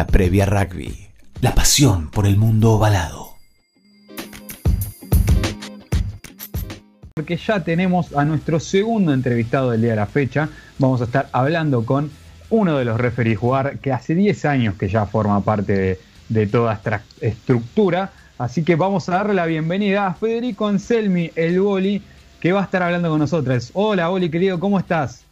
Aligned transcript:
la 0.00 0.06
previa 0.06 0.46
rugby, 0.46 1.08
la 1.42 1.54
pasión 1.54 2.10
por 2.10 2.26
el 2.26 2.38
mundo 2.38 2.72
ovalado. 2.72 3.34
Porque 7.14 7.36
ya 7.36 7.62
tenemos 7.62 8.16
a 8.16 8.24
nuestro 8.24 8.60
segundo 8.60 9.12
entrevistado 9.12 9.72
del 9.72 9.82
día 9.82 9.90
de 9.90 9.96
la 9.96 10.06
fecha. 10.06 10.48
Vamos 10.78 11.02
a 11.02 11.04
estar 11.04 11.28
hablando 11.32 11.84
con 11.84 12.10
uno 12.48 12.78
de 12.78 12.86
los 12.86 12.98
referees 12.98 13.38
jugar 13.38 13.78
que 13.80 13.92
hace 13.92 14.14
10 14.14 14.42
años 14.46 14.74
que 14.76 14.88
ya 14.88 15.04
forma 15.04 15.42
parte 15.42 15.74
de, 15.74 16.00
de 16.30 16.46
toda 16.46 16.72
esta 16.72 17.02
estructura. 17.20 18.10
Así 18.38 18.64
que 18.64 18.76
vamos 18.76 19.06
a 19.10 19.16
darle 19.16 19.34
la 19.34 19.44
bienvenida 19.44 20.06
a 20.06 20.14
Federico 20.14 20.66
Anselmi, 20.66 21.30
el 21.36 21.60
boli, 21.60 22.02
que 22.40 22.52
va 22.52 22.62
a 22.62 22.64
estar 22.64 22.82
hablando 22.82 23.10
con 23.10 23.18
nosotros. 23.18 23.70
Hola, 23.74 24.08
boli 24.08 24.30
querido, 24.30 24.58
¿cómo 24.58 24.78
estás? 24.78 25.26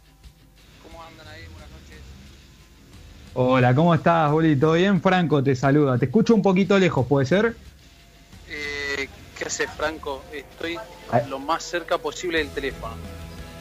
Hola, 3.35 3.75
¿cómo 3.75 3.93
estás, 3.93 4.31
boli? 4.31 4.55
¿Todo 4.55 4.73
bien? 4.73 5.01
Franco 5.01 5.43
te 5.43 5.55
saluda. 5.55 5.97
Te 5.97 6.05
escucho 6.05 6.33
un 6.33 6.41
poquito 6.41 6.79
lejos, 6.79 7.05
¿puede 7.07 7.25
ser? 7.25 7.55
Eh, 8.49 9.07
¿Qué 9.37 9.45
haces, 9.45 9.69
Franco? 9.69 10.23
Estoy 10.33 10.77
Ay. 11.11 11.23
lo 11.29 11.37
más 11.37 11.63
cerca 11.63 11.97
posible 11.97 12.39
del 12.39 12.49
teléfono. 12.49 12.95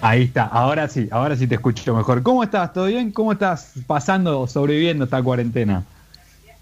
Ahí 0.01 0.25
está, 0.25 0.45
ahora 0.45 0.89
sí, 0.89 1.09
ahora 1.11 1.37
sí 1.37 1.47
te 1.47 1.57
escucho 1.57 1.95
mejor. 1.95 2.23
¿Cómo 2.23 2.43
estás? 2.45 2.73
¿Todo 2.73 2.87
bien? 2.87 3.11
¿Cómo 3.11 3.33
estás 3.33 3.75
pasando, 3.87 4.47
sobreviviendo 4.47 5.05
esta 5.05 5.23
cuarentena? 5.23 5.85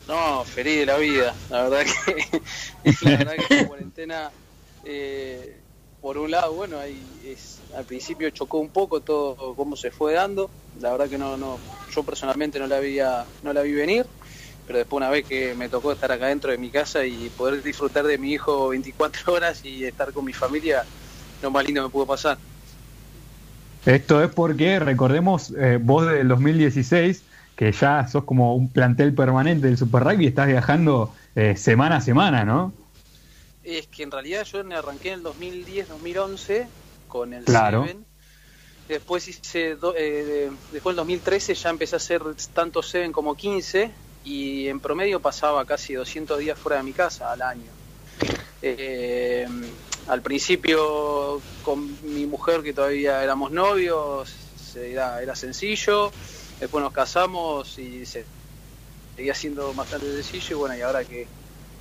No, 0.09 0.45
feliz 0.45 0.79
de 0.79 0.87
la 0.87 0.97
vida. 0.97 1.35
La 1.51 1.69
verdad 1.69 1.85
que, 1.85 2.41
la 3.05 3.11
verdad 3.11 3.35
que 3.35 3.43
esta 3.43 3.69
cuarentena, 3.69 4.31
eh, 4.85 5.63
por 6.01 6.17
un 6.19 6.31
lado, 6.31 6.55
bueno, 6.55 6.79
ahí 6.79 7.03
es, 7.25 7.61
al 7.77 7.85
principio 7.85 8.31
chocó 8.31 8.59
un 8.59 8.71
poco 8.71 9.01
todo 9.01 9.55
cómo 9.55 9.77
se 9.77 9.91
fue 9.91 10.15
dando. 10.15 10.51
La 10.81 10.93
verdad 10.93 11.09
que 11.09 11.19
no, 11.19 11.37
no, 11.37 11.59
yo 11.97 12.05
personalmente 12.05 12.59
no 12.59 12.67
la 12.67 12.77
había, 12.77 13.25
no 13.43 13.53
la 13.53 13.63
vi 13.63 13.73
venir. 13.73 14.07
Pero 14.67 14.79
después 14.79 14.99
una 14.99 15.11
vez 15.11 15.25
que 15.25 15.55
me 15.55 15.69
tocó 15.69 15.93
estar 15.93 16.11
acá 16.13 16.27
dentro 16.27 16.51
de 16.51 16.59
mi 16.59 16.71
casa 16.71 17.05
y 17.05 17.31
poder 17.31 17.63
disfrutar 17.63 18.05
de 18.05 18.19
mi 18.19 18.33
hijo 18.33 18.69
24 18.69 19.33
horas 19.33 19.65
y 19.65 19.85
estar 19.85 20.13
con 20.13 20.25
mi 20.25 20.33
familia, 20.33 20.85
lo 21.41 21.51
más 21.51 21.65
lindo 21.65 21.83
me 21.83 21.89
pudo 21.89 22.07
pasar. 22.07 22.39
Esto 23.85 24.23
es 24.23 24.31
porque, 24.33 24.81
recordemos, 24.81 25.53
eh, 25.57 25.79
vos 25.81 26.07
del 26.09 26.27
2016, 26.27 27.23
que 27.55 27.71
ya 27.71 28.07
sos 28.09 28.25
como 28.25 28.57
un 28.57 28.69
plantel 28.69 29.15
permanente 29.15 29.69
del 29.69 29.79
Super 29.79 30.03
Rugby, 30.03 30.27
estás 30.27 30.49
viajando 30.49 31.15
eh, 31.37 31.57
semana 31.57 31.99
a 31.99 32.01
semana, 32.01 32.45
¿no? 32.45 32.73
Es 33.63 33.87
que 33.87 34.03
en 34.03 34.11
realidad 34.11 34.45
yo 34.45 34.65
me 34.65 34.75
arranqué 34.75 35.13
en 35.13 35.21
el 35.21 35.25
2010-2011 35.25 36.69
con 37.07 37.33
el 37.33 37.45
Claro. 37.45 37.87
Seven. 37.87 38.05
Después 38.89 39.27
hice 39.29 39.75
do- 39.77 39.95
eh, 39.97 40.51
después 40.71 40.93
del 40.95 40.97
2013 40.97 41.55
ya 41.55 41.71
empecé 41.71 41.97
a 41.97 41.99
hacer 41.99 42.23
tanto 42.53 42.83
Seven 42.83 43.13
como 43.13 43.35
15 43.35 43.91
y 44.25 44.69
en 44.69 44.81
promedio 44.81 45.21
pasaba 45.21 45.65
casi 45.65 45.95
200 45.95 46.39
días 46.39 46.59
fuera 46.59 46.79
de 46.79 46.85
mi 46.85 46.93
casa 46.93 47.33
al 47.33 47.43
año. 47.43 47.71
Eh, 48.63 49.47
al 50.09 50.23
principio 50.23 51.41
con 51.63 51.99
mi 52.13 52.27
mujer 52.27 52.63
que 52.63 52.73
todavía 52.73 53.23
éramos 53.23 53.51
novios 53.51 54.33
era, 54.77 55.21
era 55.23 55.35
sencillo, 55.35 56.13
después 56.61 56.83
nos 56.83 56.93
casamos 56.93 57.79
y 57.79 58.05
se 58.07 58.25
seguía 59.17 59.35
siendo 59.35 59.73
bastante 59.75 60.07
sencillo 60.13 60.57
y 60.57 60.59
bueno 60.59 60.77
y 60.77 60.83
ahora 60.83 61.05
que, 61.05 61.27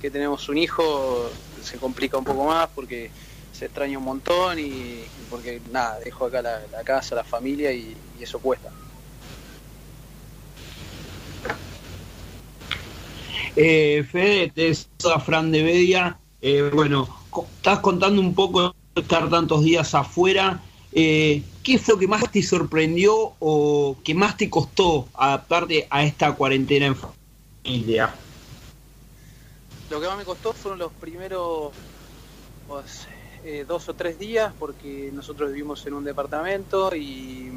que 0.00 0.10
tenemos 0.10 0.48
un 0.48 0.58
hijo 0.58 1.30
se 1.62 1.78
complica 1.78 2.16
un 2.16 2.24
poco 2.24 2.44
más 2.44 2.68
porque 2.74 3.10
se 3.56 3.66
extraña 3.66 3.96
un 3.98 4.04
montón 4.04 4.58
y, 4.58 5.04
porque 5.30 5.60
nada, 5.70 5.98
dejo 6.04 6.26
acá 6.26 6.42
la, 6.42 6.60
la 6.70 6.84
casa, 6.84 7.14
la 7.14 7.24
familia 7.24 7.72
y, 7.72 7.96
y 8.18 8.22
eso 8.22 8.38
cuesta. 8.38 8.70
Eh, 13.54 14.04
Fede, 14.10 14.50
te 14.54 14.74
saluda 14.74 15.20
Fran 15.20 15.50
de 15.50 15.62
Bedia. 15.62 16.18
Eh, 16.42 16.70
bueno, 16.72 17.08
estás 17.56 17.78
contando 17.80 18.20
un 18.20 18.34
poco 18.34 18.74
de 18.94 19.00
estar 19.00 19.30
tantos 19.30 19.64
días 19.64 19.94
afuera. 19.94 20.62
Eh, 20.92 21.42
¿Qué 21.62 21.78
fue 21.78 21.94
lo 21.94 22.00
que 22.00 22.08
más 22.08 22.30
te 22.30 22.42
sorprendió 22.42 23.32
o 23.38 23.96
que 24.04 24.14
más 24.14 24.36
te 24.36 24.50
costó 24.50 25.08
adaptarte 25.14 25.86
a 25.88 26.04
esta 26.04 26.34
cuarentena 26.34 26.86
en 26.86 26.96
familia? 27.64 28.14
Lo 29.88 30.00
que 30.00 30.06
más 30.06 30.18
me 30.18 30.24
costó 30.24 30.52
fueron 30.52 30.78
los 30.78 30.92
primeros 30.92 31.72
eh, 33.48 33.64
dos 33.64 33.88
o 33.88 33.94
tres 33.94 34.18
días 34.18 34.52
porque 34.58 35.08
nosotros 35.12 35.52
vivimos 35.52 35.86
en 35.86 35.94
un 35.94 36.02
departamento 36.02 36.90
y, 36.96 37.52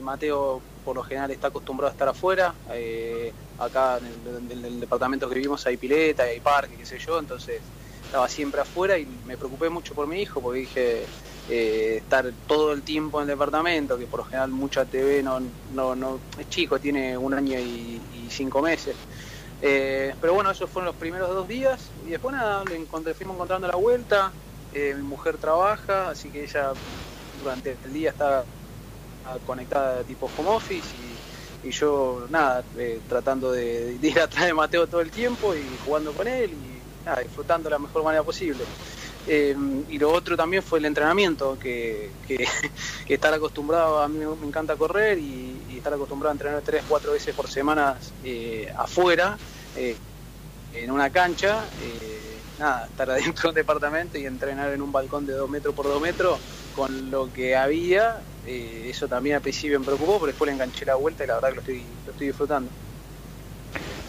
Mateo 0.00 0.60
por 0.84 0.94
lo 0.94 1.02
general 1.02 1.32
está 1.32 1.48
acostumbrado 1.48 1.88
a 1.88 1.92
estar 1.92 2.06
afuera. 2.06 2.54
Eh, 2.70 3.32
acá 3.58 3.98
en 3.98 4.52
el, 4.52 4.58
en 4.58 4.64
el 4.64 4.78
departamento 4.78 5.28
que 5.28 5.34
vivimos 5.34 5.66
hay 5.66 5.76
pileta, 5.76 6.22
hay 6.22 6.38
parque, 6.38 6.76
qué 6.76 6.86
sé 6.86 7.00
yo, 7.00 7.18
entonces 7.18 7.60
estaba 8.04 8.28
siempre 8.28 8.60
afuera 8.60 8.96
y 8.96 9.08
me 9.26 9.36
preocupé 9.36 9.68
mucho 9.68 9.94
por 9.94 10.06
mi 10.06 10.22
hijo 10.22 10.40
porque 10.40 10.60
dije 10.60 11.02
eh, 11.50 11.96
estar 11.96 12.30
todo 12.46 12.72
el 12.72 12.82
tiempo 12.82 13.18
en 13.18 13.22
el 13.22 13.28
departamento, 13.30 13.98
que 13.98 14.06
por 14.06 14.20
lo 14.20 14.26
general 14.26 14.50
mucha 14.50 14.84
TV 14.84 15.24
no, 15.24 15.40
no, 15.74 15.96
no 15.96 16.20
es 16.38 16.48
chico, 16.50 16.78
tiene 16.78 17.18
un 17.18 17.34
año 17.34 17.58
y, 17.58 18.00
cinco 18.28 18.62
meses. 18.62 18.94
Pero 19.60 20.34
bueno, 20.34 20.52
esos 20.52 20.70
fueron 20.70 20.86
los 20.86 20.96
primeros 20.96 21.30
dos 21.30 21.48
días 21.48 21.80
y 22.06 22.10
después 22.10 22.32
nada, 22.32 22.62
le 22.64 23.14
fuimos 23.14 23.34
encontrando 23.34 23.66
la 23.66 23.76
vuelta. 23.76 24.30
Eh, 24.72 24.94
mi 24.96 25.02
mujer 25.02 25.38
trabaja, 25.38 26.10
así 26.10 26.28
que 26.28 26.44
ella 26.44 26.72
durante 27.42 27.76
el 27.84 27.92
día 27.92 28.10
está 28.10 28.44
conectada 29.46 30.02
tipo 30.04 30.30
home 30.36 30.50
office 30.50 30.88
y, 31.64 31.70
yo 31.70 32.28
nada, 32.30 32.62
eh, 32.78 33.00
tratando 33.08 33.50
de, 33.50 33.98
de 33.98 34.08
ir 34.08 34.20
atrás 34.20 34.46
de 34.46 34.54
Mateo 34.54 34.86
todo 34.86 35.00
el 35.00 35.10
tiempo 35.10 35.52
y 35.54 35.64
jugando 35.84 36.12
con 36.12 36.28
él 36.28 36.52
y 36.52 37.22
disfrutando 37.22 37.68
de 37.68 37.70
la 37.70 37.78
mejor 37.78 38.04
manera 38.04 38.22
posible. 38.22 38.64
Eh, 39.28 39.56
y 39.88 39.98
lo 39.98 40.12
otro 40.12 40.36
también 40.36 40.62
fue 40.62 40.78
el 40.78 40.84
entrenamiento, 40.84 41.58
que, 41.62 42.10
estar 43.08 43.34
acostumbrado, 43.34 44.00
a 44.00 44.08
mí 44.08 44.18
me, 44.18 44.46
encanta 44.46 44.76
correr 44.76 45.18
y, 45.18 45.60
y, 45.70 45.76
estar 45.78 45.92
acostumbrado 45.92 46.30
a 46.30 46.34
entrenar 46.34 46.62
tres, 46.62 46.84
cuatro 46.88 47.12
veces 47.12 47.34
por 47.34 47.48
semana 47.48 47.96
eh, 48.22 48.72
afuera, 48.76 49.36
en 50.72 50.90
una 50.90 51.10
cancha, 51.10 51.64
nada, 52.58 52.86
estar 52.86 53.10
adentro 53.10 53.42
de 53.42 53.48
un 53.48 53.54
departamento 53.54 54.18
y 54.18 54.26
entrenar 54.26 54.72
en 54.72 54.82
un 54.82 54.92
balcón 54.92 55.26
de 55.26 55.34
dos 55.34 55.48
metros 55.50 55.74
por 55.74 55.86
dos 55.86 56.00
metros 56.00 56.40
con 56.72 57.10
lo 57.10 57.32
que 57.32 57.56
había, 57.56 58.16
eh, 58.46 58.86
eso 58.88 59.08
también 59.08 59.36
al 59.36 59.42
principio 59.42 59.80
me 59.80 59.86
preocupó, 59.86 60.14
pero 60.14 60.26
después 60.26 60.46
le 60.46 60.54
enganché 60.54 60.84
la 60.84 60.94
vuelta 60.94 61.24
y 61.24 61.26
la 61.26 61.34
verdad 61.34 61.48
que 61.48 61.54
lo 61.54 61.60
estoy, 61.60 61.84
lo 62.04 62.12
estoy 62.12 62.26
disfrutando. 62.26 62.70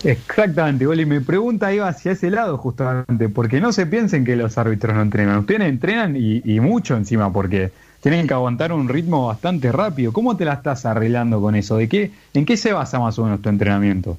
Exactamente, 0.03 0.85
Goli. 0.85 1.05
Mi 1.05 1.19
pregunta 1.21 1.73
iba 1.73 1.87
hacia 1.87 2.11
ese 2.11 2.29
lado 2.29 2.57
justamente, 2.57 3.29
porque 3.29 3.59
no 3.59 3.73
se 3.73 3.87
piensen 3.87 4.25
que 4.25 4.35
los 4.35 4.57
árbitros 4.57 4.95
no 4.95 5.01
entrenan. 5.01 5.39
Ustedes 5.39 5.61
entrenan 5.61 6.15
y, 6.15 6.41
y, 6.45 6.59
mucho 6.59 6.95
encima, 6.95 7.33
porque 7.33 7.71
tienen 8.01 8.27
que 8.27 8.33
aguantar 8.33 8.71
un 8.73 8.87
ritmo 8.89 9.27
bastante 9.27 9.71
rápido. 9.71 10.13
¿Cómo 10.13 10.37
te 10.37 10.45
la 10.45 10.53
estás 10.53 10.85
arreglando 10.85 11.41
con 11.41 11.55
eso? 11.55 11.77
¿De 11.77 11.89
qué, 11.89 12.11
¿En 12.33 12.45
qué 12.45 12.57
se 12.57 12.73
basa 12.73 12.99
más 12.99 13.17
o 13.17 13.23
menos 13.23 13.41
tu 13.41 13.49
entrenamiento? 13.49 14.17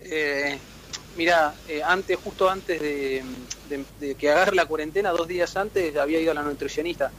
Eh, 0.00 0.58
mira, 1.16 1.54
eh, 1.68 1.82
antes, 1.84 2.18
justo 2.22 2.48
antes 2.48 2.80
de, 2.80 3.24
que 4.18 4.30
agarre 4.30 4.54
la 4.54 4.66
cuarentena, 4.66 5.10
dos 5.10 5.28
días 5.28 5.56
antes, 5.56 5.96
había 5.96 6.20
ido 6.20 6.32
a 6.32 6.34
la 6.34 6.42
nutricionista, 6.42 7.10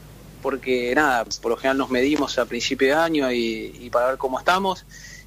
porque 0.42 0.94
nada, 0.94 1.24
por 1.40 1.52
lo 1.52 1.56
general 1.56 1.78
nos 1.78 1.90
medimos 1.90 2.38
a 2.38 2.46
principio 2.46 2.88
de 2.88 2.94
año 2.94 3.32
y, 3.32 3.88
para 3.90 4.08
ver 4.08 4.18
cómo 4.18 4.38
estamos. 4.38 4.84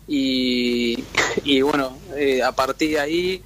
Y, 0.08 1.04
y 1.44 1.62
bueno, 1.62 1.98
eh, 2.16 2.42
a 2.42 2.54
partir 2.54 2.92
de 2.92 3.00
ahí 3.00 3.42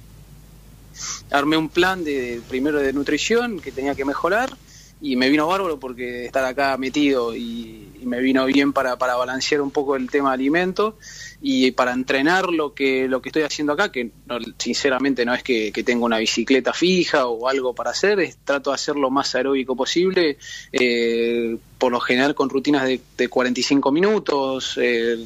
armé 1.30 1.56
un 1.56 1.68
plan 1.68 2.04
de 2.04 2.40
primero 2.48 2.78
de 2.78 2.92
nutrición 2.92 3.60
que 3.60 3.72
tenía 3.72 3.94
que 3.94 4.04
mejorar. 4.04 4.56
Y 5.00 5.16
me 5.16 5.28
vino 5.30 5.48
bárbaro 5.48 5.80
porque 5.80 6.26
estar 6.26 6.44
acá 6.44 6.76
metido 6.76 7.34
y, 7.34 7.92
y 8.00 8.06
me 8.06 8.20
vino 8.20 8.44
bien 8.46 8.72
para, 8.72 8.96
para, 8.96 9.16
balancear 9.16 9.60
un 9.60 9.72
poco 9.72 9.96
el 9.96 10.08
tema 10.08 10.30
de 10.30 10.34
alimentos 10.34 10.94
y 11.42 11.72
para 11.72 11.92
entrenar 11.92 12.50
lo 12.50 12.72
que 12.72 13.08
lo 13.08 13.20
que 13.20 13.30
estoy 13.30 13.42
haciendo 13.42 13.72
acá, 13.72 13.90
que 13.90 14.10
no, 14.26 14.38
sinceramente 14.58 15.24
no 15.24 15.34
es 15.34 15.42
que, 15.42 15.72
que 15.72 15.82
tenga 15.82 16.04
una 16.04 16.18
bicicleta 16.18 16.72
fija 16.72 17.26
o 17.26 17.48
algo 17.48 17.74
para 17.74 17.90
hacer, 17.90 18.20
es, 18.20 18.38
trato 18.44 18.70
de 18.70 18.76
hacer 18.76 18.94
lo 18.94 19.10
más 19.10 19.34
aeróbico 19.34 19.74
posible, 19.74 20.38
eh, 20.70 21.56
por 21.78 21.90
lo 21.90 21.98
general 21.98 22.36
con 22.36 22.48
rutinas 22.48 22.84
de, 22.84 23.00
de 23.16 23.28
45 23.28 23.90
minutos, 23.90 24.78
eh, 24.80 25.18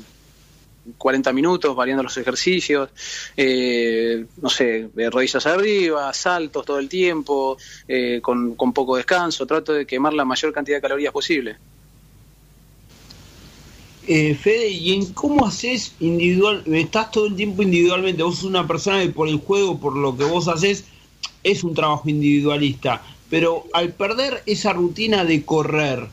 40 0.96 1.32
minutos 1.32 1.74
variando 1.74 2.02
los 2.02 2.16
ejercicios, 2.16 2.90
eh, 3.36 4.24
no 4.40 4.48
sé, 4.48 4.88
rodillas 5.10 5.46
arriba, 5.46 6.12
saltos 6.12 6.64
todo 6.64 6.78
el 6.78 6.88
tiempo, 6.88 7.58
eh, 7.88 8.20
con, 8.22 8.54
con, 8.54 8.72
poco 8.72 8.96
descanso, 8.96 9.46
trato 9.46 9.72
de 9.72 9.86
quemar 9.86 10.14
la 10.14 10.24
mayor 10.24 10.52
cantidad 10.52 10.78
de 10.78 10.82
calorías 10.82 11.12
posible. 11.12 11.56
Eh, 14.08 14.36
Fede, 14.36 14.68
¿y 14.68 14.92
en 14.92 15.12
cómo 15.12 15.46
haces 15.46 15.92
individual? 15.98 16.62
Estás 16.66 17.10
todo 17.10 17.26
el 17.26 17.34
tiempo 17.34 17.62
individualmente, 17.62 18.22
vos 18.22 18.36
sos 18.36 18.44
una 18.44 18.66
persona 18.66 19.02
que 19.02 19.08
por 19.08 19.28
el 19.28 19.38
juego, 19.38 19.78
por 19.78 19.96
lo 19.96 20.16
que 20.16 20.24
vos 20.24 20.46
haces, 20.46 20.84
es 21.42 21.64
un 21.64 21.74
trabajo 21.74 22.08
individualista, 22.08 23.02
pero 23.28 23.64
al 23.72 23.92
perder 23.92 24.44
esa 24.46 24.72
rutina 24.72 25.24
de 25.24 25.44
correr 25.44 26.06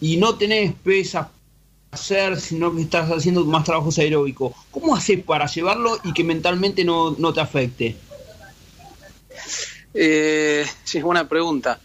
y 0.00 0.16
no 0.16 0.36
tenés 0.36 0.74
pesas 0.74 1.26
hacer, 1.90 2.40
sino 2.40 2.74
que 2.74 2.82
estás 2.82 3.10
haciendo 3.10 3.44
más 3.44 3.64
trabajos 3.64 3.98
aeróbicos. 3.98 4.52
¿Cómo 4.70 4.94
haces 4.94 5.22
para 5.22 5.46
llevarlo 5.46 5.98
y 6.04 6.12
que 6.12 6.22
mentalmente 6.22 6.84
no, 6.84 7.16
no 7.18 7.32
te 7.32 7.40
afecte? 7.40 7.96
Eh, 9.92 10.64
sí, 10.84 10.98
es 10.98 11.04
buena 11.04 11.28
pregunta. 11.28 11.80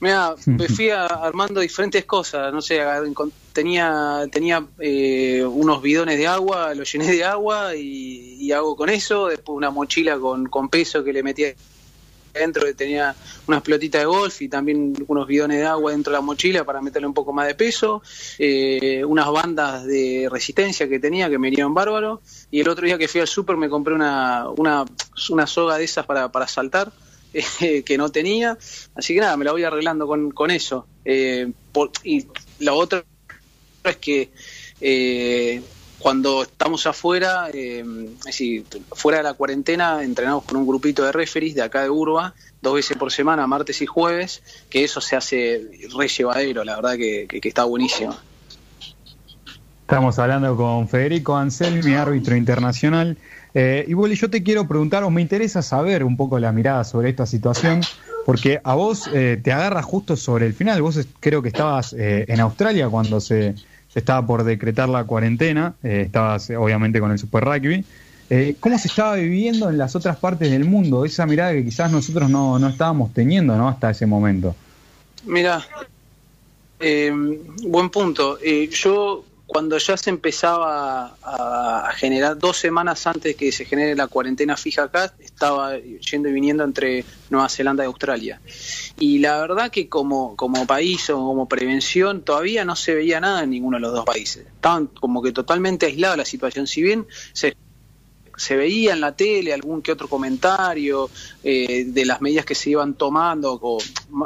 Mira, 0.00 0.34
me 0.44 0.68
fui 0.68 0.90
armando 0.90 1.60
diferentes 1.60 2.04
cosas, 2.04 2.52
no 2.52 2.60
sé, 2.60 2.80
tenía 3.56 4.28
tenía 4.30 4.66
eh, 4.78 5.42
unos 5.42 5.80
bidones 5.80 6.18
de 6.18 6.26
agua, 6.26 6.74
los 6.74 6.92
llené 6.92 7.10
de 7.10 7.24
agua 7.24 7.74
y, 7.74 8.52
hago 8.52 8.76
con 8.76 8.90
eso, 8.90 9.26
después 9.26 9.56
una 9.56 9.70
mochila 9.70 10.18
con, 10.18 10.46
con 10.46 10.68
peso 10.68 11.02
que 11.02 11.12
le 11.12 11.22
metía 11.22 11.52
dentro, 12.32 12.62
tenía 12.74 13.14
unas 13.48 13.62
pelotitas 13.62 14.02
de 14.02 14.06
golf 14.06 14.42
y 14.42 14.48
también 14.48 14.94
unos 15.08 15.26
bidones 15.26 15.58
de 15.58 15.66
agua 15.66 15.92
dentro 15.92 16.12
de 16.12 16.18
la 16.18 16.20
mochila 16.20 16.64
para 16.64 16.80
meterle 16.82 17.08
un 17.08 17.14
poco 17.14 17.32
más 17.32 17.46
de 17.46 17.54
peso, 17.54 18.02
eh, 18.38 19.02
unas 19.04 19.28
bandas 19.32 19.86
de 19.86 20.28
resistencia 20.30 20.86
que 20.86 21.00
tenía 21.00 21.30
que 21.30 21.38
me 21.38 21.48
irían 21.48 21.72
bárbaro 21.72 22.20
y 22.50 22.60
el 22.60 22.68
otro 22.68 22.86
día 22.86 22.98
que 22.98 23.08
fui 23.08 23.22
al 23.22 23.26
súper 23.26 23.56
me 23.56 23.70
compré 23.70 23.94
una, 23.94 24.48
una, 24.50 24.84
una 25.30 25.46
soga 25.46 25.78
de 25.78 25.84
esas 25.84 26.04
para, 26.04 26.30
para 26.30 26.46
saltar 26.46 26.92
que 27.84 27.98
no 27.98 28.10
tenía. 28.10 28.56
Así 28.94 29.14
que 29.14 29.20
nada, 29.20 29.36
me 29.36 29.44
la 29.44 29.52
voy 29.52 29.64
arreglando 29.64 30.06
con, 30.06 30.30
con 30.30 30.50
eso. 30.50 30.86
Eh, 31.04 31.50
y 32.04 32.26
la 32.60 32.74
otra 32.74 33.04
es 33.90 33.96
que 33.96 34.30
eh, 34.80 35.62
cuando 35.98 36.42
estamos 36.42 36.86
afuera, 36.86 37.48
eh, 37.52 37.84
es 38.18 38.24
decir, 38.24 38.64
fuera 38.92 39.18
de 39.18 39.24
la 39.24 39.34
cuarentena, 39.34 40.02
entrenamos 40.02 40.44
con 40.44 40.58
un 40.58 40.66
grupito 40.66 41.04
de 41.04 41.12
referees 41.12 41.54
de 41.54 41.62
acá 41.62 41.82
de 41.82 41.90
Urba, 41.90 42.34
dos 42.60 42.74
veces 42.74 42.96
por 42.96 43.12
semana, 43.12 43.46
martes 43.46 43.80
y 43.82 43.86
jueves, 43.86 44.42
que 44.68 44.84
eso 44.84 45.00
se 45.00 45.16
hace 45.16 45.62
re 45.96 46.08
llevadero, 46.08 46.64
la 46.64 46.76
verdad 46.76 46.96
que, 46.96 47.26
está 47.42 47.64
buenísimo. 47.64 48.14
Estamos 49.80 50.18
hablando 50.18 50.56
con 50.56 50.88
Federico 50.88 51.36
Anselmi, 51.36 51.94
árbitro 51.94 52.36
internacional. 52.36 53.16
Eh, 53.54 53.84
y 53.88 53.94
Willy, 53.94 54.16
yo 54.16 54.28
te 54.28 54.42
quiero 54.42 54.66
preguntar, 54.66 55.04
o 55.04 55.10
me 55.10 55.22
interesa 55.22 55.62
saber 55.62 56.02
un 56.04 56.16
poco 56.16 56.38
la 56.38 56.50
mirada 56.50 56.82
sobre 56.84 57.08
esta 57.08 57.24
situación, 57.24 57.80
porque 58.26 58.60
a 58.64 58.74
vos 58.74 59.08
eh, 59.14 59.40
te 59.42 59.52
agarra 59.52 59.82
justo 59.82 60.16
sobre 60.16 60.46
el 60.46 60.54
final. 60.54 60.82
Vos 60.82 60.98
creo 61.20 61.40
que 61.40 61.48
estabas 61.48 61.92
eh, 61.92 62.26
en 62.28 62.40
Australia 62.40 62.88
cuando 62.88 63.20
se, 63.20 63.54
estaba 63.96 64.26
por 64.26 64.44
decretar 64.44 64.88
la 64.88 65.04
cuarentena, 65.04 65.74
estabas 65.82 66.50
obviamente 66.50 67.00
con 67.00 67.10
el 67.10 67.18
Super 67.18 67.44
Rugby. 67.44 67.84
¿Cómo 68.60 68.78
se 68.78 68.88
estaba 68.88 69.16
viviendo 69.16 69.70
en 69.70 69.78
las 69.78 69.96
otras 69.96 70.16
partes 70.16 70.50
del 70.50 70.64
mundo? 70.64 71.04
Esa 71.04 71.26
mirada 71.26 71.52
que 71.52 71.64
quizás 71.64 71.90
nosotros 71.90 72.28
no, 72.28 72.58
no 72.58 72.68
estábamos 72.68 73.12
teniendo 73.14 73.56
¿no? 73.56 73.68
hasta 73.68 73.90
ese 73.90 74.06
momento. 74.06 74.54
Mira, 75.24 75.64
buen 76.78 77.90
punto. 77.90 78.38
yo 78.40 79.24
cuando 79.46 79.78
ya 79.78 79.96
se 79.96 80.10
empezaba 80.10 81.16
a, 81.22 81.92
generar 81.94 82.36
dos 82.36 82.58
semanas 82.58 83.06
antes 83.06 83.36
que 83.36 83.52
se 83.52 83.64
genere 83.64 83.94
la 83.94 84.08
cuarentena 84.08 84.56
fija 84.56 84.84
acá, 84.84 85.14
estaba 85.20 85.78
yendo 85.78 86.28
y 86.28 86.32
viniendo 86.32 86.64
entre 86.64 87.04
Nueva 87.30 87.48
Zelanda 87.48 87.84
y 87.84 87.86
Australia. 87.86 88.40
Y 88.98 89.18
la 89.20 89.38
verdad 89.40 89.70
que 89.70 89.88
como, 89.88 90.36
como 90.36 90.66
país 90.66 91.08
o 91.10 91.16
como 91.16 91.48
prevención 91.48 92.22
todavía 92.22 92.64
no 92.64 92.76
se 92.76 92.94
veía 92.94 93.20
nada 93.20 93.44
en 93.44 93.50
ninguno 93.50 93.76
de 93.76 93.82
los 93.82 93.92
dos 93.92 94.04
países. 94.04 94.46
Estaban 94.46 94.88
como 94.88 95.22
que 95.22 95.32
totalmente 95.32 95.86
aislados 95.86 96.18
la 96.18 96.24
situación. 96.24 96.66
Si 96.66 96.82
bien 96.82 97.06
se 97.32 97.56
se 98.36 98.56
veía 98.56 98.92
en 98.92 99.00
la 99.00 99.12
tele 99.12 99.52
algún 99.52 99.82
que 99.82 99.92
otro 99.92 100.08
comentario 100.08 101.10
eh, 101.42 101.84
de 101.86 102.04
las 102.04 102.20
medidas 102.20 102.44
que 102.44 102.54
se 102.54 102.70
iban 102.70 102.94
tomando, 102.94 103.58
o, 103.60 103.78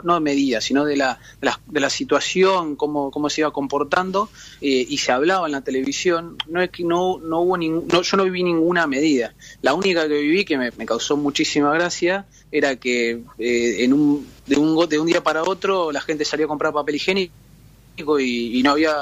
no 0.03 0.15
de 0.15 0.21
medidas, 0.21 0.65
sino 0.65 0.85
de 0.85 0.97
la, 0.97 1.19
de 1.67 1.81
la, 1.81 1.91
situación, 1.91 2.77
cómo, 2.77 3.11
cómo 3.11 3.31
se 3.31 3.41
iba 3.43 3.53
comportando, 3.53 4.29
eh, 4.61 4.87
y 4.89 4.99
se 4.99 5.13
hablaba 5.13 5.47
en 5.47 5.53
la 5.53 5.61
televisión, 5.63 6.37
no 6.49 6.61
es 6.61 6.71
que 6.71 6.85
no, 6.85 7.19
no 7.19 7.41
hubo 7.41 7.57
ningún, 7.57 7.89
yo 7.89 8.17
no 8.17 8.25
viví 8.25 8.43
ninguna 8.43 8.87
medida. 8.87 9.35
La 9.63 9.75
única 9.75 10.09
que 10.09 10.21
viví, 10.21 10.45
que 10.45 10.59
me, 10.59 10.71
causó 10.87 11.17
muchísima 11.17 11.73
gracia, 11.73 12.27
era 12.51 12.77
que 12.77 13.23
eh, 13.39 13.85
en 13.85 13.93
un, 13.93 14.27
de, 14.47 14.57
un, 14.57 14.89
de 14.89 14.99
un 14.99 15.07
día 15.07 15.23
para 15.23 15.43
otro 15.45 15.93
la 15.93 16.01
gente 16.01 16.25
salía 16.25 16.47
a 16.47 16.49
comprar 16.49 16.73
papel 16.73 16.97
higiénico 16.97 17.33
y, 18.19 18.63
no 18.63 18.73
había 18.73 18.95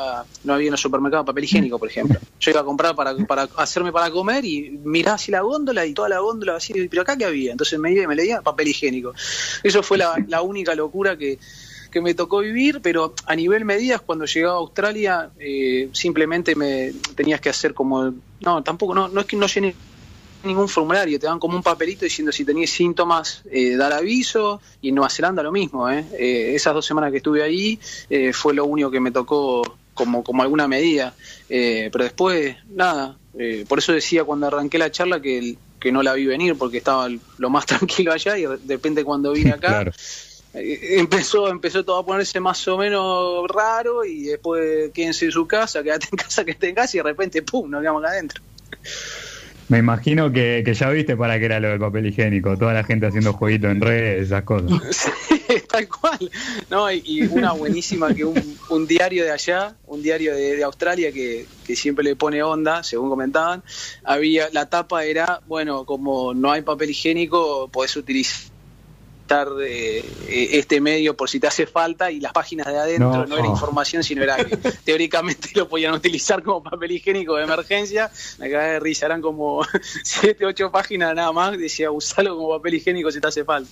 no 0.44 0.54
había 0.54 0.68
en 0.68 0.74
el 0.74 0.78
supermercado 0.78 1.24
papel 1.24 1.44
higiénico, 1.44 1.78
por 1.78 1.88
ejemplo. 1.88 2.18
Yo 2.40 2.50
iba 2.50 2.60
a 2.60 2.64
comprar 2.64 2.94
para, 2.94 3.16
para 3.26 3.48
hacerme 3.56 3.92
para 3.92 4.10
comer 4.10 4.44
y 4.44 4.70
miraba 4.84 5.16
así 5.16 5.30
la 5.30 5.40
góndola 5.40 5.86
y 5.86 5.94
toda 5.94 6.08
la 6.08 6.20
góndola 6.20 6.56
así, 6.56 6.88
pero 6.88 7.02
acá 7.02 7.16
que 7.16 7.24
había. 7.24 7.52
Entonces 7.52 7.78
me 7.78 7.92
iba 7.92 8.04
y 8.04 8.06
me 8.06 8.14
leía 8.14 8.42
papel 8.42 8.68
higiénico. 8.68 9.14
Eso 9.62 9.82
fue 9.82 9.98
la, 9.98 10.42
única 10.42 10.74
locura 10.74 11.16
que, 11.16 11.38
que 11.90 12.00
me 12.00 12.14
tocó 12.14 12.38
vivir, 12.38 12.80
pero 12.82 13.14
a 13.26 13.34
nivel 13.34 13.64
medidas, 13.64 14.00
cuando 14.00 14.24
llegaba 14.24 14.54
a 14.54 14.58
Australia, 14.58 15.30
eh, 15.38 15.88
simplemente 15.92 16.54
me 16.54 16.92
tenías 17.14 17.40
que 17.40 17.48
hacer 17.48 17.74
como, 17.74 18.14
no, 18.40 18.62
tampoco, 18.62 18.94
no, 18.94 19.08
no 19.08 19.20
es 19.20 19.26
que 19.26 19.36
no 19.36 19.46
llené 19.46 19.74
ningún 20.42 20.68
formulario, 20.68 21.18
te 21.18 21.26
dan 21.26 21.38
como 21.38 21.56
un 21.56 21.62
papelito 21.62 22.04
diciendo 22.04 22.32
si 22.32 22.44
tenías 22.44 22.70
síntomas, 22.70 23.42
eh, 23.50 23.76
dar 23.76 23.92
aviso, 23.92 24.60
y 24.80 24.90
en 24.90 24.96
Nueva 24.96 25.10
Zelanda 25.10 25.42
lo 25.42 25.52
mismo, 25.52 25.90
¿eh? 25.90 26.04
eh 26.18 26.54
esas 26.54 26.74
dos 26.74 26.86
semanas 26.86 27.10
que 27.10 27.18
estuve 27.18 27.42
ahí 27.42 27.78
eh, 28.08 28.32
fue 28.32 28.54
lo 28.54 28.64
único 28.64 28.90
que 28.90 29.00
me 29.00 29.10
tocó 29.10 29.78
como, 29.94 30.22
como 30.22 30.42
alguna 30.42 30.68
medida, 30.68 31.12
pero 31.48 32.04
después, 32.04 32.56
nada, 32.70 33.16
por 33.66 33.78
eso 33.80 33.92
decía 33.92 34.22
cuando 34.22 34.46
arranqué 34.46 34.78
la 34.78 34.92
charla 34.92 35.20
que, 35.20 35.56
que 35.80 35.90
no 35.90 36.04
la 36.04 36.14
vi 36.14 36.24
venir, 36.24 36.56
porque 36.56 36.78
estaba 36.78 37.08
lo 37.38 37.50
más 37.50 37.66
tranquilo 37.66 38.12
allá 38.12 38.38
y 38.38 38.42
de 38.42 38.58
repente 38.68 39.04
cuando 39.04 39.32
vine 39.32 39.50
acá... 39.54 39.90
empezó 40.54 41.48
empezó 41.48 41.84
todo 41.84 41.98
a 41.98 42.06
ponerse 42.06 42.40
más 42.40 42.66
o 42.68 42.78
menos 42.78 43.46
raro 43.48 44.04
y 44.04 44.24
después 44.24 44.90
quédense 44.92 45.26
en 45.26 45.32
su 45.32 45.46
casa, 45.48 45.82
quédate 45.82 46.06
en 46.12 46.16
casa, 46.24 46.44
que 46.44 46.52
esté 46.52 46.68
en 46.68 46.76
casa 46.76 46.96
y 46.96 47.00
de 47.00 47.04
repente 47.04 47.42
¡pum! 47.42 47.68
nos 47.68 47.80
quedamos 47.80 48.04
acá 48.04 48.12
adentro. 48.12 48.42
Me 49.68 49.78
imagino 49.78 50.32
que, 50.32 50.64
ya 50.74 50.88
viste 50.88 51.14
para 51.16 51.38
qué 51.38 51.44
era 51.44 51.60
lo 51.60 51.68
del 51.68 51.78
papel 51.78 52.06
higiénico, 52.06 52.56
toda 52.56 52.72
la 52.72 52.84
gente 52.84 53.06
haciendo 53.06 53.34
jueguito 53.34 53.68
en 53.68 53.80
redes, 53.80 54.26
esas 54.26 54.42
cosas. 54.44 54.70
Sí, 55.48 55.62
tal 55.66 55.88
cual. 55.88 56.30
No, 56.70 56.92
y, 56.92 57.22
una 57.30 57.52
buenísima 57.52 58.14
que 58.14 58.22
un, 58.24 58.86
diario 58.86 59.24
de 59.24 59.30
allá, 59.30 59.74
un 59.86 60.02
diario 60.02 60.34
de, 60.34 60.62
Australia 60.62 61.10
que, 61.10 61.46
que, 61.66 61.74
siempre 61.74 62.04
le 62.04 62.16
pone 62.16 62.42
onda, 62.42 62.82
según 62.82 63.08
comentaban, 63.08 63.62
había 64.04 64.50
la 64.52 64.68
tapa 64.68 65.04
era, 65.04 65.40
bueno, 65.46 65.86
como 65.86 66.34
no 66.34 66.50
hay 66.50 66.60
papel 66.60 66.90
higiénico, 66.90 67.68
podés 67.68 67.96
utilizar 67.96 68.57
eh, 69.60 70.04
este 70.28 70.80
medio 70.80 71.16
por 71.16 71.28
si 71.28 71.40
te 71.40 71.46
hace 71.46 71.66
falta 71.66 72.10
y 72.10 72.20
las 72.20 72.32
páginas 72.32 72.66
de 72.66 72.78
adentro 72.78 73.26
no, 73.26 73.38
era 73.38 73.46
información, 73.46 74.02
sino 74.02 74.22
era 74.22 74.36
que 74.44 74.56
teóricamente 74.56 75.50
lo 75.54 75.68
podían 75.68 75.94
utilizar 75.94 76.42
como 76.42 76.62
papel 76.62 76.92
higiénico 76.92 77.36
de 77.36 77.44
emergencia. 77.44 78.10
Me 78.38 78.50
cae 78.50 78.72
de 78.72 78.80
risa, 78.80 79.06
eran 79.06 79.20
como 79.20 79.64
7, 80.04 80.44
8 80.44 80.70
páginas 80.70 81.14
nada 81.14 81.32
más, 81.32 81.58
decía 81.58 81.90
usalo 81.90 82.36
como 82.36 82.56
papel 82.56 82.74
higiénico 82.74 83.10
si 83.10 83.20
te 83.20 83.26
hace 83.28 83.44
falta. 83.44 83.70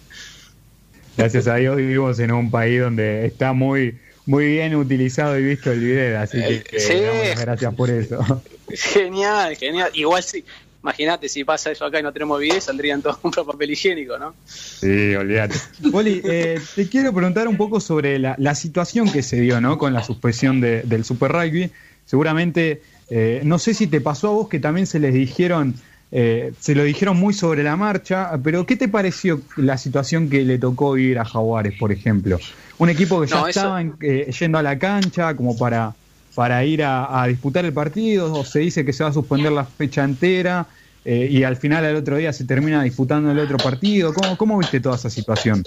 Gracias 1.16 1.46
a 1.46 1.56
Dios 1.56 1.76
vivimos 1.76 2.18
en 2.18 2.32
un 2.32 2.50
país 2.50 2.80
donde 2.80 3.26
está 3.26 3.52
muy 3.52 3.98
muy 4.26 4.46
bien 4.46 4.74
utilizado 4.74 5.38
y 5.38 5.44
visto 5.44 5.70
el 5.70 5.80
video, 5.80 6.20
así 6.20 6.38
que 6.38 6.64
eh, 6.72 7.34
gracias 7.38 7.74
por 7.74 7.88
eso. 7.90 8.42
Genial, 8.68 9.56
genial. 9.56 9.90
Igual 9.94 10.24
sí, 10.24 10.44
Imagínate, 10.82 11.28
si 11.28 11.44
pasa 11.44 11.70
eso 11.70 11.84
acá 11.84 12.00
y 12.00 12.02
no 12.02 12.12
tenemos 12.12 12.38
video, 12.40 12.60
saldrían 12.60 13.02
todos 13.02 13.16
con 13.22 13.32
papel 13.32 13.70
higiénico, 13.70 14.18
¿no? 14.18 14.34
Sí, 14.44 15.14
olvídate. 15.14 15.56
Poli, 15.90 16.22
eh, 16.24 16.60
te 16.74 16.88
quiero 16.88 17.12
preguntar 17.12 17.48
un 17.48 17.56
poco 17.56 17.80
sobre 17.80 18.18
la, 18.18 18.54
situación 18.54 19.10
que 19.10 19.22
se 19.22 19.40
dio, 19.40 19.60
¿no? 19.60 19.78
Con 19.78 19.92
la 19.92 20.02
suspensión 20.02 20.60
del 20.60 21.04
Super 21.04 21.32
Rugby. 21.32 21.70
Seguramente, 22.04 22.82
eh, 23.10 23.40
no 23.44 23.58
sé 23.58 23.74
si 23.74 23.86
te 23.86 24.00
pasó 24.00 24.28
a 24.28 24.30
vos 24.32 24.48
que 24.48 24.60
también 24.60 24.86
se 24.86 25.00
les 25.00 25.12
dijeron, 25.12 25.74
eh, 26.12 26.52
se 26.60 26.74
lo 26.74 26.84
dijeron 26.84 27.16
muy 27.16 27.34
sobre 27.34 27.62
la 27.64 27.76
marcha, 27.76 28.30
pero 28.42 28.64
¿qué 28.64 28.76
te 28.76 28.88
pareció 28.88 29.40
la 29.56 29.76
situación 29.76 30.30
que 30.30 30.44
le 30.44 30.58
tocó 30.58 30.96
ir 30.96 31.18
a 31.18 31.24
Jaguares, 31.24 31.74
por 31.78 31.90
ejemplo? 31.90 32.38
Un 32.78 32.90
equipo 32.90 33.20
que 33.20 33.26
ya 33.26 33.48
estaba 33.48 33.82
yendo 33.82 34.58
a 34.58 34.62
la 34.62 34.78
cancha 34.78 35.34
como 35.34 35.58
para 35.58 35.94
para 36.36 36.62
ir 36.66 36.84
a, 36.84 37.24
disputar 37.26 37.64
el 37.64 37.72
partido, 37.72 38.30
o 38.30 38.44
se 38.44 38.58
dice 38.58 38.84
que 38.84 38.92
se 38.92 39.02
va 39.02 39.08
a 39.08 39.12
suspender 39.14 39.50
la 39.50 39.64
fecha 39.64 40.04
entera 40.04 40.66
eh, 41.02 41.28
y 41.30 41.44
al 41.44 41.56
final 41.56 41.82
al 41.82 41.96
otro 41.96 42.18
día 42.18 42.30
se 42.30 42.44
termina 42.44 42.82
disputando 42.82 43.30
el 43.30 43.38
otro 43.38 43.56
partido. 43.56 44.12
¿Cómo, 44.12 44.36
¿Cómo 44.36 44.58
viste 44.58 44.78
toda 44.78 44.96
esa 44.96 45.08
situación? 45.08 45.64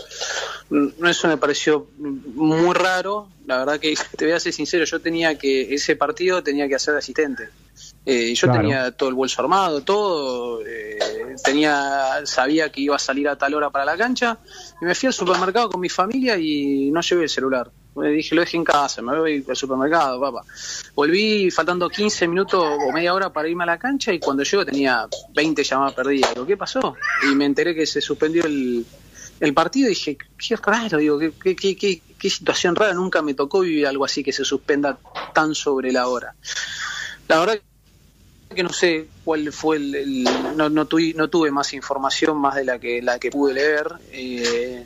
Mm, 0.70 1.08
eso 1.08 1.28
me 1.28 1.38
pareció 1.38 1.88
muy 1.98 2.76
raro. 2.76 3.30
La 3.48 3.58
verdad 3.58 3.80
que 3.80 3.96
te 4.16 4.26
voy 4.26 4.36
a 4.36 4.40
ser 4.40 4.54
sincero, 4.54 4.86
yo 4.86 5.02
tenía 5.02 5.40
que, 5.40 5.74
ese 5.74 5.96
partido 5.96 6.44
tenía 6.44 6.68
que 6.68 6.76
hacer 6.76 6.96
asistente. 6.96 7.50
Eh, 8.06 8.36
yo 8.36 8.52
tenía 8.52 8.92
todo 8.92 9.10
el 9.10 9.16
bolso 9.16 9.42
armado, 9.42 9.82
todo, 9.82 10.62
eh, 10.68 11.00
tenía, 11.44 12.22
sabía 12.26 12.72
que 12.72 12.82
iba 12.82 12.96
a 12.96 13.00
salir 13.00 13.28
a 13.28 13.38
tal 13.38 13.56
hora 13.56 13.72
para 13.72 13.86
la 13.86 13.98
cancha 13.98 14.38
y 14.80 14.86
me 14.86 14.94
fui 14.94 15.08
al 15.08 15.14
supermercado 15.14 15.72
con 15.72 15.82
mi 15.82 15.90
familia 15.90 16.38
y 16.38 16.92
no 16.92 17.02
llevé 17.02 17.24
el 17.24 17.30
celular. 17.30 17.72
Me 18.00 18.10
dije, 18.10 18.36
lo 18.36 18.42
dejé 18.42 18.58
en 18.58 18.64
casa, 18.64 19.02
me 19.02 19.18
voy 19.18 19.46
al 19.48 19.56
supermercado, 19.56 20.20
papá. 20.20 20.44
Volví 20.96 21.52
faltando 21.52 21.90
15 21.90 22.28
minutos 22.28 22.64
o 22.64 22.92
media 22.92 23.14
hora 23.14 23.32
para 23.32 23.48
irme 23.48 23.64
a 23.64 23.68
la 23.68 23.78
cancha 23.78 24.14
y 24.14 24.20
cuando 24.20 24.44
llego 24.44 24.66
tenía 24.66 25.08
20 25.34 25.64
llamadas 25.64 25.94
perdidas. 25.94 26.34
Digo, 26.34 26.46
¿qué 26.46 26.58
pasó? 26.58 26.96
Y 27.30 27.36
me 27.36 27.46
enteré 27.46 27.76
que 27.76 27.86
se 27.86 28.02
suspendió 28.02 28.44
el, 28.46 28.86
partido 29.54 29.88
y 29.88 29.90
dije, 29.90 30.18
qué 30.18 30.56
raro, 30.56 30.98
digo, 30.98 31.20
qué, 31.20 31.56
qué, 31.56 31.76
qué, 31.76 32.02
qué 32.18 32.30
situación 32.30 32.76
rara, 32.76 32.94
nunca 32.94 33.22
me 33.22 33.34
tocó 33.34 33.62
vivir 33.62 33.88
algo 33.88 34.06
así 34.06 34.24
que 34.24 34.34
se 34.34 34.44
suspenda 34.44 35.00
tan 35.34 35.56
sobre 35.56 35.92
la 35.92 36.08
hora. 36.08 36.36
La 37.28 37.40
verdad 37.40 37.60
que 38.54 38.64
no 38.64 38.74
sé 38.74 39.08
cuál 39.24 39.52
fue 39.54 39.78
el, 39.78 40.24
no, 40.56 40.70
no, 40.70 40.86
tuve, 40.86 41.14
no 41.16 41.30
tuve 41.30 41.52
más 41.52 41.74
información 41.74 42.38
más 42.38 42.56
de 42.56 42.66
la 42.66 42.80
que 42.80 43.02
la 43.02 43.20
que 43.20 43.30
pude 43.30 43.54
leer 43.54 43.88
eh, 44.12 44.86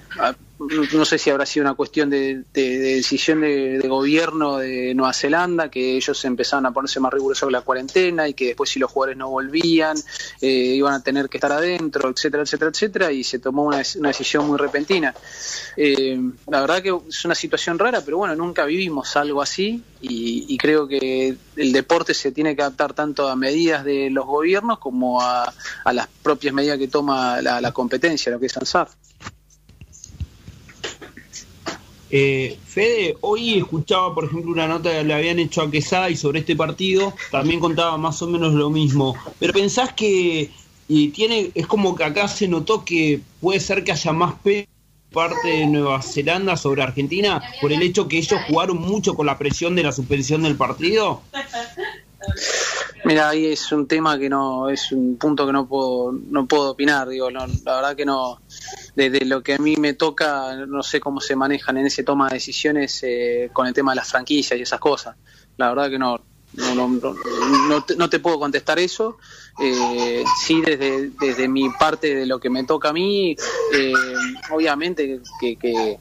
no 0.93 1.05
sé 1.05 1.17
si 1.17 1.29
habrá 1.29 1.45
sido 1.45 1.65
una 1.65 1.73
cuestión 1.73 2.09
de, 2.09 2.43
decisión 2.53 3.41
de, 3.41 3.79
gobierno 3.87 4.57
de 4.57 4.93
Nueva 4.95 5.13
Zelanda, 5.13 5.69
que 5.69 5.97
ellos 5.97 6.23
empezaron 6.25 6.65
a 6.65 6.71
ponerse 6.71 6.99
más 6.99 7.13
rigurosos 7.13 7.47
con 7.47 7.53
la 7.53 7.61
cuarentena 7.61 8.27
y 8.27 8.33
que 8.33 8.47
después 8.47 8.69
si 8.69 8.79
los 8.79 8.91
jugadores 8.91 9.17
no 9.17 9.29
volvían 9.29 9.97
eh, 10.41 10.47
iban 10.47 10.93
a 10.93 11.01
tener 11.01 11.29
que 11.29 11.37
estar 11.37 11.51
adentro, 11.51 12.09
etcétera, 12.09 12.43
etcétera, 12.43 12.71
etcétera, 12.71 13.11
y 13.11 13.23
se 13.23 13.39
tomó 13.39 13.63
una, 13.63 13.77
decisión 13.77 14.47
muy 14.47 14.57
repentina. 14.57 15.13
Eh, 15.77 16.19
la 16.47 16.61
verdad 16.61 16.81
que 16.81 16.97
es 17.07 17.25
una 17.25 17.35
situación 17.35 17.79
rara, 17.79 18.01
pero 18.01 18.17
bueno, 18.17 18.35
nunca 18.35 18.65
vivimos 18.65 19.15
algo 19.15 19.41
así 19.41 19.83
y, 20.01 20.57
creo 20.57 20.87
que 20.87 21.35
el 21.55 21.71
deporte 21.71 22.13
se 22.13 22.31
tiene 22.31 22.55
que 22.55 22.61
adaptar 22.61 22.93
tanto 22.93 23.27
a 23.27 23.35
medidas 23.35 23.83
de 23.85 24.09
los 24.09 24.25
gobiernos 24.25 24.79
como 24.79 25.21
a, 25.21 25.53
las 25.91 26.07
propias 26.21 26.53
medidas 26.53 26.77
que 26.77 26.87
toma 26.87 27.41
la, 27.41 27.71
competencia, 27.71 28.31
lo 28.31 28.39
que 28.39 28.47
es 28.47 28.57
ANSAF. 28.57 28.93
Eh, 32.15 32.59
Fede, 32.63 33.17
hoy 33.21 33.57
escuchaba, 33.57 34.13
por 34.13 34.25
ejemplo, 34.25 34.51
una 34.51 34.67
nota 34.67 34.91
que 34.91 35.03
le 35.03 35.15
habían 35.15 35.39
hecho 35.39 35.63
a 35.63 35.71
Quesada 35.71 36.11
y 36.11 36.15
sobre 36.15 36.41
este 36.41 36.55
partido 36.55 37.11
también 37.31 37.59
contaba 37.59 37.97
más 37.97 38.21
o 38.21 38.27
menos 38.27 38.53
lo 38.53 38.69
mismo. 38.69 39.15
Pero 39.39 39.51
pensás 39.51 39.93
que 39.93 40.51
y 40.87 41.07
tiene 41.07 41.49
es 41.55 41.65
como 41.65 41.95
que 41.95 42.03
acá 42.03 42.27
se 42.27 42.47
notó 42.47 42.85
que 42.85 43.19
puede 43.41 43.59
ser 43.59 43.83
que 43.83 43.93
haya 43.93 44.13
más 44.13 44.35
parte 45.11 45.47
de 45.47 45.65
Nueva 45.65 46.03
Zelanda 46.03 46.55
sobre 46.55 46.83
Argentina 46.83 47.41
por 47.59 47.73
el 47.73 47.81
hecho 47.81 48.07
que 48.07 48.19
ellos 48.19 48.39
jugaron 48.47 48.77
mucho 48.77 49.15
con 49.15 49.25
la 49.25 49.39
presión 49.39 49.73
de 49.75 49.81
la 49.81 49.91
suspensión 49.91 50.43
del 50.43 50.55
partido. 50.55 51.23
Mira, 53.05 53.29
ahí 53.29 53.47
es 53.47 53.71
un 53.71 53.87
tema 53.87 54.19
que 54.19 54.29
no 54.29 54.69
es 54.69 54.91
un 54.91 55.17
punto 55.17 55.47
que 55.47 55.51
no 55.51 55.65
puedo 55.65 56.11
no 56.11 56.45
puedo 56.45 56.69
opinar, 56.69 57.09
digo, 57.09 57.31
la 57.31 57.47
verdad 57.47 57.95
que 57.95 58.05
no 58.05 58.39
desde 58.95 59.25
lo 59.25 59.41
que 59.41 59.55
a 59.55 59.57
mí 59.57 59.75
me 59.77 59.93
toca, 59.93 60.55
no 60.67 60.83
sé 60.83 60.99
cómo 60.99 61.19
se 61.19 61.35
manejan 61.35 61.77
en 61.77 61.87
ese 61.87 62.03
toma 62.03 62.27
de 62.27 62.35
decisiones 62.35 62.99
eh, 63.03 63.49
con 63.51 63.65
el 63.67 63.73
tema 63.73 63.91
de 63.91 63.97
las 63.97 64.09
franquicias 64.09 64.59
y 64.59 64.63
esas 64.63 64.79
cosas. 64.79 65.15
La 65.57 65.69
verdad 65.69 65.89
que 65.89 65.97
no, 65.97 66.21
no, 66.75 66.99
no, 67.97 68.09
te, 68.09 68.19
puedo 68.19 68.39
contestar 68.39 68.77
eso. 68.77 69.17
Eh, 69.59 70.23
sí, 70.39 70.61
desde, 70.61 71.09
desde 71.19 71.47
mi 71.47 71.69
parte 71.69 72.15
de 72.15 72.25
lo 72.25 72.39
que 72.39 72.49
me 72.49 72.63
toca 72.63 72.89
a 72.89 72.93
mí, 72.93 73.35
eh, 73.73 73.93
obviamente 74.51 75.21
que, 75.39 75.55
que, 75.57 75.97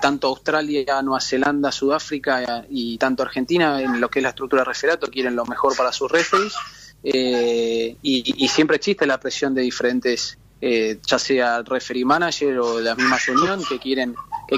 tanto 0.00 0.28
Australia, 0.28 1.02
Nueva 1.02 1.20
Zelanda, 1.20 1.70
Sudáfrica 1.70 2.64
y 2.70 2.96
tanto 2.96 3.22
Argentina, 3.22 3.78
en 3.82 4.00
lo 4.00 4.08
que 4.08 4.20
es 4.20 4.22
la 4.22 4.30
estructura 4.30 4.62
de 4.62 4.68
referato, 4.68 5.08
quieren 5.08 5.36
lo 5.36 5.44
mejor 5.44 5.76
para 5.76 5.92
sus 5.92 6.10
referees. 6.10 6.54
y, 7.02 7.96
y, 8.02 8.48
siempre 8.48 8.76
existe 8.76 9.06
la 9.06 9.20
presión 9.20 9.54
de 9.54 9.60
diferentes 9.60 10.38
eh, 10.64 11.00
ya 11.04 11.18
sea 11.18 11.62
referee 11.62 12.04
manager 12.04 12.60
o 12.60 12.80
la 12.80 12.94
misma 12.94 13.18
unión 13.34 13.64
que 13.68 13.80
quieren 13.80 14.14
que 14.46 14.56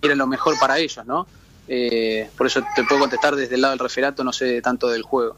quieren 0.00 0.18
lo 0.18 0.28
mejor 0.28 0.56
para 0.60 0.78
ellos, 0.78 1.04
¿no? 1.04 1.26
Eh, 1.66 2.30
por 2.38 2.46
eso 2.46 2.62
te 2.76 2.84
puedo 2.84 3.00
contestar 3.00 3.34
desde 3.34 3.56
el 3.56 3.62
lado 3.62 3.72
del 3.72 3.80
referato, 3.80 4.22
no 4.22 4.32
sé 4.32 4.62
tanto 4.62 4.88
del 4.88 5.02
juego. 5.02 5.36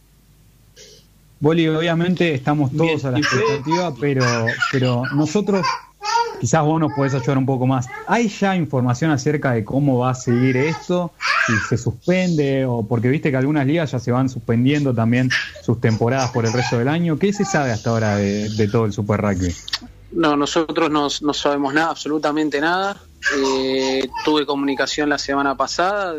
Boli, 1.40 1.66
obviamente 1.68 2.34
estamos 2.34 2.76
todos 2.76 3.06
a 3.06 3.12
la 3.12 3.18
expectativa, 3.18 3.94
pero, 3.98 4.24
pero 4.70 5.02
nosotros 5.14 5.66
quizás 6.40 6.62
vos 6.62 6.80
nos 6.80 6.92
podés 6.92 7.14
ayudar 7.14 7.38
un 7.38 7.46
poco 7.46 7.66
más. 7.66 7.88
¿Hay 8.06 8.28
ya 8.28 8.56
información 8.56 9.10
acerca 9.10 9.52
de 9.52 9.64
cómo 9.64 9.98
va 9.98 10.10
a 10.10 10.14
seguir 10.14 10.56
esto? 10.56 11.12
Si 11.46 11.54
se 11.68 11.78
suspende 11.78 12.66
o 12.66 12.82
porque 12.86 13.08
viste 13.08 13.30
que 13.30 13.36
algunas 13.36 13.66
ligas 13.66 13.92
ya 13.92 13.98
se 13.98 14.12
van 14.12 14.28
suspendiendo 14.28 14.94
también 14.94 15.30
sus 15.62 15.80
temporadas 15.80 16.30
por 16.32 16.44
el 16.44 16.52
resto 16.52 16.78
del 16.78 16.88
año. 16.88 17.18
¿Qué 17.18 17.32
se 17.32 17.44
sabe 17.44 17.72
hasta 17.72 17.90
ahora 17.90 18.16
de, 18.16 18.68
todo 18.70 18.84
el 18.86 18.92
Super 18.92 19.20
Rugby? 19.20 19.54
No, 20.12 20.36
nosotros 20.36 20.90
no, 20.90 21.08
sabemos 21.34 21.74
nada, 21.74 21.90
absolutamente 21.90 22.60
nada. 22.60 22.96
Eh, 23.36 24.06
tuve 24.24 24.44
comunicación 24.44 25.08
la 25.08 25.18
semana 25.18 25.56
pasada 25.56 26.14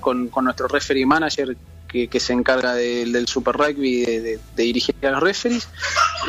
con, 0.00 0.28
con 0.28 0.44
nuestro 0.44 0.68
referee 0.68 1.06
manager 1.06 1.56
que, 1.88 2.20
se 2.20 2.32
encarga 2.32 2.74
del 2.74 3.26
Super 3.26 3.56
Rugby 3.56 4.04
de, 4.04 4.38
dirigir 4.54 4.94
a 5.06 5.10
los 5.12 5.22
referees. 5.22 5.68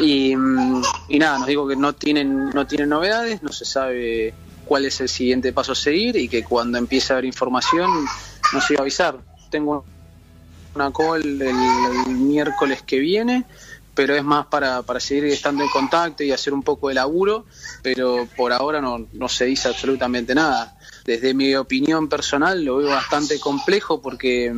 Y, 0.02 0.34
nada, 0.36 1.40
nos 1.40 1.48
digo 1.48 1.68
que 1.68 1.76
no 1.76 1.94
tienen, 1.94 2.50
no 2.50 2.66
tienen 2.66 2.90
novedades, 2.90 3.44
no 3.44 3.52
se 3.52 3.66
sabe 3.66 4.34
cuál 4.66 4.86
es 4.86 5.02
el 5.02 5.10
siguiente 5.10 5.52
paso 5.52 5.74
a 5.74 5.76
seguir 5.76 6.16
y 6.16 6.30
que 6.30 6.44
cuando 6.44 6.78
empiece 6.78 7.12
a 7.12 7.16
haber 7.16 7.26
información 7.26 7.90
nos 8.54 8.72
iba 8.72 8.80
a 8.80 8.82
avisar. 8.82 9.20
Tengo 9.50 9.84
una 10.76 10.92
call 10.92 11.42
el, 11.42 12.16
miércoles 12.16 12.82
que 12.84 13.00
viene 13.00 13.46
pero 13.96 14.16
es 14.16 14.24
más 14.24 14.46
para, 14.46 14.82
para 14.84 15.02
seguir 15.02 15.26
estando 15.26 15.62
en 15.62 15.70
contacto 15.70 16.24
y 16.24 16.32
hacer 16.32 16.54
un 16.54 16.64
poco 16.64 16.88
de 16.88 16.94
laburo, 16.94 17.46
pero 17.82 18.30
por 18.38 18.54
ahora 18.54 18.80
no, 18.80 19.08
no 19.12 19.28
se 19.28 19.44
dice 19.44 19.68
absolutamente 19.68 20.34
nada 20.34 20.79
desde 21.10 21.34
mi 21.34 21.56
opinión 21.56 22.08
personal 22.08 22.64
lo 22.64 22.78
veo 22.78 22.90
bastante 22.90 23.40
complejo 23.40 24.00
porque 24.00 24.54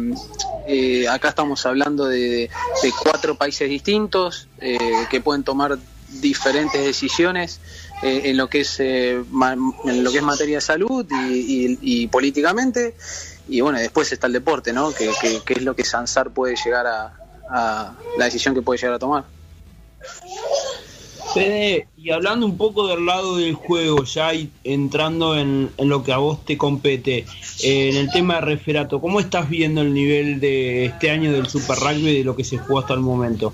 eh, 0.67 1.07
acá 1.07 1.29
estamos 1.29 1.65
hablando 1.65 2.07
de, 2.07 2.49
cuatro 3.01 3.35
países 3.35 3.69
distintos 3.69 4.49
eh, 4.59 4.77
que 5.09 5.21
pueden 5.21 5.43
tomar 5.43 5.77
diferentes 6.09 6.83
decisiones 6.83 7.61
eh, 8.03 8.23
en 8.25 8.35
lo 8.35 8.49
que 8.49 8.59
es 8.59 8.81
en 8.81 9.23
lo 10.03 10.11
que 10.11 10.17
es 10.17 10.23
materia 10.23 10.57
de 10.57 10.61
salud 10.61 11.05
y, 11.09 12.07
políticamente. 12.07 12.95
Y 13.47 13.61
bueno 13.61 13.79
después 13.79 14.11
está 14.11 14.27
el 14.27 14.33
deporte 14.33 14.73
no 14.73 14.91
que, 14.91 15.09
es 15.47 15.61
lo 15.61 15.73
que 15.73 15.85
Sansar 15.85 16.31
puede 16.31 16.57
llegar 16.57 16.85
a 16.85 17.95
la 18.17 18.25
decisión 18.25 18.53
que 18.53 18.61
puede 18.61 18.77
llegar 18.77 18.95
a 18.95 18.99
tomar 18.99 19.23
Y 21.35 22.11
hablando 22.11 22.45
un 22.45 22.57
poco 22.57 22.87
del 22.87 23.05
lado 23.05 23.37
del 23.37 23.53
juego, 23.53 24.03
ya 24.03 24.31
entrando 24.63 25.37
en, 25.37 25.71
lo 25.77 26.03
que 26.03 26.11
a 26.11 26.17
vos 26.17 26.43
te 26.45 26.57
compete, 26.57 27.25
en 27.63 27.95
el 27.95 28.11
tema 28.11 28.35
de 28.35 28.41
referato, 28.41 28.99
¿cómo 28.99 29.19
estás 29.19 29.49
viendo 29.49 29.81
el 29.81 29.93
nivel 29.93 30.39
de 30.39 30.85
este 30.85 31.09
año 31.09 31.31
del 31.31 31.47
Super 31.47 31.77
Rugby 31.77 32.17
de 32.17 32.23
lo 32.23 32.35
que 32.35 32.43
se 32.43 32.57
jugó 32.57 32.79
hasta 32.79 32.93
el 32.93 32.99
momento? 33.01 33.53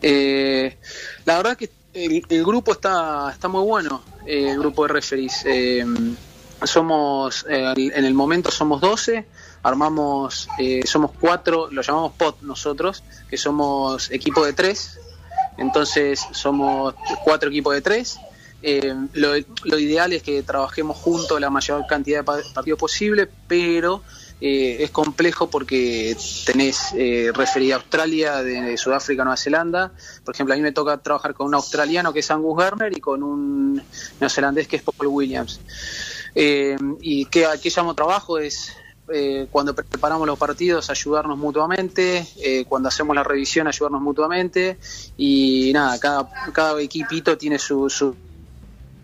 Eh, 0.00 0.76
la 1.24 1.36
verdad 1.36 1.56
que 1.56 1.70
el, 1.92 2.44
grupo 2.44 2.72
está, 2.72 3.30
está 3.32 3.48
muy 3.48 3.62
bueno, 3.62 4.02
eh, 4.26 4.50
el 4.50 4.58
grupo 4.58 4.86
de 4.86 4.92
referees. 4.92 5.44
Eh, 5.44 5.84
somos, 6.64 7.44
en 7.48 8.04
el 8.04 8.14
momento 8.14 8.50
somos 8.52 8.80
12, 8.80 9.26
armamos, 9.64 10.48
somos 10.84 11.10
cuatro, 11.18 11.68
lo 11.70 11.82
llamamos 11.82 12.12
POT 12.12 12.42
nosotros, 12.42 13.02
que 13.28 13.36
somos 13.36 14.12
equipo 14.12 14.44
de 14.44 14.52
tres, 14.52 15.00
entonces 15.58 16.26
somos 16.32 16.94
cuatro 17.24 17.48
equipos 17.50 17.74
de 17.74 17.80
tres. 17.80 18.18
Eh, 18.62 18.94
lo, 19.14 19.36
ideal 19.78 20.12
es 20.12 20.22
que 20.22 20.42
trabajemos 20.42 20.96
juntos 20.96 21.40
la 21.40 21.50
mayor 21.50 21.84
cantidad 21.88 22.24
de 22.24 22.42
partidos 22.54 22.78
posible, 22.78 23.28
pero 23.48 24.02
eh, 24.40 24.76
es 24.80 24.90
complejo 24.90 25.50
porque 25.50 26.16
tenés 26.46 26.92
eh, 26.94 27.32
referida 27.34 27.74
a 27.74 27.78
Australia, 27.78 28.42
de, 28.42 28.76
Sudáfrica, 28.76 29.24
Nueva 29.24 29.36
Zelanda. 29.36 29.92
Por 30.24 30.34
ejemplo, 30.34 30.54
a 30.54 30.56
mí 30.56 30.62
me 30.62 30.72
toca 30.72 30.96
trabajar 30.98 31.34
con 31.34 31.48
un 31.48 31.54
australiano 31.54 32.12
que 32.12 32.20
es 32.20 32.30
Angus 32.30 32.56
Garner 32.56 32.96
y 32.96 33.00
con 33.00 33.22
un 33.22 33.82
neozelandés 34.20 34.68
que 34.68 34.76
es 34.76 34.82
Paul 34.82 35.08
Williams. 35.08 35.60
y 36.34 37.26
que 37.26 37.46
aquí 37.46 37.68
llamo 37.74 37.94
trabajo 37.94 38.38
es 38.38 38.72
eh, 39.08 39.48
cuando 39.50 39.74
preparamos 39.74 40.26
los 40.26 40.38
partidos 40.38 40.88
ayudarnos 40.88 41.36
mutuamente, 41.36 42.26
eh, 42.40 42.64
cuando 42.68 42.88
hacemos 42.88 43.16
la 43.16 43.24
revisión 43.24 43.66
ayudarnos 43.66 44.00
mutuamente 44.00 44.78
y 45.16 45.72
nada, 45.74 45.98
cada, 45.98 46.28
cada 46.52 46.80
equipito 46.80 47.36
tiene 47.36 47.58
su, 47.58 48.14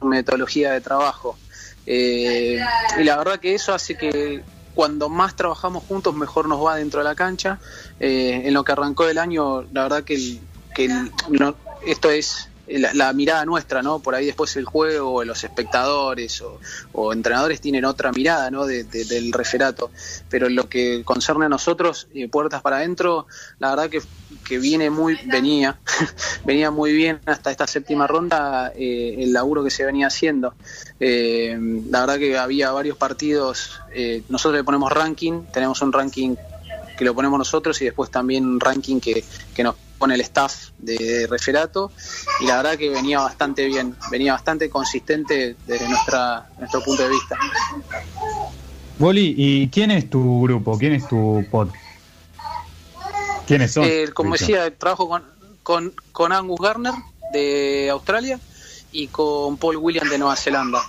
metodología 0.03 0.73
de 0.73 0.81
trabajo. 0.81 1.37
Eh, 1.85 2.61
y 2.99 3.05
la 3.05 3.17
verdad 3.17 3.41
que 3.41 3.55
eso 3.55 3.75
hace 3.75 3.97
que 3.97 4.43
cuando 4.75 5.09
más 5.09 5.35
trabajamos 5.35 5.83
juntos 5.85 6.15
mejor 6.15 6.49
nos 6.49 6.65
va 6.65 6.77
dentro 6.77 7.01
de 7.01 7.05
la 7.05 7.17
cancha. 7.17 7.59
en 7.99 8.55
lo 8.55 8.63
que 8.63 8.73
arrancó 8.73 9.09
el 9.09 9.19
año, 9.19 9.63
la 9.73 9.83
verdad 9.83 10.05
que, 10.05 10.39
que 10.75 10.89
esto 11.85 12.11
es 12.11 12.49
la, 12.71 13.13
mirada 13.13 13.45
nuestra, 13.45 13.83
¿no? 13.83 13.99
Por 14.01 14.15
ahí 14.15 14.27
después 14.27 14.57
el 14.57 14.65
juego, 14.65 15.25
los 15.25 15.43
espectadores 15.45 16.43
o, 16.93 17.13
entrenadores 17.13 17.61
tienen 17.61 17.85
otra 17.85 18.13
mirada, 18.13 18.51
¿no? 18.51 18.67
del 18.67 19.33
referato. 19.33 19.91
Pero 20.29 20.49
lo 20.49 20.69
que 20.69 21.03
concerne 21.05 21.47
a 21.47 21.49
nosotros, 21.49 22.09
eh, 22.15 22.29
puertas 22.29 22.63
para 22.63 22.77
adentro, 22.77 23.27
la 23.59 23.71
verdad 23.71 23.91
que, 23.91 24.03
que 24.45 24.59
viene 24.59 24.91
muy, 24.91 25.19
venía, 25.27 25.79
venía 26.45 26.71
muy 26.71 26.93
bien 26.93 27.21
hasta 27.27 27.51
esta 27.51 27.67
séptima 27.67 28.07
ronda 28.07 28.73
eh, 28.77 29.17
el 29.19 29.33
laburo 29.33 29.65
que 29.65 29.71
se 29.71 29.85
venía 29.85 30.09
haciendo. 30.09 30.55
Eh, 31.01 31.59
la 31.91 32.01
verdad 32.01 32.19
que 32.19 32.37
había 32.37 32.71
varios 32.73 32.97
partidos, 32.97 33.81
nosotros 34.29 34.59
le 34.59 34.65
ponemos 34.65 34.93
ranking, 34.93 35.45
tenemos 35.53 35.81
un 35.83 35.93
ranking 35.93 36.37
que 36.97 37.05
lo 37.05 37.15
ponemos 37.15 37.39
nosotros 37.39 37.81
y 37.81 37.87
después 37.87 38.11
también 38.11 38.45
un 38.45 38.61
ranking 38.61 39.01
que, 39.01 39.25
que 39.55 39.63
nos 39.63 39.77
con 39.99 40.13
el 40.13 40.21
staff 40.21 40.71
de 40.79 41.27
referato 41.29 41.93
y 42.41 42.47
la 42.47 42.57
verdad 42.57 42.79
que 42.79 42.89
venía 42.89 43.21
bastante 43.21 43.67
bien, 43.67 43.97
venía 44.11 44.33
bastante 44.33 44.71
consistente 44.71 45.57
desde 45.67 45.89
nuestra, 45.89 46.49
nuestro 46.59 46.83
punto 46.83 47.03
de 47.03 47.11
vista. 47.11 47.37
Boli, 48.99 49.35
¿y 49.37 49.69
quién 49.69 49.91
es 49.91 50.09
tu 50.09 50.43
grupo? 50.43 50.79
¿Quién 50.79 50.95
es 50.95 51.07
tu 51.07 51.45
pod? 51.51 51.69
¿Quiénes 53.47 53.73
son? 53.73 53.85
Eh, 53.85 54.09
como 54.13 54.33
decía, 54.33 54.77
trabajo 54.77 55.09
con, 55.09 55.23
con, 55.63 55.95
con 56.13 56.33
Angus 56.33 56.61
Garner 56.61 56.93
de 57.33 57.89
Australia 57.91 58.39
y 58.93 59.09
con 59.09 59.57
Paul 59.57 59.77
William 59.77 60.09
de 60.09 60.19
Nueva 60.19 60.37
Zelanda. 60.37 60.81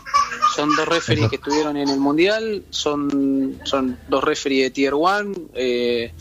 Son 0.55 0.75
dos 0.75 0.87
referees 0.87 1.25
Eso. 1.25 1.29
que 1.29 1.35
estuvieron 1.35 1.77
en 1.77 1.89
el 1.89 1.99
Mundial, 1.99 2.63
son, 2.69 3.59
son 3.63 3.99
dos 4.07 4.23
referees 4.23 4.65
de 4.65 4.69
Tier 4.71 4.93
1. 4.93 5.33
Eh, 5.53 6.13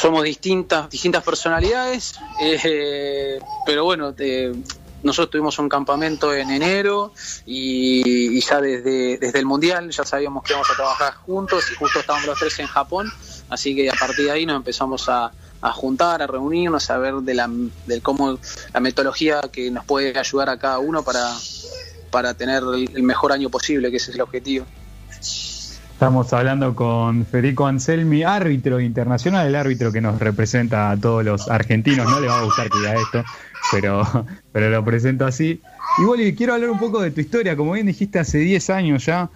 somos 0.00 0.24
distintas, 0.24 0.88
distintas 0.88 1.22
personalidades, 1.22 2.14
eh, 2.40 3.38
pero 3.66 3.84
bueno, 3.84 4.14
te- 4.14 4.52
nosotros 5.02 5.30
tuvimos 5.30 5.58
un 5.58 5.68
campamento 5.68 6.34
en 6.34 6.50
enero 6.50 7.12
y, 7.46 8.40
ya 8.40 8.60
desde, 8.60 9.18
desde 9.18 9.38
el 9.38 9.46
Mundial 9.46 9.90
ya 9.90 10.04
sabíamos 10.04 10.42
que 10.42 10.52
íbamos 10.52 10.70
a 10.70 10.74
trabajar 10.74 11.14
juntos 11.14 11.64
y 11.72 11.74
justo 11.74 12.00
estábamos 12.00 12.26
los 12.26 12.38
tres 12.38 12.58
en 12.58 12.66
Japón, 12.66 13.10
así 13.48 13.74
que 13.74 13.90
a 13.90 13.94
partir 13.94 14.26
de 14.26 14.30
ahí 14.30 14.46
nos 14.46 14.56
empezamos 14.56 15.08
a, 15.08 15.32
juntar, 15.72 16.22
a 16.22 16.26
reunirnos, 16.26 16.90
a 16.90 16.98
ver 16.98 17.14
de 17.16 17.34
la, 17.34 17.48
del 17.86 18.02
cómo 18.02 18.38
la 18.72 18.80
metodología 18.80 19.40
que 19.52 19.70
nos 19.70 19.84
puede 19.84 20.18
ayudar 20.18 20.48
a 20.50 20.58
cada 20.58 20.78
uno 20.78 21.02
para, 21.02 21.30
para 22.10 22.34
tener 22.34 22.62
el 22.62 23.02
mejor 23.02 23.32
año 23.32 23.50
posible, 23.50 23.90
que 23.90 23.98
ese 23.98 24.10
es 24.10 24.16
el 24.16 24.22
objetivo. 24.22 24.66
Estamos 26.00 26.32
hablando 26.32 26.74
con 26.74 27.26
Federico 27.26 27.66
Anselmi, 27.66 28.22
árbitro 28.22 28.80
internacional, 28.80 29.46
el 29.46 29.54
árbitro 29.54 29.92
que 29.92 30.00
nos 30.00 30.18
representa 30.18 30.90
a 30.90 30.96
todos 30.96 31.22
los 31.22 31.50
argentinos. 31.50 32.08
No 32.10 32.20
le 32.20 32.26
va 32.26 32.38
a 32.38 32.44
gustar 32.44 32.70
que 32.70 32.78
diga 32.78 32.94
esto, 32.94 33.22
pero, 33.70 34.26
pero 34.52 34.70
lo 34.70 34.82
presento 34.82 35.26
así. 35.26 35.60
Y 35.98 36.04
Boli, 36.06 36.34
quiero 36.34 36.54
hablar 36.54 36.70
un 36.70 36.78
poco 36.78 37.02
de 37.02 37.10
tu 37.10 37.20
historia. 37.20 37.54
Como 37.54 37.72
bien 37.72 37.84
dijiste, 37.84 38.18
hace 38.18 38.38
10 38.38 38.70
años 38.70 39.04
ya. 39.04 39.28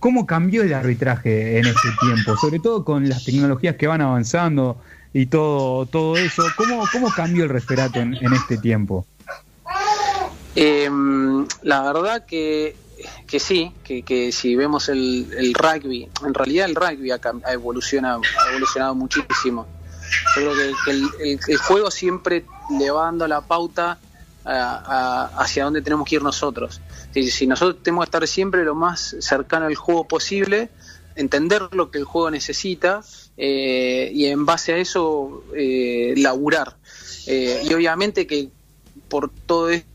¿Cómo 0.00 0.26
cambió 0.26 0.64
el 0.64 0.74
arbitraje 0.74 1.58
en 1.58 1.66
este 1.66 1.88
tiempo? 2.00 2.36
Sobre 2.38 2.58
todo 2.58 2.84
con 2.84 3.08
las 3.08 3.24
tecnologías 3.24 3.76
que 3.76 3.86
van 3.86 4.00
avanzando 4.00 4.78
y 5.14 5.26
todo, 5.26 5.86
todo 5.86 6.16
eso. 6.16 6.42
¿Cómo, 6.56 6.82
cómo 6.90 7.12
cambió 7.14 7.44
el 7.44 7.50
referato 7.50 8.00
en, 8.00 8.16
este 8.34 8.58
tiempo? 8.58 9.06
Eh, 10.56 10.90
la 11.62 11.82
verdad 11.82 12.26
que, 12.26 12.74
que 13.26 13.38
sí, 13.40 13.72
que, 13.84 14.02
que 14.02 14.32
si 14.32 14.56
vemos 14.56 14.88
el, 14.88 15.26
el 15.36 15.54
rugby, 15.54 16.08
en 16.26 16.34
realidad 16.34 16.68
el 16.68 16.74
rugby 16.74 17.10
ha, 17.10 17.20
ha 17.44 17.52
evolucionado, 17.52 18.20
ha 18.44 18.50
evolucionado 18.50 18.94
muchísimo. 18.94 19.66
Yo 20.36 20.42
creo 20.42 20.74
que, 20.84 20.90
el, 20.90 21.38
el- 21.48 21.56
juego 21.58 21.90
siempre 21.90 22.44
le 22.78 22.90
va 22.90 23.04
dando 23.04 23.26
la 23.28 23.40
pauta 23.42 23.98
hacia 24.44 25.64
dónde 25.64 25.82
tenemos 25.82 26.08
que 26.08 26.16
ir 26.16 26.22
nosotros. 26.22 26.80
Si, 27.12 27.30
si 27.30 27.46
nosotros 27.46 27.82
tenemos 27.82 28.04
que 28.04 28.08
estar 28.08 28.26
siempre 28.26 28.64
lo 28.64 28.74
más 28.74 29.16
cercano 29.20 29.66
al 29.66 29.74
juego 29.74 30.08
posible, 30.08 30.70
entender 31.14 31.62
lo 31.72 31.90
que 31.90 31.98
el 31.98 32.04
juego 32.04 32.30
necesita 32.30 33.02
eh, 33.36 34.10
y 34.14 34.26
en 34.26 34.46
base 34.46 34.72
a 34.72 34.76
eso 34.78 35.44
eh, 35.56 36.14
laburar. 36.16 36.76
Eh, 37.26 37.62
y 37.68 37.74
obviamente 37.74 38.26
que 38.26 38.48
por 39.08 39.30
todo 39.46 39.70
esto 39.70 39.86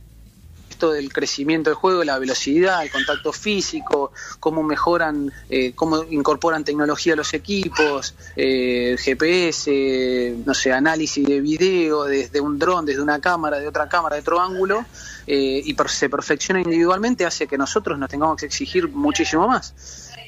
esto 0.76 0.92
del 0.92 1.12
crecimiento 1.14 1.70
del 1.70 1.76
juego, 1.76 2.04
la 2.04 2.20
velocidad, 2.20 2.84
el 2.84 2.92
contacto 2.92 3.32
físico, 3.32 4.12
cómo 4.42 4.62
mejoran, 4.62 5.32
eh, 5.50 5.72
cómo 5.74 6.04
incorporan 6.04 6.66
tecnología 6.66 7.14
a 7.14 7.16
los 7.16 7.34
equipos, 7.34 8.14
eh, 8.36 8.98
GPS, 9.00 10.36
no 10.46 10.54
sé, 10.54 10.74
análisis 10.74 11.26
de 11.26 11.40
video 11.40 12.04
desde 12.04 12.42
un 12.42 12.60
dron, 12.60 12.86
desde 12.86 13.02
una 13.02 13.22
cámara, 13.22 13.58
de 13.58 13.70
otra 13.70 13.88
cámara, 13.88 14.18
de 14.18 14.22
otro 14.22 14.42
ángulo, 14.42 14.86
eh, 15.26 15.62
y 15.64 15.76
se 15.88 16.10
perfecciona 16.10 16.60
individualmente, 16.60 17.26
hace 17.26 17.48
que 17.48 17.58
nosotros 17.58 17.98
nos 17.98 18.10
tengamos 18.10 18.36
que 18.36 18.46
exigir 18.46 18.90
muchísimo 18.90 19.48
más. 19.48 19.74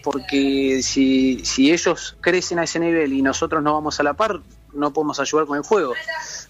Porque 0.01 0.80
si, 0.82 1.44
si 1.44 1.74
ellos 1.74 2.16
crecen 2.22 2.60
a 2.60 2.63
ese 2.63 2.80
nivel 2.80 3.12
y 3.12 3.22
nosotros 3.22 3.62
no 3.62 3.74
vamos 3.74 4.00
a 4.00 4.04
la 4.04 4.13
par, 4.13 4.39
no 4.77 4.93
podemos 4.93 5.19
ayudar 5.19 5.46
con 5.46 5.57
el 5.57 5.63
juego. 5.63 5.93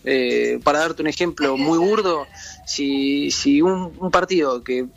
Eh, 0.04 0.60
para 0.64 0.80
darte 0.80 1.02
un 1.02 1.08
ejemplo 1.08 1.58
muy 1.58 1.78
burdo, 1.78 2.28
si, 2.66 3.32
si 3.32 3.62
un, 3.62 4.12
partido 4.12 4.64
que 4.64 4.88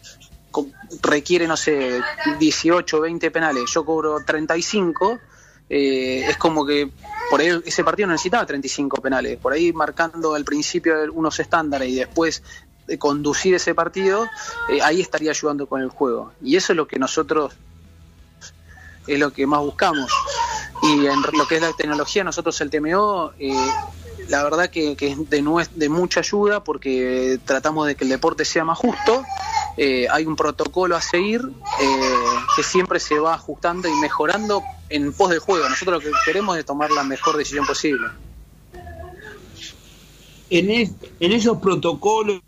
requiere, 1.03 1.47
no 1.47 1.57
sé, 1.57 2.01
18 2.39 3.01
20 3.01 3.31
penales, 3.31 3.65
yo 3.73 3.85
cobro 3.85 4.19
35, 4.25 5.19
eh, 5.69 6.27
es 6.29 6.37
como 6.37 6.67
que 6.67 6.91
por 7.31 7.41
ahí 7.41 7.61
ese 7.65 7.85
partido 7.85 8.09
no 8.09 8.13
necesitaba 8.13 8.45
35 8.45 9.01
penales. 9.01 9.39
Por 9.39 9.53
ahí 9.53 9.73
marcando 9.73 10.35
al 10.35 10.45
principio 10.45 10.95
unos 11.13 11.39
estándares 11.39 11.89
y 11.89 11.95
después 11.95 12.43
de 12.87 12.99
conducir 12.99 13.55
ese 13.55 13.75
partido, 13.75 14.27
eh, 14.69 14.83
ahí 14.83 15.01
estaría 15.01 15.31
ayudando 15.31 15.67
con 15.67 15.81
el 15.81 15.89
juego. 15.89 16.33
Y 16.43 16.57
eso 16.57 16.73
es 16.73 16.77
lo 16.77 16.89
que 16.89 16.99
nosotros 16.99 17.55
es 19.07 19.19
lo 19.19 19.33
que 19.33 19.47
más 19.47 19.61
buscamos. 19.61 20.11
Y 20.83 21.07
en 21.07 21.21
lo 21.37 21.47
que 21.47 21.57
es 21.57 21.63
la 21.63 21.73
tecnología, 21.73 22.25
nosotros 22.25 22.61
el 22.61 22.71
TMO, 22.71 23.33
eh, 23.39 23.55
la 24.29 24.43
verdad 24.45 24.71
que, 24.71 24.97
es 24.99 25.29
de, 25.75 25.89
mucha 25.89 26.21
ayuda 26.21 26.65
porque 26.65 27.39
tratamos 27.45 27.87
de 27.87 27.97
que 27.97 28.05
el 28.05 28.11
deporte 28.11 28.45
sea 28.45 28.65
más 28.65 28.79
justo. 28.79 29.25
Eh, 29.77 30.07
hay 30.11 30.25
un 30.27 30.37
protocolo 30.37 30.97
a 30.97 31.01
seguir 31.01 31.43
eh, 31.81 32.15
que 32.57 32.63
siempre 32.63 32.99
se 33.01 33.19
va 33.19 33.35
ajustando 33.35 33.89
y 33.89 33.95
mejorando 33.95 34.63
en 34.89 35.13
pos 35.13 35.31
del 35.31 35.39
juego. 35.41 35.69
Nosotros 35.69 36.03
lo 36.03 36.11
que 36.11 36.17
queremos 36.25 36.57
es 36.57 36.65
tomar 36.65 36.91
la 36.91 37.05
mejor 37.05 37.37
decisión 37.37 37.67
posible. 37.67 38.09
En, 40.49 40.71
es- 40.71 40.93
en 41.21 41.33
esos 41.33 41.59
protocolos, 41.59 42.41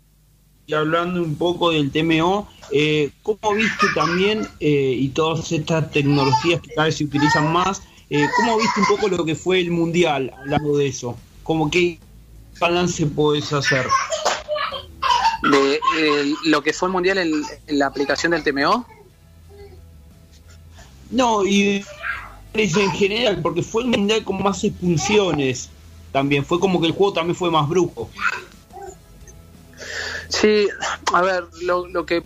y 0.65 0.73
hablando 0.73 1.21
un 1.21 1.35
poco 1.35 1.71
del 1.71 1.91
TMO, 1.91 2.49
eh, 2.71 3.11
¿cómo 3.21 3.55
viste 3.55 3.87
también, 3.93 4.47
y 4.59 5.09
todas 5.09 5.51
estas 5.51 5.91
tecnologías 5.91 6.61
que 6.61 6.73
cada 6.73 6.85
vez 6.87 6.97
se 6.97 7.03
utilizan 7.03 7.51
más, 7.51 7.81
eh, 8.13 8.29
cómo 8.35 8.57
viste 8.57 8.79
un 8.79 8.85
poco 8.85 9.07
lo 9.07 9.25
que 9.25 9.33
fue 9.33 9.59
el 9.59 9.71
Mundial, 9.71 10.31
hablando 10.37 10.77
de 10.77 10.87
eso? 10.87 11.17
¿Cómo 11.41 11.71
qué 11.71 11.97
balance 12.59 13.07
podés 13.07 13.51
hacer? 13.51 13.87
De 15.51 15.79
eh, 15.97 16.33
lo 16.45 16.61
que 16.61 16.73
fue 16.73 16.89
el 16.89 16.93
mundial 16.93 17.17
en, 17.17 17.43
en 17.67 17.79
la 17.79 17.87
aplicación 17.87 18.31
del 18.31 18.43
TMO, 18.43 18.85
No, 21.09 21.43
y 21.43 21.83
en 22.53 22.91
general, 22.91 23.39
porque 23.41 23.63
fue 23.63 23.83
un 23.83 23.89
Mundial 23.89 24.23
con 24.23 24.41
más 24.41 24.63
expulsiones 24.63 25.69
también, 26.11 26.45
fue 26.45 26.59
como 26.59 26.79
que 26.79 26.87
el 26.87 26.93
juego 26.93 27.13
también 27.13 27.35
fue 27.35 27.49
más 27.49 27.67
brujo. 27.67 28.09
Sí, 30.29 30.67
a 31.13 31.21
ver, 31.21 31.45
lo, 31.63 31.87
lo 31.87 32.05
que 32.05 32.23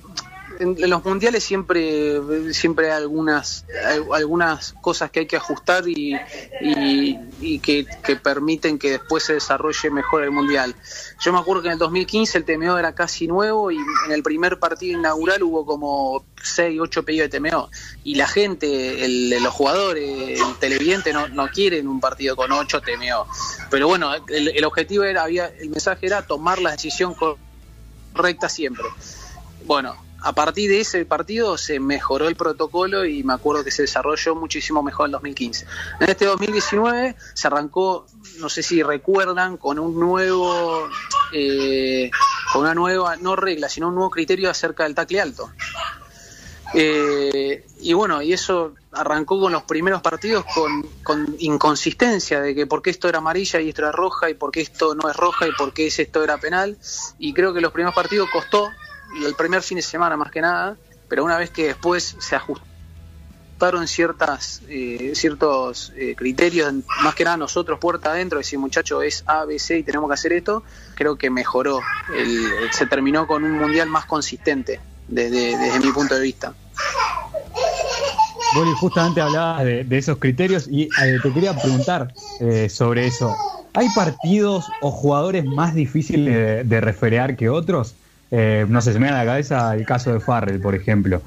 en, 0.59 0.89
los 0.89 1.03
mundiales 1.05 1.43
siempre 1.43 2.53
siempre 2.53 2.91
hay 2.91 2.97
algunas 2.97 3.65
algunas 4.13 4.73
cosas 4.81 5.11
que 5.11 5.21
hay 5.21 5.25
que 5.27 5.37
ajustar 5.37 5.87
y, 5.87 6.15
y, 6.61 7.17
y 7.41 7.59
que, 7.59 7.85
que 8.03 8.15
permiten 8.15 8.77
que 8.77 8.91
después 8.91 9.23
se 9.23 9.33
desarrolle 9.33 9.89
mejor 9.89 10.23
el 10.23 10.31
mundial. 10.31 10.75
Yo 11.19 11.33
me 11.33 11.39
acuerdo 11.39 11.61
que 11.63 11.67
en 11.69 11.73
el 11.73 11.79
2015 11.79 12.37
el 12.39 12.45
TMO 12.45 12.77
era 12.77 12.93
casi 12.93 13.27
nuevo 13.27 13.71
y 13.71 13.77
en 13.77 14.11
el 14.11 14.23
primer 14.23 14.59
partido 14.59 14.97
inaugural 14.97 15.43
hubo 15.43 15.65
como 15.65 16.25
6, 16.41 16.79
8 16.81 17.03
pedidos 17.03 17.29
de 17.29 17.39
TMO 17.39 17.69
y 18.03 18.15
la 18.15 18.27
gente, 18.27 19.05
el, 19.05 19.29
los 19.41 19.53
jugadores, 19.53 20.39
el 20.39 20.55
televidente 20.59 21.13
no, 21.13 21.27
no 21.27 21.47
quieren 21.49 21.87
un 21.87 21.99
partido 21.99 22.35
con 22.35 22.51
8 22.51 22.81
TMO. 22.81 23.27
Pero 23.69 23.87
bueno, 23.87 24.11
el, 24.27 24.49
el 24.49 24.65
objetivo 24.65 25.03
era, 25.03 25.23
había, 25.23 25.47
el 25.47 25.69
mensaje 25.69 26.05
era 26.05 26.21
tomar 26.21 26.59
la 26.59 26.71
decisión 26.71 27.15
correcta 28.13 28.49
siempre. 28.49 28.85
Bueno, 29.65 30.06
a 30.27 30.33
partir 30.33 30.69
de 30.69 30.81
ese 30.81 31.05
partido 31.05 31.57
se 31.57 31.79
mejoró 31.79 32.27
el 32.27 32.35
protocolo 32.35 33.05
y 33.05 33.23
me 33.23 33.33
acuerdo 33.33 33.63
que 33.63 33.71
se 33.71 33.83
desarrolló 33.83 34.35
muchísimo 34.35 34.83
mejor 34.83 35.05
en 35.05 35.13
2015. 35.13 35.65
En 36.01 36.09
este 36.09 36.25
2019 36.25 37.15
se 37.33 37.47
arrancó, 37.47 38.05
no 38.37 38.49
sé 38.49 38.61
si 38.61 38.83
recuerdan, 38.83 39.55
con 39.55 39.79
un 39.79 39.97
nuevo, 39.97 40.89
eh, 41.31 42.11
con 42.51 42.63
una 42.63 42.75
nueva, 42.75 43.15
no 43.15 43.37
regla, 43.37 43.69
sino 43.69 43.87
un 43.87 43.95
nuevo 43.95 44.09
criterio 44.09 44.49
acerca 44.49 44.83
del 44.83 44.95
tacle 44.95 45.21
alto. 45.21 45.49
Eh, 46.73 47.65
y 47.79 47.93
bueno, 47.93 48.21
y 48.21 48.33
eso 48.33 48.73
arrancó 48.91 49.39
con 49.39 49.53
los 49.53 49.63
primeros 49.63 50.01
partidos 50.01 50.43
con, 50.53 50.83
con, 51.03 51.37
inconsistencia 51.39 52.41
de 52.41 52.53
que 52.53 52.67
por 52.67 52.81
qué 52.81 52.89
esto 52.89 53.07
era 53.07 53.19
amarilla 53.19 53.61
y 53.61 53.69
esto 53.69 53.83
era 53.83 53.93
roja 53.93 54.29
y 54.29 54.33
por 54.33 54.51
qué 54.51 54.59
esto 54.59 54.93
no 54.93 55.09
es 55.09 55.15
roja 55.15 55.47
y 55.47 55.53
por 55.53 55.71
qué 55.71 55.87
esto 55.87 56.21
era 56.21 56.37
penal. 56.37 56.77
Y 57.17 57.33
creo 57.33 57.53
que 57.53 57.61
los 57.61 57.71
primeros 57.71 57.95
partidos 57.95 58.29
costó, 58.29 58.69
el 59.25 59.35
primer 59.35 59.61
fin 59.61 59.77
de 59.77 59.81
semana 59.81 60.17
más 60.17 60.31
que 60.31 60.41
nada, 60.41 60.77
pero 61.07 61.23
una 61.23 61.37
vez 61.37 61.49
que 61.49 61.67
después 61.67 62.15
se 62.19 62.35
ajustaron 62.35 63.87
ciertas, 63.87 64.61
eh, 64.67 65.13
ciertos 65.15 65.93
eh, 65.95 66.15
criterios, 66.15 66.73
más 67.01 67.15
que 67.15 67.23
nada 67.23 67.37
nosotros 67.37 67.79
puerta 67.79 68.11
adentro, 68.11 68.37
decir 68.37 68.59
muchacho 68.59 69.01
es 69.01 69.23
A, 69.25 69.45
B, 69.45 69.57
C 69.59 69.79
y 69.79 69.83
tenemos 69.83 70.09
que 70.09 70.13
hacer 70.13 70.33
esto, 70.33 70.63
creo 70.95 71.15
que 71.17 71.29
mejoró, 71.29 71.79
el, 72.15 72.71
se 72.71 72.85
terminó 72.85 73.25
con 73.27 73.43
un 73.43 73.53
mundial 73.53 73.89
más 73.89 74.05
consistente 74.05 74.79
desde, 75.07 75.57
desde 75.57 75.79
mi 75.79 75.91
punto 75.91 76.15
de 76.15 76.21
vista. 76.21 76.53
Boli, 78.53 78.71
justamente 78.73 79.21
hablabas 79.21 79.65
de, 79.65 79.85
esos 79.91 80.17
criterios 80.17 80.67
y 80.69 80.83
eh, 80.83 81.19
te 81.21 81.33
quería 81.33 81.53
preguntar 81.53 82.13
eh, 82.39 82.69
sobre 82.69 83.07
eso. 83.07 83.35
¿Hay 83.73 83.87
partidos 83.89 84.65
o 84.81 84.89
jugadores 84.89 85.45
más 85.45 85.75
difíciles 85.75 86.67
de 86.67 86.81
referear 86.81 87.35
que 87.35 87.49
otros? 87.49 87.93
Eh, 88.31 88.65
no 88.67 88.81
sé, 88.81 88.93
se 88.93 88.99
me 88.99 89.07
da 89.07 89.21
a 89.21 89.23
la 89.23 89.31
cabeza 89.31 89.75
el 89.75 89.85
caso 89.85 90.13
de 90.13 90.19
Farrell, 90.19 90.59
por 90.59 90.75
ejemplo, 90.75 91.21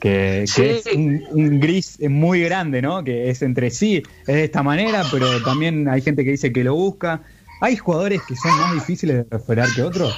que, 0.00 0.42
es 0.42 0.86
un, 0.94 1.60
gris 1.60 1.98
muy 2.08 2.42
grande, 2.42 2.82
¿no? 2.82 3.02
Que 3.02 3.30
es 3.30 3.40
entre 3.40 3.70
sí, 3.70 4.02
es 4.20 4.26
de 4.26 4.44
esta 4.44 4.62
manera, 4.62 5.04
pero 5.10 5.42
también 5.42 5.88
hay 5.88 6.02
gente 6.02 6.24
que 6.24 6.32
dice 6.32 6.52
que 6.52 6.62
lo 6.62 6.74
busca. 6.74 7.22
¿Hay 7.60 7.76
jugadores 7.76 8.20
que 8.28 8.36
son 8.36 8.54
más 8.58 8.74
difíciles 8.74 9.16
de 9.16 9.26
referar 9.30 9.68
que 9.74 9.82
otros? 9.82 10.14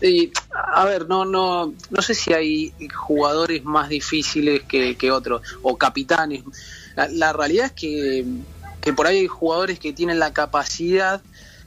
Sí, 0.00 0.30
a 0.52 0.84
ver, 0.84 1.08
no, 1.08 1.24
no, 1.24 1.74
no 1.90 2.02
sé 2.02 2.14
si 2.14 2.32
hay 2.32 2.72
jugadores 2.94 3.64
más 3.64 3.88
difíciles 3.88 4.62
que, 4.62 5.10
otros, 5.10 5.42
o 5.62 5.76
capitanes. 5.76 6.44
La, 6.94 7.32
realidad 7.32 7.66
es 7.66 7.72
que, 7.72 8.24
que, 8.80 8.92
por 8.92 9.08
ahí 9.08 9.18
hay 9.18 9.26
jugadores 9.26 9.80
que 9.80 9.92
tienen 9.92 10.20
la 10.20 10.32
capacidad, 10.32 11.20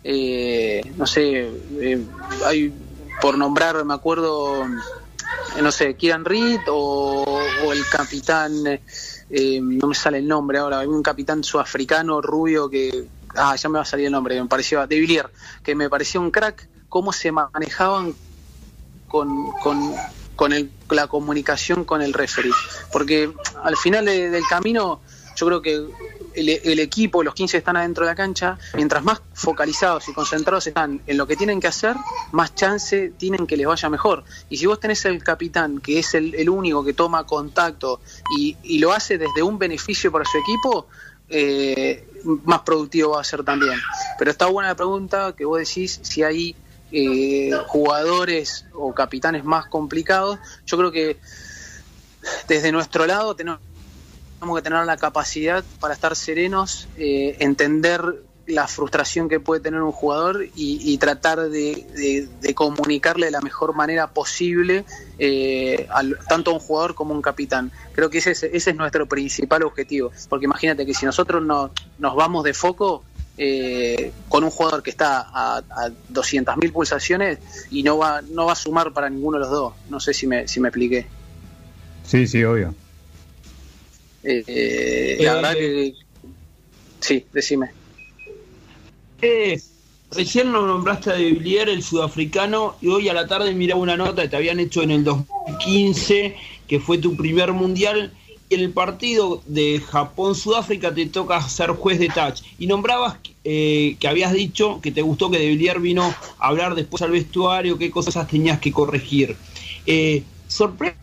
eh, 0.04 0.82
no 0.98 1.06
sé, 1.06 1.50
eh, 1.80 2.06
hay, 2.46 2.74
por 3.22 3.38
nombrar, 3.38 3.84
me 3.86 3.94
acuerdo, 3.94 4.66
eh, 4.66 5.62
no 5.62 5.72
sé, 5.72 5.96
Kieran 5.96 6.26
Reed 6.26 6.62
o, 6.68 7.42
el 7.72 7.86
capitán, 7.90 8.64
no 8.64 9.88
me 9.88 9.96
sale 9.96 10.18
el 10.18 10.28
nombre 10.28 10.58
ahora, 10.58 10.80
hay 10.80 10.88
un 10.88 11.04
capitán 11.04 11.44
sudafricano 11.44 12.22
rubio 12.22 12.70
que, 12.70 13.08
ah, 13.36 13.56
ya 13.56 13.70
me 13.70 13.76
va 13.76 13.84
a 13.84 13.86
salir 13.86 14.08
el 14.08 14.12
nombre, 14.12 14.42
me 14.42 14.48
pareció, 14.48 14.86
De 14.88 15.00
Villiers, 15.00 15.30
que 15.64 15.76
me 15.76 15.90
parecía 15.90 16.20
un 16.20 16.32
crack 16.32 16.68
cómo 16.92 17.14
se 17.14 17.32
manejaban 17.32 18.14
con, 19.08 19.52
con, 19.62 19.94
la 20.90 21.08
comunicación 21.08 21.86
con 21.86 22.02
el 22.02 22.14
referee. 22.14 22.52
Porque 22.92 23.32
al 23.64 23.78
final 23.78 24.06
del 24.06 24.44
camino, 24.50 25.00
yo 25.36 25.46
creo 25.48 25.62
que 25.62 25.86
el, 26.34 26.80
equipo, 26.80 27.24
los 27.24 27.34
15 27.34 27.58
están 27.58 27.76
adentro 27.76 28.06
de 28.06 28.12
la 28.12 28.16
cancha, 28.16 28.58
mientras 28.76 29.04
más 29.04 29.22
focalizados 29.34 30.08
y 30.08 30.14
concentrados 30.14 30.68
están 30.68 31.02
en 31.06 31.18
lo 31.18 31.28
que 31.28 31.36
tienen 31.36 31.60
que 31.60 31.68
hacer, 31.68 31.96
más 32.32 32.56
chance 32.56 33.12
tienen 33.18 33.46
que 33.46 33.58
les 33.58 33.68
vaya 33.68 33.90
mejor. 33.90 34.24
Y 34.50 34.58
si 34.58 34.66
vos 34.66 34.80
tenés 34.80 35.04
el 35.06 35.22
capitán, 35.24 35.80
que 35.80 36.00
es 36.00 36.14
el, 36.14 36.50
único 36.50 36.84
que 36.84 36.94
toma 36.94 37.26
contacto 37.26 38.02
y, 38.38 38.58
y, 38.64 38.80
lo 38.80 38.92
hace 38.94 39.18
desde 39.18 39.44
un 39.44 39.58
beneficio 39.58 40.12
para 40.12 40.26
su 40.26 40.38
equipo, 40.38 40.88
eh, 41.34 42.06
más 42.44 42.62
productivo 42.62 43.12
va 43.12 43.22
a 43.22 43.24
ser 43.24 43.44
también. 43.44 43.80
Pero 44.20 44.32
está 44.32 44.48
buena 44.48 44.70
la 44.70 44.76
pregunta 44.76 45.34
que 45.36 45.46
vos 45.46 45.60
decís 45.60 46.00
si 46.04 46.24
hay 46.24 46.56
eh, 46.92 47.52
jugadores 47.68 48.66
o 48.74 48.94
capitanes 48.94 49.46
más 49.46 49.66
complicados. 49.68 50.40
Yo 50.66 50.78
creo 50.78 50.92
que 50.92 51.18
desde 52.48 52.72
nuestro 52.72 53.06
lado 53.06 53.36
tenemos 53.36 53.62
que 54.42 54.62
tener 54.62 54.86
la 54.86 54.98
capacidad 54.98 55.64
para 55.80 55.94
estar 55.94 56.16
serenos, 56.16 56.88
eh, 56.98 57.38
entender 57.40 58.02
la 58.48 58.68
frustración 58.68 59.30
que 59.30 59.40
puede 59.40 59.62
tener 59.62 59.82
un 59.82 59.92
jugador 59.92 60.46
y, 60.56 60.98
tratar 60.98 61.50
de, 61.50 62.28
comunicarle 62.56 63.28
de 63.28 63.32
la 63.32 63.40
mejor 63.40 63.76
manera 63.76 64.08
posible 64.08 64.84
eh, 65.20 65.88
tanto 66.28 66.52
a 66.52 66.54
un 66.56 66.60
jugador 66.60 66.96
como 66.96 67.14
a 67.14 67.18
un 67.18 67.22
capitán. 67.22 67.72
Creo 67.94 68.10
que 68.10 68.18
ese 68.18 68.32
es, 68.32 68.76
nuestro 68.76 69.06
principal 69.06 69.64
objetivo, 69.64 70.12
porque 70.28 70.46
imagínate 70.46 70.86
que 70.86 70.94
si 70.94 71.06
nosotros 71.06 71.44
no, 71.44 71.72
nos 72.00 72.16
vamos 72.16 72.44
de 72.44 72.54
foco, 72.54 73.04
eh, 73.38 74.12
con 74.28 74.44
un 74.44 74.50
jugador 74.50 74.84
que 74.84 74.90
está 74.90 75.22
a, 75.22 75.58
a 75.58 75.90
200.000 76.12 76.72
pulsaciones 76.74 77.40
y 77.70 77.84
no 77.84 77.98
va, 77.98 78.22
no 78.22 78.48
va 78.48 78.54
a 78.54 78.56
sumar 78.56 78.92
para 78.92 79.10
ninguno 79.10 79.38
de 79.38 79.44
los 79.44 79.52
dos. 79.52 79.74
No 79.90 80.00
sé 80.00 80.14
si 80.14 80.28
me, 80.28 80.48
si 80.48 80.60
me 80.60 80.68
expliqué. 80.68 81.08
Sí, 82.04 82.28
sí, 82.28 82.44
obvio. 82.44 82.76
Eh, 84.24 85.18
la 85.20 85.36
verdad 85.36 85.54
que... 85.54 85.94
Sí, 87.00 87.26
decime. 87.34 87.72
recién 90.12 90.52
lo 90.52 90.68
nombraste 90.68 91.10
a 91.10 91.14
De 91.14 91.32
Villiers, 91.32 91.72
el 91.72 91.84
sudafricano, 91.84 92.76
y 92.82 92.90
hoy 92.90 93.10
a 93.10 93.14
la 93.14 93.28
tarde 93.28 93.54
miraba 93.54 93.82
una 93.82 93.98
nota 93.98 94.22
que 94.22 94.30
te 94.30 94.36
habían 94.36 94.60
hecho 94.60 94.84
en 94.84 94.92
el 94.92 95.04
2015, 95.04 96.36
que 96.68 96.80
fue 96.80 97.00
tu 97.00 97.16
primer 97.16 97.54
mundial, 97.54 98.14
el 98.52 98.70
partido 98.72 99.42
de 99.46 99.80
Japón-Sudáfrica 99.80 100.94
te 100.94 101.06
toca 101.06 101.42
ser 101.48 101.70
juez 101.72 102.00
de 102.00 102.10
touch. 102.10 102.42
Y 102.60 102.68
nombrabas 102.68 103.18
eh, 103.44 103.96
que 104.00 104.08
habías 104.08 104.34
dicho 104.34 104.82
que 104.82 104.92
te 104.92 105.02
gustó 105.02 105.32
que 105.32 105.40
De 105.40 105.48
Villiers 105.48 105.82
vino 105.82 106.14
a 106.38 106.48
hablar 106.48 106.76
después 106.76 107.02
al 107.02 107.12
vestuario, 107.12 107.78
qué 107.78 107.90
cosas 107.90 108.28
tenías 108.28 108.60
que 108.60 108.72
corregir. 108.72 109.38
Eh, 109.86 110.24
¿Sorprende 110.48 111.01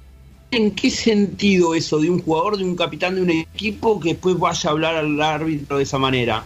en 0.51 0.75
qué 0.75 0.91
sentido 0.91 1.75
eso 1.75 1.99
de 1.99 2.11
un 2.11 2.23
jugador, 2.23 2.57
de 2.57 2.65
un 2.65 2.77
capitán 2.77 3.15
de 3.17 3.23
un 3.23 3.31
equipo 3.31 4.01
que 4.01 4.11
después 4.11 4.39
vaya 4.39 4.71
a 4.71 4.73
hablar 4.73 4.97
al 4.97 5.21
árbitro 5.21 5.77
de 5.77 5.83
esa 5.83 5.99
manera? 5.99 6.45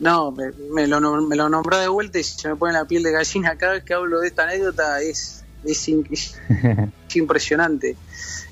No, 0.00 0.30
me, 0.30 0.86
lo, 0.86 1.00
me 1.22 1.36
lo 1.36 1.48
nombró 1.48 1.76
de 1.78 1.88
vuelta 1.88 2.18
y 2.18 2.24
se 2.24 2.48
me 2.48 2.56
pone 2.56 2.72
la 2.72 2.84
piel 2.84 3.02
de 3.02 3.12
gallina 3.12 3.56
cada 3.56 3.72
vez 3.74 3.84
que 3.84 3.94
hablo 3.94 4.20
de 4.20 4.28
esta 4.28 4.44
anécdota 4.44 5.02
es, 5.02 5.44
es, 5.64 5.88
impresionante. 7.14 7.96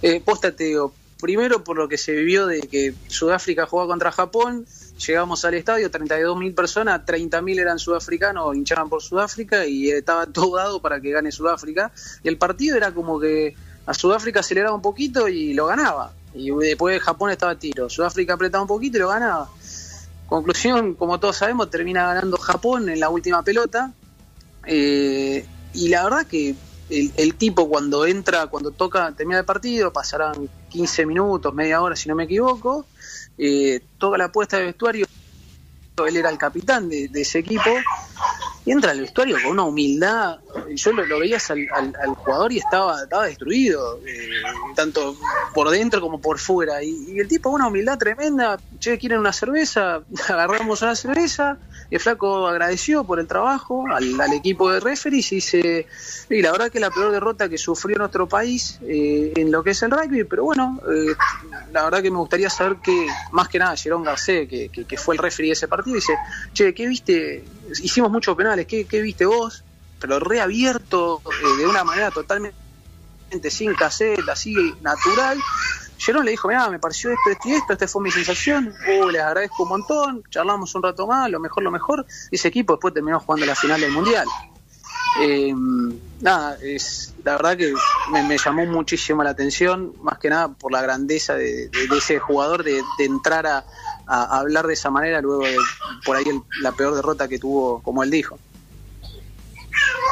Eh, 0.02 0.20
posta 0.24 0.50
te 0.52 0.64
digo, 0.64 0.92
primero 1.20 1.62
por 1.62 1.76
lo 1.76 1.88
que 1.88 1.98
se 1.98 2.12
vivió 2.12 2.46
de 2.46 2.60
que 2.62 2.94
Sudáfrica 3.06 3.66
jugaba 3.66 3.88
contra 3.88 4.10
Japón, 4.10 4.66
llegamos 5.06 5.44
al 5.44 5.54
estadio, 5.54 5.90
32.000 5.90 6.54
personas, 6.54 7.06
30.000 7.06 7.60
eran 7.60 7.78
sudafricanos, 7.78 8.56
hinchaban 8.56 8.88
por 8.88 9.02
Sudáfrica 9.02 9.66
y 9.66 9.90
estaba 9.90 10.26
todo 10.26 10.56
dado 10.56 10.82
para 10.82 11.00
que 11.00 11.12
gane 11.12 11.30
Sudáfrica. 11.30 11.92
Y 12.24 12.28
el 12.28 12.38
partido 12.38 12.76
era 12.76 12.92
como 12.92 13.20
que 13.20 13.54
a 13.86 13.94
Sudáfrica 13.94 14.40
aceleraba 14.40 14.74
un 14.74 14.82
poquito 14.82 15.28
y 15.28 15.54
lo 15.54 15.66
ganaba. 15.66 16.12
Y 16.34 16.50
después 16.50 17.00
Japón 17.00 17.30
estaba 17.30 17.52
a 17.52 17.58
tiro. 17.58 17.88
Sudáfrica 17.88 18.34
apretaba 18.34 18.62
un 18.62 18.68
poquito 18.68 18.98
y 18.98 19.00
lo 19.00 19.08
ganaba. 19.08 19.48
Conclusión, 20.26 20.94
como 20.94 21.20
todos 21.20 21.36
sabemos, 21.36 21.70
termina 21.70 22.06
ganando 22.06 22.36
Japón 22.36 22.88
en 22.88 23.00
la 23.00 23.08
última 23.08 23.42
pelota. 23.42 23.92
Eh, 24.66 25.46
y 25.72 25.88
la 25.88 26.04
verdad 26.04 26.26
que 26.26 26.56
el, 26.88 27.34
tipo 27.34 27.68
cuando 27.68 28.06
entra, 28.06 28.46
cuando 28.46 28.70
toca, 28.70 29.12
termina 29.12 29.40
el 29.40 29.44
partido, 29.44 29.92
pasarán 29.92 30.48
15 30.68 31.06
minutos, 31.06 31.52
media 31.54 31.80
hora 31.80 31.96
si 31.96 32.08
no 32.08 32.14
me 32.14 32.24
equivoco, 32.24 32.86
eh, 33.38 33.80
toca 33.98 34.18
la 34.18 34.30
puesta 34.30 34.58
de 34.58 34.66
vestuario, 34.66 35.06
él 36.06 36.16
era 36.16 36.30
el 36.30 36.38
capitán 36.38 36.88
de, 36.88 37.10
ese 37.14 37.40
equipo, 37.40 37.70
y 38.66 38.72
entra 38.72 38.90
al 38.90 39.00
vestuario 39.00 39.36
con 39.40 39.52
una 39.52 39.62
humildad, 39.62 40.40
yo 40.74 40.92
lo, 40.92 41.06
lo 41.06 41.20
veías 41.20 41.52
al, 41.52 41.68
jugador 42.16 42.52
y 42.52 42.58
estaba, 42.58 43.00
estaba 43.00 43.26
destruido, 43.26 44.00
eh, 44.04 44.28
tanto 44.74 45.16
por 45.54 45.70
dentro 45.70 46.00
como 46.00 46.20
por 46.20 46.40
fuera, 46.40 46.82
y, 46.82 47.16
el 47.16 47.28
tipo 47.28 47.48
una 47.48 47.68
humildad 47.68 47.96
tremenda, 47.96 48.58
che, 48.80 48.98
quieren 48.98 49.20
una 49.20 49.32
cerveza, 49.32 50.00
agarramos 50.28 50.82
una 50.82 50.96
cerveza, 50.96 51.58
el 51.92 52.00
flaco 52.00 52.48
agradeció 52.48 53.04
por 53.04 53.20
el 53.20 53.28
trabajo 53.28 53.84
al, 53.88 54.32
equipo 54.32 54.68
de 54.72 54.80
referees 54.80 55.30
y 55.30 55.36
dice, 55.36 55.86
la 56.28 56.50
verdad 56.50 56.68
que 56.68 56.80
la 56.80 56.90
peor 56.90 57.12
derrota 57.12 57.48
que 57.48 57.58
sufrió 57.58 57.96
nuestro 57.96 58.28
país 58.28 58.80
eh, 58.82 59.32
en 59.36 59.52
lo 59.52 59.62
que 59.62 59.70
es 59.70 59.82
el 59.84 59.92
rugby, 59.92 60.24
pero 60.24 60.42
bueno, 60.42 60.80
eh, 60.92 61.14
la 61.72 61.84
verdad 61.84 62.02
que 62.02 62.10
me 62.10 62.18
gustaría 62.18 62.50
saber 62.50 62.78
que, 62.82 63.06
más 63.30 63.48
que 63.48 63.60
nada, 63.60 63.76
Jerón 63.76 64.02
Garcés, 64.02 64.48
que, 64.48 64.68
que, 64.68 64.96
fue 64.96 65.14
el 65.14 65.22
referee 65.22 65.50
de 65.50 65.52
ese 65.52 65.68
partido, 65.68 65.94
dice, 65.94 66.14
che, 66.52 66.74
¿qué 66.74 66.88
viste? 66.88 67.44
Hicimos 67.82 68.10
muchos 68.10 68.36
penales, 68.36 68.66
¿qué, 68.66 68.84
viste 69.00 69.26
vos? 69.26 69.64
Pero 69.98 70.20
reabierto, 70.20 71.22
eh, 71.26 71.58
de 71.58 71.66
una 71.66 71.84
manera 71.84 72.10
totalmente 72.10 72.54
sin 73.48 73.74
caseta, 73.74 74.32
así 74.32 74.54
natural. 74.82 75.38
Jerón 75.98 76.24
le 76.24 76.32
dijo, 76.32 76.48
mira, 76.48 76.68
me 76.68 76.78
pareció 76.78 77.10
esto, 77.10 77.30
esto 77.30 77.48
y 77.48 77.52
esto, 77.52 77.72
esta 77.72 77.88
fue 77.88 78.02
mi 78.02 78.10
sensación, 78.10 78.72
uh, 79.00 79.08
les 79.08 79.22
agradezco 79.22 79.62
un 79.62 79.70
montón, 79.70 80.22
charlamos 80.30 80.74
un 80.74 80.82
rato 80.82 81.06
más, 81.06 81.30
lo 81.30 81.40
mejor, 81.40 81.62
lo 81.62 81.70
mejor, 81.70 82.06
y 82.30 82.36
ese 82.36 82.48
equipo 82.48 82.74
después 82.74 82.92
terminó 82.92 83.18
jugando 83.18 83.46
la 83.46 83.54
final 83.54 83.80
del 83.80 83.92
Mundial. 83.92 84.26
Eh, 85.22 85.54
nada, 86.20 86.58
es, 86.62 87.14
la 87.24 87.36
verdad 87.36 87.56
que 87.56 87.72
me, 88.12 88.36
llamó 88.36 88.66
muchísimo 88.66 89.22
la 89.22 89.30
atención, 89.30 89.94
más 90.02 90.18
que 90.18 90.28
nada 90.28 90.48
por 90.48 90.72
la 90.72 90.82
grandeza 90.82 91.34
de, 91.34 91.70
ese 91.96 92.18
jugador, 92.18 92.62
de, 92.64 92.82
entrar 92.98 93.46
a, 93.46 93.64
hablar 94.06 94.66
de 94.66 94.74
esa 94.74 94.90
manera 94.90 95.20
luego 95.20 95.44
de 95.44 95.56
por 96.04 96.16
ahí 96.16 96.24
la 96.62 96.72
peor 96.72 96.94
derrota 96.94 97.28
que 97.28 97.38
tuvo, 97.38 97.82
como 97.82 98.02
él 98.02 98.10
dijo. 98.10 98.38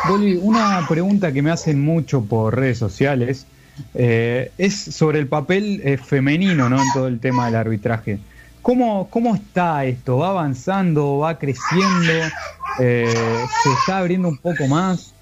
Boli, 0.08 0.36
una 0.36 0.84
pregunta 0.88 1.32
que 1.32 1.42
me 1.42 1.50
hacen 1.50 1.80
mucho 1.80 2.22
por 2.22 2.54
redes 2.56 2.78
sociales 2.78 3.46
eh, 3.94 4.52
es 4.58 4.74
sobre 4.74 5.18
el 5.18 5.26
papel 5.26 5.80
eh, 5.84 5.96
femenino 5.96 6.68
¿no? 6.68 6.80
en 6.80 6.92
todo 6.92 7.06
el 7.08 7.20
tema 7.20 7.46
del 7.46 7.56
arbitraje. 7.56 8.18
¿Cómo, 8.62 9.08
¿Cómo 9.10 9.34
está 9.34 9.84
esto? 9.84 10.18
¿Va 10.18 10.30
avanzando? 10.30 11.18
¿Va 11.18 11.38
creciendo? 11.38 12.12
Eh, 12.78 13.06
¿Se 13.62 13.72
está 13.72 13.98
abriendo 13.98 14.28
un 14.28 14.38
poco 14.38 14.66
más? 14.66 15.14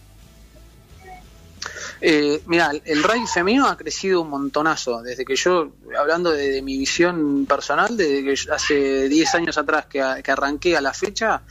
Mira, 2.47 2.73
el 2.85 3.03
rugby 3.03 3.27
femenino 3.27 3.69
ha 3.69 3.77
crecido 3.77 4.23
un 4.23 4.31
montonazo. 4.31 5.03
Desde 5.03 5.25
que 5.25 5.37
yo, 5.37 5.73
hablando 5.99 6.33
de, 6.33 6.61
mi 6.63 6.79
visión 6.79 7.47
personal, 7.47 7.97
desde 7.97 8.25
que 8.25 8.53
hace 8.53 9.09
10 9.09 9.35
años 9.35 9.59
atrás 9.59 9.87
que, 9.87 10.03
que 10.23 10.31
arranqué 10.31 10.77
a 10.77 10.81
la 10.81 10.93
fecha, 10.93 11.43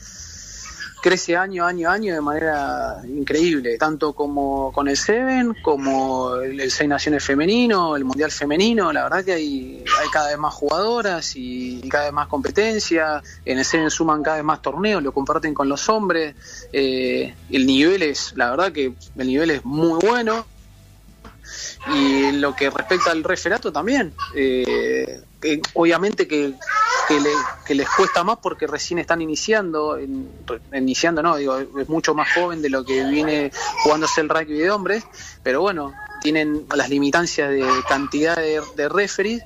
crece 1.02 1.36
año, 1.36 1.66
año, 1.66 1.90
año 1.90 2.14
de 2.14 2.20
manera 2.20 3.02
increíble, 3.04 3.76
tanto 3.76 4.12
como 4.12 4.72
con 4.72 4.88
el 4.88 4.96
Seven, 4.96 5.56
como 5.60 6.36
el, 6.36 6.70
Seis 6.70 6.88
Naciones 6.88 7.24
femenino, 7.24 7.96
el 7.96 8.04
Mundial 8.04 8.30
femenino, 8.30 8.92
la 8.92 9.02
verdad 9.02 9.24
que 9.24 9.32
hay, 9.32 9.84
hay 10.00 10.08
cada 10.10 10.28
vez 10.28 10.38
más 10.38 10.54
jugadoras 10.54 11.32
y, 11.34 11.80
cada 11.88 12.04
vez 12.04 12.12
más 12.12 12.28
competencia, 12.28 13.20
en 13.44 13.58
el 13.58 13.64
Seven 13.64 13.90
suman 13.90 14.22
cada 14.22 14.36
vez 14.36 14.44
más 14.44 14.62
torneos, 14.62 15.02
lo 15.02 15.12
comparten 15.12 15.52
con 15.52 15.68
los 15.68 15.88
hombres, 15.88 16.36
eh, 16.72 17.34
el 17.50 17.66
nivel 17.66 18.02
es, 18.02 18.32
la 18.36 18.50
verdad 18.50 18.70
que 18.70 18.94
el 19.16 19.26
nivel 19.26 19.50
es 19.50 19.64
muy 19.64 19.98
bueno, 20.06 20.46
Y 21.92 22.32
lo 22.32 22.54
que 22.54 22.70
respecta 22.70 23.10
al 23.10 23.24
referato 23.24 23.72
también, 23.72 24.14
eh, 24.36 25.20
obviamente 25.74 26.28
que, 26.28 26.54
que, 27.66 27.74
les 27.74 27.88
cuesta 27.88 28.24
más 28.24 28.38
porque 28.38 28.66
recién 28.66 28.98
están 28.98 29.20
iniciando, 29.20 29.98
iniciando 30.72 31.22
no, 31.22 31.36
digo, 31.36 31.58
es 31.58 31.88
mucho 31.88 32.14
más 32.14 32.32
joven 32.32 32.62
de 32.62 32.70
lo 32.70 32.84
que 32.84 33.04
viene 33.04 33.50
jugándose 33.82 34.20
el 34.20 34.28
rugby 34.28 34.58
de 34.58 34.70
hombres, 34.70 35.04
pero 35.42 35.60
bueno, 35.60 35.92
tienen 36.20 36.66
las 36.74 36.88
limitancias 36.88 37.50
de 37.50 37.66
cantidad 37.88 38.36
de, 38.36 38.88
referees 38.88 39.42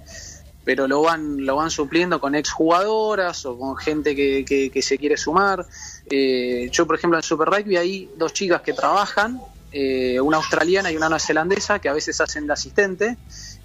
pero 0.65 0.89
lo 0.89 1.01
van, 1.03 1.47
lo 1.47 1.55
van 1.55 1.71
supliendo 1.71 2.21
con 2.21 2.35
exjugadoras 2.35 3.47
o 3.47 3.57
con 3.57 3.77
gente 3.77 4.17
que, 4.17 4.45
que, 4.45 4.83
se 4.83 4.99
quiere 4.99 5.17
sumar. 5.17 5.65
Eh, 6.11 6.69
yo, 6.73 6.89
por 6.89 6.97
ejemplo, 6.97 7.17
en 7.17 7.23
Super 7.23 7.49
Rugby 7.49 7.77
hay 7.77 8.11
dos 8.17 8.33
chicas 8.33 8.63
que 8.63 8.73
trabajan, 8.73 9.41
eh, 9.71 10.19
una 10.21 10.39
australiana 10.39 10.91
y 10.91 10.97
una 10.97 11.09
neozelandesa, 11.09 11.79
que 11.79 11.89
a 11.89 11.93
veces 11.93 12.21
hacen 12.21 12.49
de 12.49 12.53
asistente. 12.55 13.17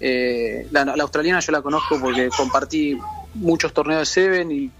Eh, 0.04 0.66
la, 0.72 0.82
australiana 1.00 1.38
yo 1.38 1.52
la 1.52 1.62
conozco 1.62 2.00
porque 2.00 2.28
compartí 2.36 2.98
muchos 3.34 3.72
torneos 3.72 4.00
de 4.00 4.06
Seven 4.06 4.50
y 4.50 4.70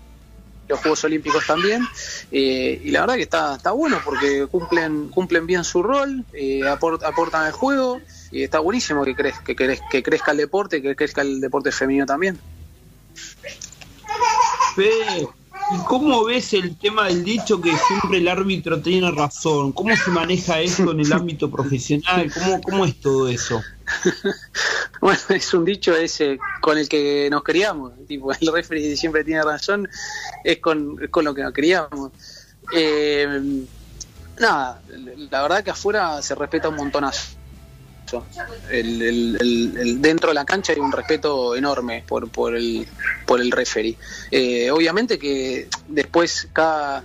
los 0.69 0.81
Juegos 0.81 1.05
Olímpicos 1.05 1.47
también. 1.47 1.87
y 2.31 2.91
la 2.91 3.03
verdad 3.03 3.15
que 3.15 3.23
está, 3.23 3.55
está 3.57 3.71
bueno 3.71 3.99
porque 4.05 4.47
cumplen, 4.51 5.09
cumplen 5.09 5.47
bien 5.47 5.63
su 5.63 5.83
rol, 5.83 6.25
aportan 6.67 7.47
el 7.47 7.53
juego 7.53 8.01
y 8.33 8.43
está 8.43 8.59
buenísimo 8.59 9.05
que, 9.05 9.15
crez, 9.15 9.39
que, 9.41 9.55
que 9.55 10.03
crezca 10.03 10.33
el 10.33 10.39
deporte, 10.39 10.83
que 10.83 10.97
crezca 10.97 11.21
el 11.21 11.41
deporte 11.41 11.71
femenino 11.71 12.07
también. 12.07 12.39
¿y 14.79 15.77
cómo 15.87 16.25
ves 16.25 16.53
el 16.55 16.77
tema 16.77 17.07
del 17.07 17.25
dicho 17.25 17.61
que 17.61 17.77
siempre 17.77 18.19
el 18.19 18.29
árbitro 18.29 18.81
tiene 18.81 19.11
razón? 19.11 19.73
¿Cómo 19.73 19.95
se 19.97 20.11
maneja 20.11 20.61
eso 20.61 20.93
en 20.93 21.01
el 21.01 21.13
ámbito 21.13 21.51
profesional? 21.51 22.33
¿Cómo, 22.33 22.61
cómo 22.61 22.85
es 22.85 23.01
todo 23.01 23.29
eso? 23.29 23.63
bueno, 25.03 25.21
es 25.29 25.53
un 25.53 25.65
dicho 25.65 25.95
ese 25.95 26.39
con 26.61 26.79
el 26.79 26.89
que 26.89 27.29
nos 27.31 27.43
criamos. 27.43 27.93
Tipo, 28.07 28.33
el 28.33 28.53
referee 28.53 28.97
siempre 28.97 29.25
tiene 29.25 29.43
razón, 29.43 29.89
es 30.45 30.59
con, 30.59 30.97
con 31.09 31.25
lo 31.25 31.35
que 31.35 31.43
nos 31.43 31.53
criamos. 31.53 32.13
Eh, 32.75 33.65
nada, 34.39 34.81
la 35.31 35.43
verdad 35.43 35.63
que 35.63 35.71
afuera 35.71 36.23
se 36.23 36.35
respeta 36.35 36.69
un 36.69 36.77
montonazo 36.77 37.43
el, 38.71 39.99
dentro 40.01 40.29
de 40.31 40.35
la 40.35 40.45
cancha 40.45 40.73
hay 40.73 40.81
un 40.81 40.93
respeto 40.93 41.55
enorme 41.57 42.05
por, 42.07 42.29
por, 42.29 42.57
el, 42.57 42.87
por 43.27 43.41
el 43.41 43.51
referee. 43.51 43.97
Eh, 44.31 44.71
obviamente 44.71 45.19
que 45.19 45.69
después 45.89 46.49
cada, 46.53 47.05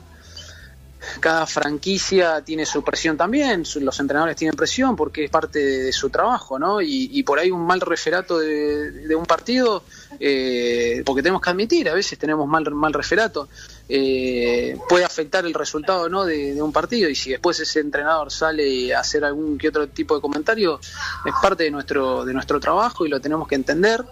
cada 1.20 1.46
franquicia 1.46 2.41
tiene 2.41 2.65
su 2.65 2.84
presión 2.84 3.17
también, 3.17 3.63
los 3.82 4.00
entrenadores 4.00 4.36
tienen 4.36 4.56
presión 4.56 4.96
porque 4.96 5.26
es 5.26 5.32
parte 5.32 5.60
de, 5.60 5.93
su 5.93 6.10
trabajo, 6.10 6.60
¿no? 6.60 6.82
Y, 6.82 7.24
por 7.24 7.39
ahí 7.39 7.52
un 7.52 7.65
mal 7.65 7.82
referato 7.82 8.39
de, 8.39 9.15
un 9.15 9.26
partido, 9.26 9.84
eh, 10.20 11.02
porque 11.06 11.24
tenemos 11.24 11.41
que 11.41 11.50
admitir, 11.50 11.89
a 11.89 11.93
veces 11.93 12.17
tenemos 12.17 12.48
mal, 12.48 12.70
mal 12.72 12.93
referato, 12.93 13.48
eh, 13.89 14.78
puede 14.89 15.06
afectar 15.06 15.46
el 15.46 15.54
resultado 15.54 16.10
¿no? 16.10 16.26
De, 16.26 16.62
un 16.62 16.72
partido 16.72 17.10
y 17.10 17.15
si 17.15 17.32
después 17.32 17.60
ese 17.60 17.80
entrenador 17.80 18.32
sale 18.32 18.93
a 18.93 19.00
hacer 19.00 19.24
algún 19.24 19.58
que 19.58 19.70
otro 19.70 19.88
tipo 19.88 20.15
de 20.15 20.22
comentario, 20.22 20.80
es 21.26 21.34
parte 21.41 21.63
de 21.63 21.72
nuestro, 21.72 22.26
de 22.26 22.34
nuestro 22.34 22.60
trabajo 22.60 23.06
y 23.06 23.10
lo 23.10 23.20
tenemos 23.20 23.48
que 23.48 23.56
entender, 23.56 24.04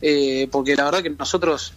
eh, 0.00 0.48
porque 0.50 0.76
la 0.76 0.84
verdad 0.84 1.02
que 1.02 1.10
nosotros 1.10 1.72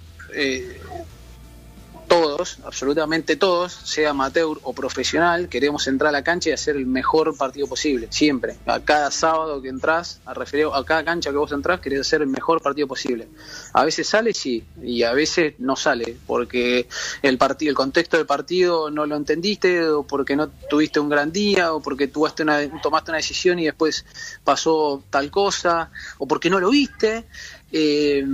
todos, 2.12 2.58
absolutamente 2.66 3.38
todos, 3.38 3.72
sea 3.72 4.10
amateur 4.10 4.58
o 4.64 4.74
profesional, 4.74 5.48
queremos 5.48 5.88
entrar 5.88 6.10
a 6.10 6.12
la 6.12 6.26
cancha 6.26 6.50
y 6.50 6.52
hacer 6.52 6.76
el 6.76 6.86
mejor 6.86 7.38
partido 7.38 7.68
posible, 7.68 8.08
siempre. 8.10 8.58
A 8.66 8.82
cada 8.82 9.10
sábado 9.12 9.62
que 9.62 9.70
entras, 9.70 10.20
a, 10.26 10.34
referir, 10.34 10.68
a 10.74 10.84
cada 10.84 11.06
cancha 11.06 11.30
que 11.30 11.38
vos 11.38 11.54
entras, 11.54 11.80
querés 11.80 12.02
hacer 12.02 12.22
el 12.22 12.28
mejor 12.28 12.62
partido 12.62 12.86
posible. 12.86 13.30
A 13.72 13.86
veces 13.86 14.10
sale, 14.10 14.34
sí, 14.34 14.62
y 14.84 15.04
a 15.04 15.14
veces 15.14 15.54
no 15.60 15.78
sale, 15.78 16.18
porque 16.28 16.90
el 17.22 17.38
partido, 17.38 17.70
el 17.70 17.78
contexto 17.78 18.18
del 18.18 18.26
partido 18.26 18.92
no 18.92 19.06
lo 19.06 19.16
entendiste, 19.16 19.88
o 19.88 20.04
porque 20.04 20.36
no 20.36 20.50
tuviste 20.50 21.00
un 21.00 21.08
gran 21.08 21.32
día, 21.32 21.74
o 21.74 21.82
porque 21.82 22.10
tomaste 22.10 22.44
una, 22.44 22.82
tomaste 22.82 23.12
una 23.12 23.20
decisión 23.20 23.58
y 23.58 23.68
después 23.68 24.04
pasó 24.44 25.02
tal 25.10 25.32
cosa, 25.32 25.92
o 26.18 26.28
porque 26.28 26.50
no 26.50 26.60
lo 26.60 26.72
viste. 26.72 27.24
Eh, 27.72 28.26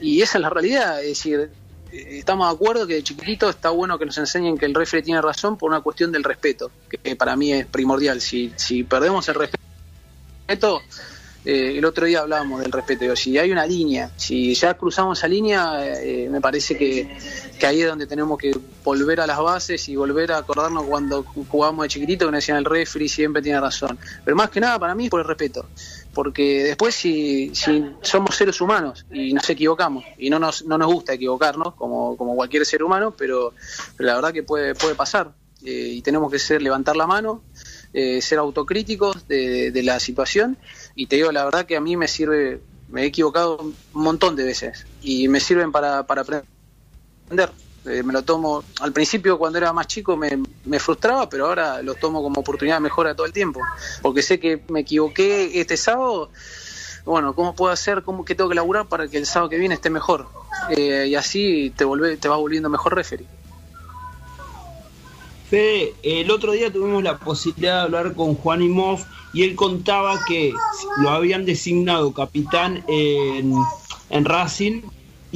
y 0.00 0.22
esa 0.22 0.38
es 0.38 0.42
la 0.42 0.50
realidad, 0.50 1.00
es 1.00 1.08
decir, 1.08 1.50
estamos 2.18 2.48
de 2.48 2.54
acuerdo 2.54 2.86
que 2.86 2.94
de 2.94 3.02
chiquitito 3.02 3.48
está 3.48 3.70
bueno 3.70 3.98
que 3.98 4.06
nos 4.06 4.18
enseñen 4.18 4.58
que 4.58 4.66
el 4.66 4.74
refere 4.74 5.02
tiene 5.02 5.20
razón 5.20 5.56
por 5.56 5.70
una 5.70 5.80
cuestión 5.80 6.12
del 6.12 6.24
respeto, 6.24 6.70
que 6.88 7.16
para 7.16 7.36
mí 7.36 7.52
es 7.52 7.66
primordial. 7.66 8.20
Si, 8.20 8.52
si 8.56 8.84
perdemos 8.84 9.28
el 9.28 9.34
respeto, 9.34 10.82
eh, 11.44 11.78
el 11.78 11.84
otro 11.84 12.06
día 12.06 12.20
hablábamos 12.20 12.60
del 12.60 12.72
respeto, 12.72 13.14
si 13.14 13.38
hay 13.38 13.52
una 13.52 13.64
línea, 13.66 14.10
si 14.16 14.52
ya 14.54 14.74
cruzamos 14.74 15.18
esa 15.18 15.28
línea, 15.28 15.78
eh, 15.84 16.28
me 16.28 16.40
parece 16.40 16.76
que, 16.76 17.16
que, 17.58 17.66
ahí 17.66 17.82
es 17.82 17.88
donde 17.88 18.06
tenemos 18.08 18.36
que 18.36 18.52
volver 18.82 19.20
a 19.20 19.26
las 19.28 19.38
bases 19.38 19.88
y 19.88 19.94
volver 19.94 20.32
a 20.32 20.38
acordarnos 20.38 20.86
cuando 20.86 21.22
jugamos 21.22 21.84
de 21.84 21.88
chiquitito 21.88 22.26
que 22.26 22.32
nos 22.32 22.42
decían 22.42 22.58
el 22.58 22.64
refere 22.64 23.08
siempre 23.08 23.42
tiene 23.42 23.60
razón. 23.60 23.96
Pero 24.24 24.36
más 24.36 24.50
que 24.50 24.60
nada 24.60 24.78
para 24.78 24.94
mí 24.96 25.04
es 25.04 25.10
por 25.10 25.20
el 25.20 25.26
respeto 25.26 25.66
porque 26.16 26.64
después 26.64 26.94
si, 26.94 27.54
si, 27.54 27.84
somos 28.00 28.34
seres 28.34 28.58
humanos 28.62 29.04
y 29.12 29.34
nos 29.34 29.50
equivocamos 29.50 30.02
y 30.16 30.30
no 30.30 30.38
nos, 30.38 30.64
no 30.64 30.78
nos 30.78 30.90
gusta 30.90 31.12
equivocarnos 31.12 31.74
como, 31.74 32.16
como 32.16 32.34
cualquier 32.34 32.64
ser 32.64 32.82
humano, 32.82 33.14
pero, 33.14 33.52
la 33.98 34.14
verdad 34.14 34.32
que 34.32 34.42
puede, 34.42 34.74
puede 34.74 34.94
pasar 34.94 35.32
eh, 35.62 35.90
y 35.92 36.00
tenemos 36.00 36.32
que 36.32 36.38
ser 36.38 36.62
levantar 36.62 36.96
la 36.96 37.06
mano, 37.06 37.42
eh, 37.92 38.22
ser 38.22 38.38
autocríticos 38.38 39.28
de, 39.28 39.70
de, 39.70 39.82
la 39.82 40.00
situación 40.00 40.56
y 40.94 41.04
te 41.06 41.16
digo 41.16 41.30
la 41.32 41.44
verdad 41.44 41.66
que 41.66 41.76
a 41.76 41.82
mí 41.82 41.98
me 41.98 42.08
sirve, 42.08 42.62
me 42.88 43.02
he 43.02 43.04
equivocado 43.04 43.58
un 43.58 43.74
montón 43.92 44.36
de 44.36 44.44
veces 44.44 44.86
y 45.02 45.28
me 45.28 45.38
sirven 45.38 45.70
para, 45.70 46.06
para 46.06 46.22
aprender. 46.22 46.46
Eh, 47.86 48.02
me 48.02 48.12
lo 48.12 48.22
tomo, 48.22 48.64
al 48.80 48.92
principio 48.92 49.38
cuando 49.38 49.58
era 49.58 49.72
más 49.72 49.86
chico 49.86 50.16
me, 50.16 50.42
me, 50.64 50.80
frustraba, 50.80 51.28
pero 51.28 51.46
ahora 51.46 51.82
lo 51.82 51.94
tomo 51.94 52.20
como 52.20 52.40
oportunidad 52.40 52.76
de 52.76 52.80
mejora 52.80 53.14
todo 53.14 53.26
el 53.26 53.32
tiempo, 53.32 53.60
porque 54.02 54.22
sé 54.22 54.40
que 54.40 54.60
me 54.68 54.80
equivoqué 54.80 55.60
este 55.60 55.76
sábado, 55.76 56.30
bueno, 57.04 57.34
¿cómo 57.34 57.54
puedo 57.54 57.72
hacer, 57.72 58.02
cómo 58.02 58.24
que 58.24 58.34
tengo 58.34 58.50
que 58.50 58.56
laburar 58.56 58.86
para 58.86 59.06
que 59.06 59.18
el 59.18 59.26
sábado 59.26 59.50
que 59.50 59.58
viene 59.58 59.76
esté 59.76 59.90
mejor? 59.90 60.26
Eh, 60.70 61.06
y 61.08 61.14
así 61.14 61.72
te, 61.76 61.84
vuelve, 61.84 62.16
te 62.16 62.26
vas 62.26 62.38
volviendo 62.38 62.68
mejor 62.68 62.96
referee. 62.96 63.26
Fede, 65.48 65.94
el 66.02 66.28
otro 66.32 66.50
día 66.50 66.72
tuvimos 66.72 67.04
la 67.04 67.18
posibilidad 67.18 67.76
de 67.76 67.82
hablar 67.82 68.14
con 68.14 68.34
Juan 68.34 68.62
Imov 68.62 68.98
y 69.32 69.44
él 69.44 69.54
contaba 69.54 70.18
que 70.26 70.52
lo 70.96 71.10
habían 71.10 71.44
designado 71.44 72.12
capitán 72.12 72.82
en, 72.88 73.54
en 74.10 74.24
Racing 74.24 74.82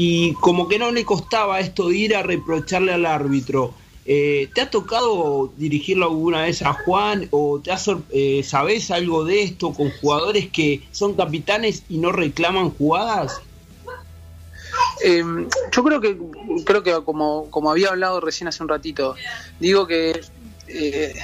y 0.03 0.33
como 0.37 0.67
que 0.67 0.79
no 0.79 0.91
le 0.93 1.05
costaba 1.05 1.61
esto 1.61 1.93
ir 1.93 2.17
a 2.17 2.23
reprocharle 2.23 2.95
al 2.95 3.05
árbitro. 3.05 3.75
Eh, 4.07 4.49
¿Te 4.55 4.63
ha 4.63 4.71
tocado 4.71 5.53
dirigirlo 5.59 6.07
alguna 6.07 6.41
vez 6.41 6.63
a 6.63 6.73
Juan 6.73 7.29
o 7.33 7.61
te 7.61 7.71
eh, 8.09 8.43
sabes 8.43 8.91
algo 8.91 9.27
de 9.27 9.43
esto 9.43 9.75
con 9.75 9.91
jugadores 9.91 10.49
que 10.49 10.81
son 10.91 11.13
capitanes 11.13 11.83
y 11.91 11.99
no 11.99 12.13
reclaman 12.13 12.71
jugadas? 12.71 13.43
Em, 15.05 15.47
yo 15.71 15.85
creo 15.85 16.01
que 16.01 16.17
creo 16.65 16.83
que 16.83 17.05
como, 17.05 17.51
como 17.51 17.71
había 17.71 17.91
hablado 17.91 18.21
recién 18.21 18.49
hace 18.49 18.63
un 18.63 18.71
ratito, 18.71 19.17
digo 19.59 19.87
que 19.87 20.19
eh, 20.69 21.15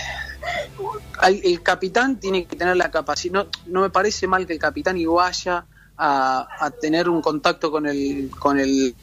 el 1.23 1.63
capitán 1.63 2.21
tiene 2.21 2.45
que 2.45 2.57
tener 2.57 2.77
la 2.77 2.91
capacidad. 2.91 3.33
No, 3.33 3.47
no 3.65 3.81
me 3.81 3.89
parece 3.89 4.27
mal 4.27 4.47
que 4.47 4.53
el 4.53 4.59
capitán 4.59 4.99
y 4.99 5.07
vaya 5.07 5.65
a, 5.99 6.71
tener 6.81 7.09
un 7.09 7.21
contacto 7.21 7.71
con 7.71 7.87
el, 7.87 8.31
con 8.39 8.59
el 8.59 8.95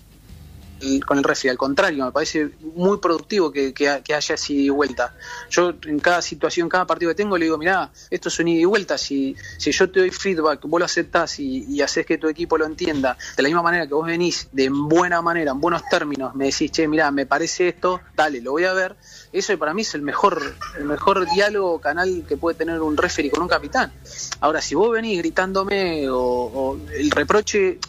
con 1.05 1.17
el 1.17 1.23
referee, 1.23 1.51
al 1.51 1.57
contrario, 1.57 2.05
me 2.05 2.11
parece 2.11 2.51
muy 2.75 2.97
productivo 2.97 3.51
que, 3.51 3.73
que, 3.73 3.89
haya 3.89 4.35
esa 4.35 4.53
ida 4.53 4.61
y 4.61 4.69
vuelta. 4.69 5.15
Yo 5.49 5.73
en 5.83 5.99
cada 5.99 6.21
situación, 6.21 6.69
cada 6.69 6.85
partido 6.85 7.11
que 7.11 7.15
tengo, 7.15 7.37
le 7.37 7.45
digo, 7.45 7.57
mirá, 7.57 7.91
esto 8.09 8.29
es 8.29 8.39
un 8.39 8.47
ida 8.47 8.61
y 8.61 8.65
vuelta, 8.65 8.97
si, 8.97 9.35
si 9.57 9.71
yo 9.71 9.89
te 9.89 9.99
doy 9.99 10.11
feedback, 10.11 10.61
vos 10.63 10.79
lo 10.79 10.85
aceptás 10.85 11.39
y, 11.39 11.65
y 11.65 11.81
haces 11.81 12.05
que 12.05 12.17
tu 12.17 12.27
equipo 12.27 12.57
lo 12.57 12.65
entienda, 12.65 13.17
de 13.35 13.43
la 13.43 13.49
misma 13.49 13.61
manera 13.61 13.87
que 13.87 13.93
vos 13.93 14.05
venís 14.05 14.49
de 14.51 14.69
buena 14.69 15.21
manera, 15.21 15.51
en 15.51 15.61
buenos 15.61 15.83
términos, 15.89 16.35
me 16.35 16.45
decís, 16.45 16.71
che, 16.71 16.87
mirá, 16.87 17.11
me 17.11 17.25
parece 17.25 17.69
esto, 17.69 18.01
dale, 18.15 18.41
lo 18.41 18.51
voy 18.51 18.65
a 18.65 18.73
ver, 18.73 18.95
eso 19.31 19.57
para 19.57 19.73
mí 19.73 19.81
es 19.81 19.95
el 19.95 20.01
mejor, 20.01 20.55
el 20.77 20.85
mejor 20.85 21.27
diálogo 21.33 21.79
canal 21.79 22.25
que 22.27 22.37
puede 22.37 22.57
tener 22.57 22.81
un 22.81 22.97
referee 22.97 23.31
con 23.31 23.41
un 23.41 23.47
capitán. 23.47 23.91
Ahora, 24.39 24.61
si 24.61 24.75
vos 24.75 24.91
venís 24.91 25.17
gritándome 25.17 26.07
o, 26.09 26.77
el 26.93 27.11
reproche, 27.11 27.79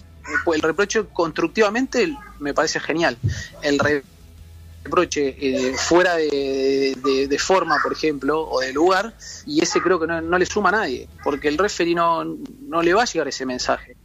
el 0.55 0.63
reproche 0.63 1.05
constructivamente 1.13 2.17
me 2.41 2.55
parece 2.55 2.81
genial. 2.81 3.17
El 3.63 3.79
reproche 3.79 5.37
eh, 5.39 5.75
fuera 5.77 6.17
de, 6.17 7.39
forma, 7.39 7.79
por 7.83 7.93
ejemplo, 7.93 8.41
o 8.43 8.61
de 8.61 8.73
lugar, 8.73 9.15
y 9.47 9.63
ese 9.63 9.81
creo 9.81 9.99
que 10.01 10.07
no, 10.07 10.39
le 10.39 10.47
suma 10.47 10.69
a 10.71 10.73
nadie, 10.73 11.09
porque 11.23 11.49
el 11.49 11.59
referee 11.59 11.95
no, 11.95 12.25
no 12.25 12.83
le 12.83 12.95
va 12.95 13.03
a 13.03 13.07
llegar 13.07 13.29
ese 13.29 13.47
mensaje 13.47 13.97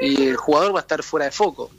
y 0.00 0.28
el 0.28 0.36
jugador 0.36 0.74
va 0.74 0.80
a 0.80 0.82
estar 0.82 1.02
fuera 1.02 1.26
de 1.26 1.32
foco. 1.32 1.70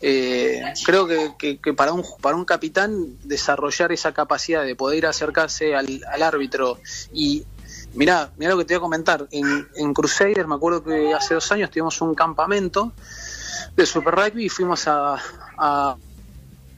Eh, 0.00 0.62
creo 0.84 1.06
que, 1.06 1.58
para, 1.74 1.92
un, 1.92 2.04
para 2.20 2.36
un 2.36 2.44
capitán 2.44 3.16
desarrollar 3.22 3.92
esa 3.92 4.12
capacidad 4.12 4.64
de 4.64 4.74
poder 4.74 5.06
acercarse 5.06 5.74
al, 5.74 6.02
árbitro 6.22 6.78
y, 7.12 7.44
mirá, 7.94 8.30
mirá 8.36 8.52
lo 8.52 8.58
que 8.58 8.64
te 8.64 8.74
voy 8.74 8.78
a 8.78 8.80
comentar. 8.80 9.28
En, 9.30 9.68
en 9.76 9.94
Crusader, 9.94 10.46
me 10.46 10.56
acuerdo 10.56 10.82
que 10.82 11.12
hace 11.14 11.34
dos 11.34 11.50
años 11.52 11.70
tuvimos 11.70 12.00
un 12.00 12.14
campamento 12.14 12.92
de 13.76 13.86
Super 13.86 14.14
Rugby 14.14 14.46
y 14.46 14.48
fuimos 14.48 14.86
a, 14.88 15.16
a, 15.58 15.96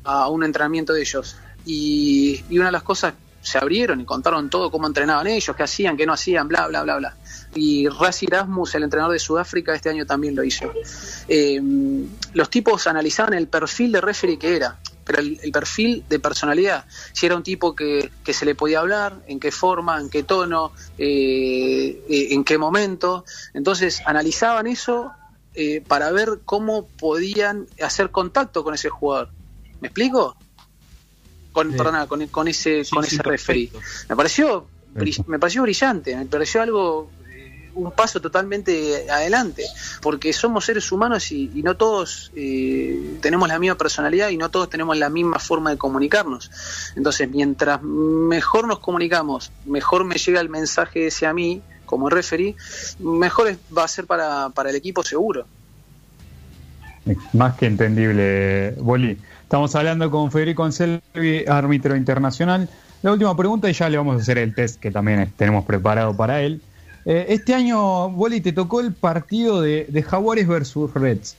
a 0.04 0.28
un 0.28 0.44
entrenamiento 0.44 0.92
de 0.92 1.00
ellos. 1.00 1.36
Y, 1.66 2.44
y 2.50 2.58
una 2.58 2.66
de 2.66 2.72
las 2.72 2.82
cosas 2.82 3.14
se 3.44 3.58
abrieron 3.58 4.00
y 4.00 4.04
contaron 4.04 4.48
todo, 4.48 4.70
cómo 4.70 4.86
entrenaban 4.86 5.26
ellos, 5.26 5.54
qué 5.54 5.62
hacían, 5.62 5.96
qué 5.98 6.06
no 6.06 6.14
hacían, 6.14 6.48
bla, 6.48 6.66
bla, 6.66 6.82
bla, 6.82 6.96
bla. 6.96 7.16
Y 7.54 7.86
Razi 7.88 8.26
Erasmus, 8.26 8.74
el 8.74 8.84
entrenador 8.84 9.12
de 9.12 9.18
Sudáfrica, 9.18 9.74
este 9.74 9.90
año 9.90 10.06
también 10.06 10.34
lo 10.34 10.42
hizo. 10.42 10.72
Eh, 11.28 11.60
los 12.32 12.50
tipos 12.50 12.86
analizaban 12.86 13.34
el 13.34 13.46
perfil 13.46 13.92
de 13.92 14.00
referee 14.00 14.38
que 14.38 14.56
era, 14.56 14.78
pero 15.04 15.20
el, 15.20 15.38
el 15.42 15.52
perfil 15.52 16.04
de 16.08 16.18
personalidad. 16.18 16.86
Si 17.12 17.26
era 17.26 17.36
un 17.36 17.42
tipo 17.42 17.76
que, 17.76 18.10
que, 18.24 18.32
se 18.32 18.46
le 18.46 18.54
podía 18.54 18.80
hablar, 18.80 19.20
en 19.26 19.38
qué 19.38 19.52
forma, 19.52 20.00
en 20.00 20.08
qué 20.08 20.22
tono, 20.22 20.72
eh, 20.96 22.02
eh, 22.08 22.28
en 22.30 22.44
qué 22.44 22.56
momento. 22.56 23.26
Entonces 23.52 24.02
analizaban 24.06 24.66
eso 24.66 25.12
eh, 25.54 25.82
para 25.86 26.10
ver 26.10 26.40
cómo 26.44 26.86
podían 26.86 27.66
hacer 27.82 28.10
contacto 28.10 28.64
con 28.64 28.74
ese 28.74 28.88
jugador. 28.88 29.30
¿Me 29.80 29.88
explico? 29.88 30.36
Con, 31.52 31.70
sí. 31.70 31.76
perdona, 31.76 32.06
con, 32.06 32.26
con, 32.28 32.48
ese, 32.48 32.84
sí, 32.84 32.90
con 32.90 33.04
ese 33.04 33.22
referee. 33.22 33.70
Me 34.08 34.16
pareció, 34.16 34.66
me 35.26 35.38
pareció 35.38 35.62
brillante, 35.62 36.16
me 36.16 36.26
pareció 36.26 36.62
algo 36.62 37.10
un 37.74 37.92
paso 37.92 38.20
totalmente 38.20 39.10
adelante, 39.10 39.64
porque 40.00 40.32
somos 40.32 40.64
seres 40.64 40.90
humanos 40.92 41.30
y, 41.32 41.50
y 41.54 41.62
no 41.62 41.76
todos 41.76 42.30
eh, 42.34 43.18
tenemos 43.20 43.48
la 43.48 43.58
misma 43.58 43.76
personalidad 43.76 44.30
y 44.30 44.36
no 44.36 44.50
todos 44.50 44.70
tenemos 44.70 44.96
la 44.96 45.08
misma 45.10 45.38
forma 45.38 45.70
de 45.70 45.76
comunicarnos. 45.76 46.50
Entonces, 46.96 47.28
mientras 47.28 47.82
mejor 47.82 48.66
nos 48.66 48.78
comunicamos, 48.78 49.50
mejor 49.66 50.04
me 50.04 50.16
llega 50.16 50.40
el 50.40 50.48
mensaje 50.48 51.08
ese 51.08 51.26
a 51.26 51.34
mí, 51.34 51.62
como 51.84 52.08
referee, 52.08 52.54
mejor 52.98 53.56
va 53.76 53.84
a 53.84 53.88
ser 53.88 54.06
para, 54.06 54.50
para 54.50 54.70
el 54.70 54.76
equipo 54.76 55.02
seguro. 55.02 55.46
Más 57.32 57.54
que 57.56 57.66
entendible, 57.66 58.74
Boli. 58.78 59.18
Estamos 59.42 59.74
hablando 59.74 60.10
con 60.10 60.32
Federico 60.32 60.64
Anselvi, 60.64 61.44
árbitro 61.46 61.96
internacional. 61.96 62.68
La 63.02 63.12
última 63.12 63.36
pregunta 63.36 63.68
y 63.68 63.74
ya 63.74 63.88
le 63.88 63.98
vamos 63.98 64.16
a 64.16 64.22
hacer 64.22 64.38
el 64.38 64.54
test 64.54 64.80
que 64.80 64.90
también 64.90 65.30
tenemos 65.36 65.64
preparado 65.66 66.16
para 66.16 66.40
él. 66.40 66.62
Eh, 67.04 67.26
este 67.28 67.54
año, 67.54 68.08
Boli, 68.08 68.40
te 68.40 68.52
tocó 68.52 68.80
el 68.80 68.94
partido 68.94 69.60
de, 69.60 69.86
de 69.88 70.02
Jaguares 70.02 70.48
versus 70.48 70.92
Reds. 70.94 71.36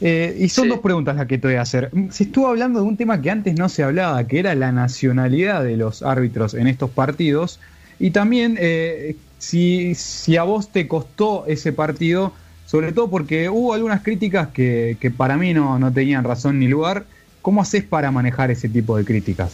Eh, 0.00 0.36
y 0.40 0.48
son 0.48 0.64
sí. 0.64 0.70
dos 0.70 0.80
preguntas 0.80 1.14
las 1.16 1.26
que 1.26 1.38
te 1.38 1.46
voy 1.46 1.56
a 1.56 1.62
hacer. 1.62 1.90
Se 2.10 2.24
estuvo 2.24 2.48
hablando 2.48 2.80
de 2.80 2.86
un 2.86 2.96
tema 2.96 3.22
que 3.22 3.30
antes 3.30 3.56
no 3.56 3.68
se 3.68 3.84
hablaba, 3.84 4.26
que 4.26 4.40
era 4.40 4.54
la 4.54 4.72
nacionalidad 4.72 5.62
de 5.62 5.76
los 5.76 6.02
árbitros 6.02 6.54
en 6.54 6.66
estos 6.66 6.90
partidos. 6.90 7.60
Y 7.98 8.10
también 8.10 8.56
eh, 8.60 9.16
si, 9.38 10.36
a 10.36 10.42
vos 10.42 10.70
te 10.70 10.88
costó 10.88 11.44
ese 11.46 11.72
partido, 11.72 12.32
sobre 12.66 12.92
todo 12.92 13.10
porque 13.10 13.48
hubo 13.48 13.74
algunas 13.74 14.02
críticas 14.02 14.48
que, 14.48 15.12
para 15.16 15.36
mí 15.36 15.54
no, 15.54 15.92
tenían 15.92 16.24
razón 16.24 16.58
ni 16.58 16.68
lugar. 16.68 17.06
¿Cómo 17.42 17.60
haces 17.60 17.84
para 17.84 18.10
manejar 18.10 18.50
ese 18.50 18.68
tipo 18.68 18.96
de 18.96 19.04
críticas? 19.04 19.52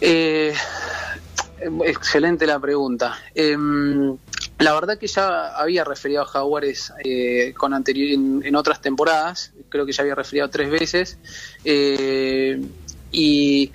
Eh, 0.00 0.52
Excelente 1.84 2.46
la 2.46 2.58
pregunta. 2.58 3.18
Eh, 3.34 3.56
la 4.58 4.74
verdad 4.74 4.98
que 4.98 5.06
ya 5.06 5.48
había 5.56 5.84
referido 5.84 6.22
a 6.22 6.26
Jaguares 6.26 6.92
eh, 7.04 7.54
con 7.56 7.72
anterior, 7.74 8.10
en, 8.10 8.42
en, 8.44 8.56
otras 8.56 8.80
temporadas, 8.80 9.52
creo 9.68 9.86
que 9.86 9.92
ya 9.92 10.02
había 10.02 10.14
referido 10.14 10.48
tres 10.48 10.70
veces. 10.70 11.18
Y, 13.12 13.72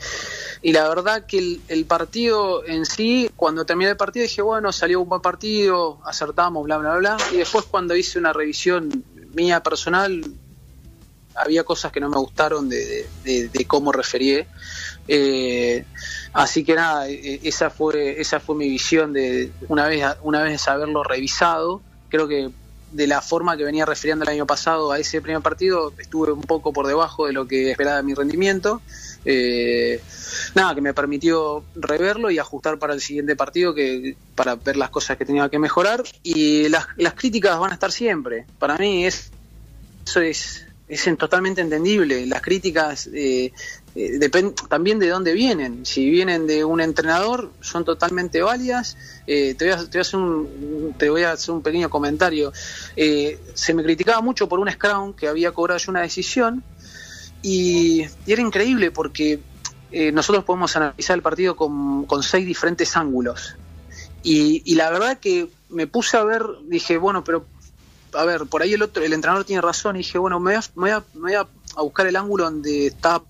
y, 0.66 0.74
la 0.74 0.88
verdad 0.90 1.26
que 1.26 1.60
el, 1.68 1.86
partido 1.86 2.66
en 2.66 2.86
sí, 2.86 3.30
cuando 3.36 3.66
terminé 3.66 3.92
el 3.92 3.98
partido 3.98 4.24
dije, 4.24 4.42
bueno, 4.42 4.72
salió 4.72 5.02
un 5.02 5.10
buen 5.10 5.22
partido, 5.22 6.00
acertamos, 6.06 6.64
bla, 6.66 6.78
bla, 6.78 6.96
bla. 6.96 7.18
Y 7.32 7.38
después 7.38 7.66
cuando 7.66 7.96
hice 7.96 8.18
una 8.18 8.34
revisión 8.34 9.04
mía 9.34 9.62
personal, 9.62 10.24
había 11.36 11.64
cosas 11.64 11.92
que 11.92 12.00
no 12.00 12.10
me 12.10 12.18
gustaron 12.18 12.70
de, 12.70 13.08
de, 13.24 13.50
de 13.50 13.66
cómo 13.66 13.92
referí. 13.92 14.46
Eh, 15.08 15.86
así 16.34 16.64
que 16.64 16.76
nada, 16.76 17.08
esa 17.10 17.70
fue, 17.70 18.20
esa 18.20 18.40
fue 18.40 18.56
mi 18.56 18.70
visión 18.70 19.14
de 19.14 19.52
una 19.68 19.88
vez, 19.88 20.04
una 20.24 20.42
vez 20.42 20.68
haberlo 20.68 21.04
revisado. 21.04 21.82
Creo 22.10 22.28
que 22.28 22.50
de 22.96 23.08
la 23.08 23.22
forma 23.22 23.58
que 23.58 23.66
venía 23.66 23.86
refiriendo 23.86 24.24
el 24.24 24.30
año 24.30 24.46
pasado 24.46 24.92
a 24.92 25.00
ese 25.00 25.22
primer 25.22 25.42
partido, 25.42 25.94
estuve 25.98 26.32
un 26.32 26.42
poco 26.42 26.72
por 26.72 26.88
debajo 26.88 27.28
de 27.28 27.34
lo 27.34 27.46
que 27.46 27.72
esperaba 27.72 28.02
mi 28.02 28.14
rendimiento. 28.14 28.82
Eh, 29.26 30.00
nada, 30.54 30.74
que 30.74 30.82
me 30.82 30.94
permitió 30.94 31.66
reverlo 31.76 32.32
y 32.32 32.40
ajustar 32.40 32.80
para 32.80 32.94
el 32.94 33.02
siguiente 33.02 33.36
partido 33.36 33.74
que 33.74 34.16
para 34.34 34.56
ver 34.56 34.78
las 34.78 34.92
cosas 34.92 35.18
que 35.18 35.26
tenía 35.26 35.50
que 35.50 35.60
mejorar. 35.60 36.04
Y 36.24 36.70
las, 36.70 36.88
las 36.96 37.16
críticas 37.16 37.60
van 37.60 37.72
a 37.72 37.74
estar 37.74 37.92
siempre. 37.92 38.46
Para 38.60 38.78
mí 38.78 39.06
es, 39.06 39.30
eso 40.06 40.22
es, 40.22 40.66
es 40.88 41.18
totalmente 41.18 41.60
entendible. 41.60 42.26
Las 42.28 42.42
críticas 42.42 43.10
eh, 43.14 43.52
eh, 43.96 44.18
depende 44.20 44.54
también 44.68 45.00
de 45.00 45.08
dónde 45.08 45.34
vienen. 45.34 45.86
Si 45.86 46.10
vienen 46.10 46.48
de 46.48 46.66
un 46.66 46.82
entrenador, 46.82 47.52
son 47.62 47.86
totalmente 47.86 48.42
válidas. 48.42 48.98
Eh, 49.26 49.56
te, 49.58 49.66
voy 49.66 49.74
a, 49.74 49.78
hacer 49.78 50.20
un, 50.20 50.94
te 50.98 51.10
voy 51.10 51.24
a 51.24 51.32
hacer 51.32 51.56
un 51.56 51.62
pequeño 51.62 51.90
comentario. 51.90 52.52
Eh, 52.98 53.40
se 53.54 53.74
me 53.74 53.84
criticaba 53.84 54.20
mucho 54.20 54.50
por 54.50 54.60
un 54.60 54.70
scrum 54.70 55.14
que 55.14 55.30
había 55.30 55.54
cobrado 55.54 55.80
yo 55.80 55.92
una 55.92 56.02
decisión 56.02 56.62
y, 57.42 58.06
era 58.28 58.42
increíble 58.42 58.92
porque 58.92 59.40
nosotros 60.12 60.44
podemos 60.44 60.76
analizar 60.76 61.16
el 61.16 61.22
partido 61.22 61.56
con, 61.56 62.06
con 62.06 62.22
seis 62.22 62.46
diferentes 62.46 62.98
ángulos. 62.98 63.56
Y, 64.24 64.62
y, 64.66 64.76
la 64.76 64.92
verdad 64.92 65.20
que 65.20 65.48
me 65.70 65.88
puse 65.88 66.18
a 66.18 66.24
ver, 66.26 66.44
dije, 66.68 66.98
bueno, 66.98 67.24
pero 67.24 67.46
a 68.12 68.26
ver, 68.26 68.46
por 68.48 68.62
ahí 68.62 68.74
el 68.74 68.82
otro, 68.82 69.06
el 69.06 69.14
entrenador 69.14 69.46
tiene 69.46 69.62
razón, 69.62 69.96
y 69.96 70.00
dije, 70.00 70.18
bueno, 70.18 70.38
me 70.42 70.52
voy 70.52 70.62
a, 70.62 70.72
me 70.76 70.82
voy 70.82 70.90
a, 70.90 71.00
me 71.14 71.22
voy 71.22 71.34
a 71.36 71.82
buscar 71.82 72.08
el 72.08 72.18
ángulo 72.18 72.44
donde 72.44 72.88
está 72.88 73.22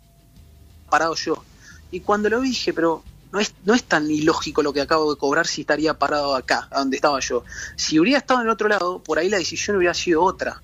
parado 0.95 1.15
yo. 1.15 1.43
Y 1.91 1.99
cuando 1.99 2.29
lo 2.29 2.39
vi 2.39 2.49
dije, 2.49 2.73
pero 2.73 3.03
no 3.33 3.41
es, 3.41 3.53
no 3.65 3.73
es 3.73 3.83
tan 3.83 4.09
ilógico 4.09 4.63
lo 4.63 4.71
que 4.71 4.79
acabo 4.79 5.13
de 5.13 5.19
cobrar 5.19 5.45
si 5.45 5.61
estaría 5.61 5.93
parado 5.93 6.35
acá, 6.35 6.69
donde 6.73 6.95
estaba 6.95 7.19
yo. 7.19 7.43
Si 7.75 7.99
hubiera 7.99 8.19
estado 8.19 8.39
en 8.39 8.47
el 8.47 8.53
otro 8.53 8.69
lado, 8.69 8.99
por 8.99 9.19
ahí 9.19 9.27
la 9.27 9.37
decisión 9.37 9.75
hubiera 9.75 9.93
sido 9.93 10.23
otra. 10.23 10.61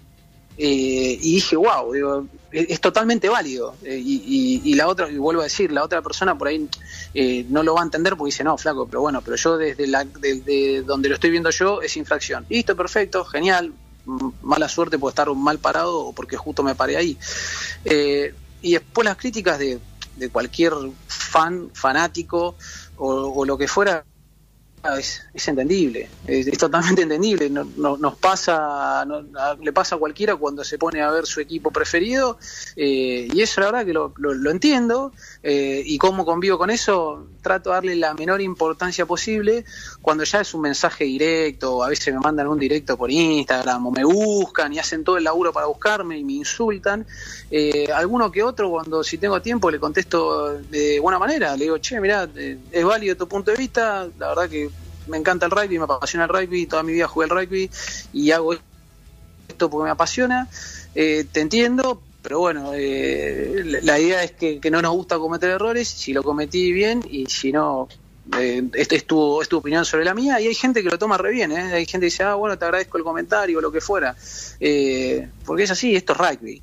Eh, 0.57 1.17
y 1.21 1.35
dije, 1.35 1.57
wow, 1.57 1.91
digo, 1.91 2.27
es, 2.49 2.79
totalmente 2.79 3.27
válido. 3.27 3.75
Eh, 3.83 4.01
y, 4.01 4.73
la 4.75 4.87
otra, 4.87 5.09
y 5.09 5.17
vuelvo 5.17 5.41
a 5.41 5.45
decir, 5.45 5.69
la 5.69 5.83
otra 5.83 6.01
persona 6.01 6.37
por 6.37 6.47
ahí 6.47 6.69
eh, 7.13 7.45
no 7.49 7.61
lo 7.61 7.73
va 7.73 7.81
a 7.81 7.83
entender 7.83 8.15
porque 8.15 8.29
dice, 8.29 8.45
no, 8.45 8.57
flaco, 8.57 8.85
pero 8.85 9.01
bueno, 9.01 9.21
pero 9.21 9.35
yo 9.35 9.57
desde, 9.57 9.87
la, 9.87 10.05
desde 10.05 10.81
donde 10.83 11.09
lo 11.09 11.15
estoy 11.15 11.29
viendo 11.29 11.49
yo 11.49 11.81
es 11.81 11.97
infracción. 11.97 12.45
Listo, 12.47 12.77
perfecto, 12.77 13.25
genial. 13.25 13.73
Mala 14.43 14.69
suerte 14.69 14.97
por 14.97 15.09
estar 15.09 15.29
mal 15.35 15.59
parado 15.59 15.99
o 15.99 16.13
porque 16.13 16.37
justo 16.37 16.63
me 16.63 16.73
paré 16.73 16.95
ahí. 16.95 17.17
Y 18.61 18.73
después 18.73 19.03
las 19.03 19.17
críticas 19.17 19.59
de 19.59 19.79
de 20.21 20.29
cualquier 20.29 20.73
fan, 21.07 21.71
fanático 21.73 22.55
o, 22.97 23.43
lo 23.43 23.57
que 23.57 23.67
fuera, 23.67 24.05
es, 24.97 25.23
entendible, 25.47 26.09
es, 26.27 26.57
totalmente 26.57 27.01
entendible. 27.01 27.49
No, 27.49 27.67
no, 27.77 27.97
nos 27.97 28.15
pasa, 28.17 29.03
no, 29.05 29.23
le 29.59 29.73
pasa 29.73 29.95
a 29.95 29.97
cualquiera 29.97 30.35
cuando 30.35 30.63
se 30.63 30.77
pone 30.77 31.01
a 31.01 31.09
ver 31.09 31.25
su 31.25 31.39
equipo 31.39 31.71
preferido, 31.71 32.37
eh, 32.75 33.27
y 33.33 33.41
eso 33.41 33.61
la 33.61 33.67
verdad 33.67 33.85
que 33.85 33.93
lo, 33.93 34.13
lo, 34.17 34.33
lo 34.35 34.51
entiendo, 34.51 35.11
eh, 35.41 35.81
y 35.83 35.97
cómo 35.97 36.23
convivo 36.23 36.59
con 36.59 36.69
eso, 36.69 37.27
trato 37.41 37.69
de 37.69 37.75
darle 37.75 37.95
la 37.95 38.13
menor 38.13 38.41
importancia 38.41 39.05
posible. 39.05 39.65
Cuando 40.01 40.23
ya 40.23 40.41
es 40.41 40.53
un 40.53 40.61
mensaje 40.61 41.05
directo, 41.05 41.83
a 41.83 41.89
veces 41.89 42.13
me 42.13 42.19
mandan 42.19 42.47
un 42.47 42.59
directo 42.59 42.97
por 42.97 43.11
Instagram, 43.11 43.87
o 43.87 43.91
me 43.91 44.03
buscan 44.03 44.73
y 44.73 44.79
hacen 44.79 45.03
todo 45.03 45.17
el 45.17 45.23
laburo 45.23 45.51
para 45.51 45.67
buscarme 45.67 46.17
y 46.17 46.23
me 46.23 46.33
insultan. 46.33 47.05
Eh, 47.49 47.91
alguno 47.93 48.31
que 48.31 48.43
otro, 48.43 48.69
cuando 48.69 49.03
si 49.03 49.17
tengo 49.17 49.41
tiempo, 49.41 49.69
le 49.71 49.79
contesto 49.79 50.59
de 50.59 50.99
buena 50.99 51.19
manera. 51.19 51.55
Le 51.57 51.65
digo, 51.65 51.77
che, 51.77 51.99
mirá, 51.99 52.29
eh, 52.35 52.57
es 52.71 52.85
válido 52.85 53.15
tu 53.15 53.27
punto 53.27 53.51
de 53.51 53.57
vista, 53.57 54.07
la 54.17 54.29
verdad 54.29 54.49
que 54.49 54.69
me 55.07 55.17
encanta 55.17 55.45
el 55.45 55.51
rugby, 55.51 55.77
me 55.77 55.85
apasiona 55.85 56.25
el 56.25 56.29
rugby, 56.29 56.65
toda 56.67 56.83
mi 56.83 56.93
vida 56.93 57.07
jugué 57.07 57.25
el 57.25 57.31
rugby 57.31 57.69
y 58.13 58.31
hago 58.31 58.53
esto 59.47 59.69
porque 59.69 59.85
me 59.85 59.91
apasiona. 59.91 60.47
Eh, 60.95 61.25
te 61.31 61.41
entiendo, 61.41 62.01
pero 62.21 62.39
bueno, 62.39 62.71
eh, 62.75 63.79
la 63.81 63.99
idea 63.99 64.23
es 64.23 64.31
que, 64.33 64.59
no 64.69 64.81
nos 64.81 64.93
gusta 64.93 65.17
cometer 65.17 65.49
errores, 65.49 65.87
si 65.87 66.13
lo 66.13 66.23
cometí 66.23 66.71
bien 66.71 67.01
y 67.09 67.25
si 67.25 67.51
no, 67.51 67.87
eh, 68.37 68.63
este 68.73 68.95
es 68.97 69.05
tu, 69.05 69.41
es 69.41 69.49
tu 69.49 69.57
opinión 69.57 69.83
sobre 69.85 70.05
la 70.05 70.13
mía 70.13 70.39
y 70.39 70.47
hay 70.47 70.53
gente 70.53 70.83
que 70.83 70.89
lo 70.89 70.99
toma 70.99 71.17
re 71.17 71.31
bien, 71.31 71.51
¿eh? 71.51 71.73
hay 71.73 71.85
gente 71.85 72.05
que 72.05 72.11
dice, 72.11 72.23
ah, 72.23 72.35
bueno, 72.35 72.57
te 72.57 72.65
agradezco 72.65 72.97
el 72.97 73.03
comentario 73.03 73.57
o 73.57 73.61
lo 73.61 73.71
que 73.71 73.81
fuera, 73.81 74.15
eh, 74.59 75.29
porque 75.45 75.63
es 75.63 75.71
así, 75.71 75.95
esto 75.95 76.13
es 76.13 76.19
rugby. 76.19 76.61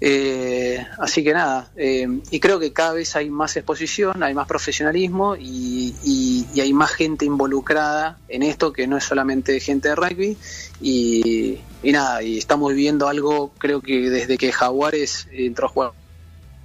Eh, 0.00 0.84
así 0.98 1.24
que 1.24 1.32
nada, 1.32 1.70
eh, 1.74 2.06
y 2.30 2.38
creo 2.38 2.58
que 2.60 2.72
cada 2.72 2.92
vez 2.92 3.16
hay 3.16 3.30
más 3.30 3.56
exposición, 3.56 4.22
hay 4.22 4.34
más 4.34 4.46
profesionalismo 4.46 5.36
y, 5.36 5.94
y, 6.04 6.46
y, 6.52 6.60
hay 6.60 6.72
más 6.74 6.90
gente 6.90 7.24
involucrada 7.24 8.18
en 8.28 8.42
esto 8.42 8.74
que 8.74 8.86
no 8.86 8.98
es 8.98 9.04
solamente 9.04 9.58
gente 9.60 9.88
de 9.88 9.94
rugby. 9.94 10.36
Y, 10.82 11.58
y, 11.82 11.92
nada, 11.92 12.22
y 12.22 12.36
estamos 12.36 12.74
viviendo 12.74 13.08
algo, 13.08 13.52
creo 13.56 13.80
que 13.80 14.10
desde 14.10 14.36
que 14.36 14.52
Jaguares 14.52 15.28
entró 15.32 15.66
a 15.66 15.70
jugar 15.70 15.92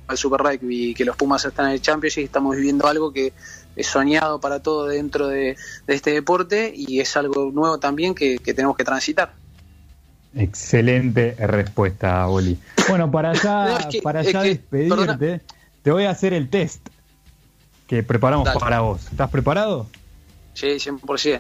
al 0.08 0.18
Super 0.18 0.42
Rugby, 0.42 0.94
que 0.94 1.06
los 1.06 1.16
Pumas 1.16 1.46
están 1.46 1.68
en 1.68 1.74
el 1.74 1.82
Championship 1.82 2.22
y 2.22 2.26
estamos 2.26 2.56
viviendo 2.56 2.88
algo 2.88 3.14
que 3.14 3.34
es 3.76 3.88
soñado 3.88 4.40
para 4.40 4.62
todo 4.62 4.88
dentro 4.88 5.28
de, 5.28 5.56
este 5.88 6.12
deporte 6.12 6.72
y 6.76 7.00
es 7.00 7.16
algo 7.18 7.52
nuevo 7.52 7.80
también 7.80 8.14
que, 8.14 8.38
tenemos 8.40 8.76
que 8.76 8.84
transitar. 8.84 9.34
Excelente 10.36 11.36
respuesta, 11.40 12.28
Oli. 12.28 12.58
Bueno, 12.88 13.12
para 13.12 13.34
ya, 13.44 13.88
para 14.02 14.24
ya 14.24 14.44
despedirte, 14.44 15.42
te 15.84 15.92
voy 15.92 16.06
a 16.06 16.12
hacer 16.12 16.34
el 16.34 16.50
test 16.50 16.88
que 17.88 18.04
preparamos 18.04 18.48
para 18.60 18.80
vos. 18.82 19.08
¿Estás 19.12 19.30
preparado? 19.30 19.88
Sí, 20.54 20.68
100%. 20.68 21.40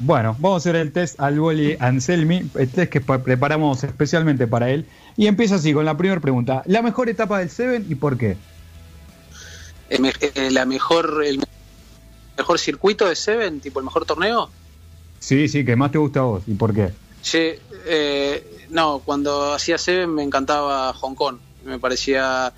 Bueno, 0.00 0.36
vamos 0.38 0.54
a 0.54 0.58
hacer 0.58 0.76
el 0.76 0.92
test 0.92 1.18
al 1.20 1.40
Boli 1.40 1.76
Anselmi, 1.80 2.48
el 2.54 2.68
test 2.70 2.92
que 2.92 3.00
preparamos 3.00 3.82
especialmente 3.82 4.46
para 4.46 4.70
él. 4.70 4.86
Y 5.16 5.26
empieza 5.26 5.56
así 5.56 5.72
con 5.72 5.84
la 5.84 5.96
primera 5.96 6.20
pregunta. 6.20 6.62
¿La 6.66 6.82
mejor 6.82 7.08
etapa 7.08 7.40
del 7.40 7.50
Seven 7.50 7.86
y 7.88 7.96
por 7.96 8.16
qué? 8.16 8.36
La 10.50 10.64
mejor, 10.66 11.24
el 11.24 11.42
mejor 12.36 12.58
circuito 12.60 13.08
de 13.08 13.16
Seven, 13.16 13.60
tipo 13.60 13.80
el 13.80 13.84
mejor 13.84 14.04
torneo. 14.04 14.50
Sí, 15.18 15.48
sí, 15.48 15.64
que 15.64 15.74
más 15.74 15.90
te 15.90 15.98
gusta 15.98 16.20
a 16.20 16.24
vos. 16.24 16.44
¿Y 16.46 16.54
por 16.54 16.72
qué? 16.72 16.92
Sí, 17.22 17.52
eh, 17.86 18.66
no, 18.70 19.00
cuando 19.04 19.52
hacía 19.52 19.78
Seven 19.78 20.14
me 20.14 20.22
encantaba 20.22 20.92
Hong 20.94 21.14
Kong. 21.14 21.38
Me 21.64 21.78
parecía 21.78 22.52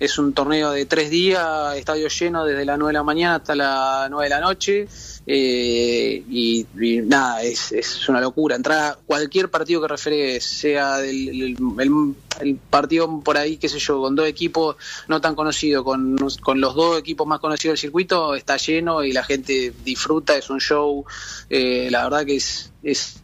es 0.00 0.16
un 0.18 0.32
torneo 0.32 0.70
de 0.70 0.86
tres 0.86 1.10
días, 1.10 1.76
estadio 1.76 2.08
lleno 2.08 2.44
desde 2.44 2.64
las 2.64 2.78
9 2.78 2.90
de 2.90 2.98
la 2.98 3.02
mañana 3.02 3.34
hasta 3.36 3.56
las 3.56 4.08
9 4.08 4.24
de 4.24 4.30
la 4.30 4.40
noche. 4.40 4.88
Eh, 5.26 6.22
y, 6.30 6.66
nada, 7.04 7.42
es, 7.42 7.72
es, 7.72 8.08
una 8.08 8.20
locura. 8.20 8.54
Entrar 8.54 8.98
cualquier 9.04 9.50
partido 9.50 9.82
que 9.82 9.88
refiere, 9.88 10.40
sea 10.40 10.98
del, 10.98 11.56
el, 11.80 12.56
partido 12.70 13.20
por 13.20 13.36
ahí, 13.36 13.56
qué 13.56 13.68
sé 13.68 13.80
yo, 13.80 14.00
con 14.00 14.14
dos 14.14 14.28
equipos 14.28 14.76
no 15.08 15.20
tan 15.20 15.34
conocidos, 15.34 15.84
con, 15.84 16.16
con 16.40 16.60
los 16.60 16.74
dos 16.74 16.98
equipos 16.98 17.26
más 17.26 17.40
conocidos 17.40 17.72
del 17.74 17.80
circuito, 17.80 18.36
está 18.36 18.56
lleno 18.56 19.02
y 19.02 19.12
la 19.12 19.24
gente 19.24 19.72
disfruta, 19.84 20.36
es 20.36 20.48
un 20.48 20.60
show. 20.60 21.04
Eh, 21.50 21.88
la 21.90 22.04
verdad 22.04 22.24
que 22.24 22.36
es, 22.36 22.72
es, 22.84 23.20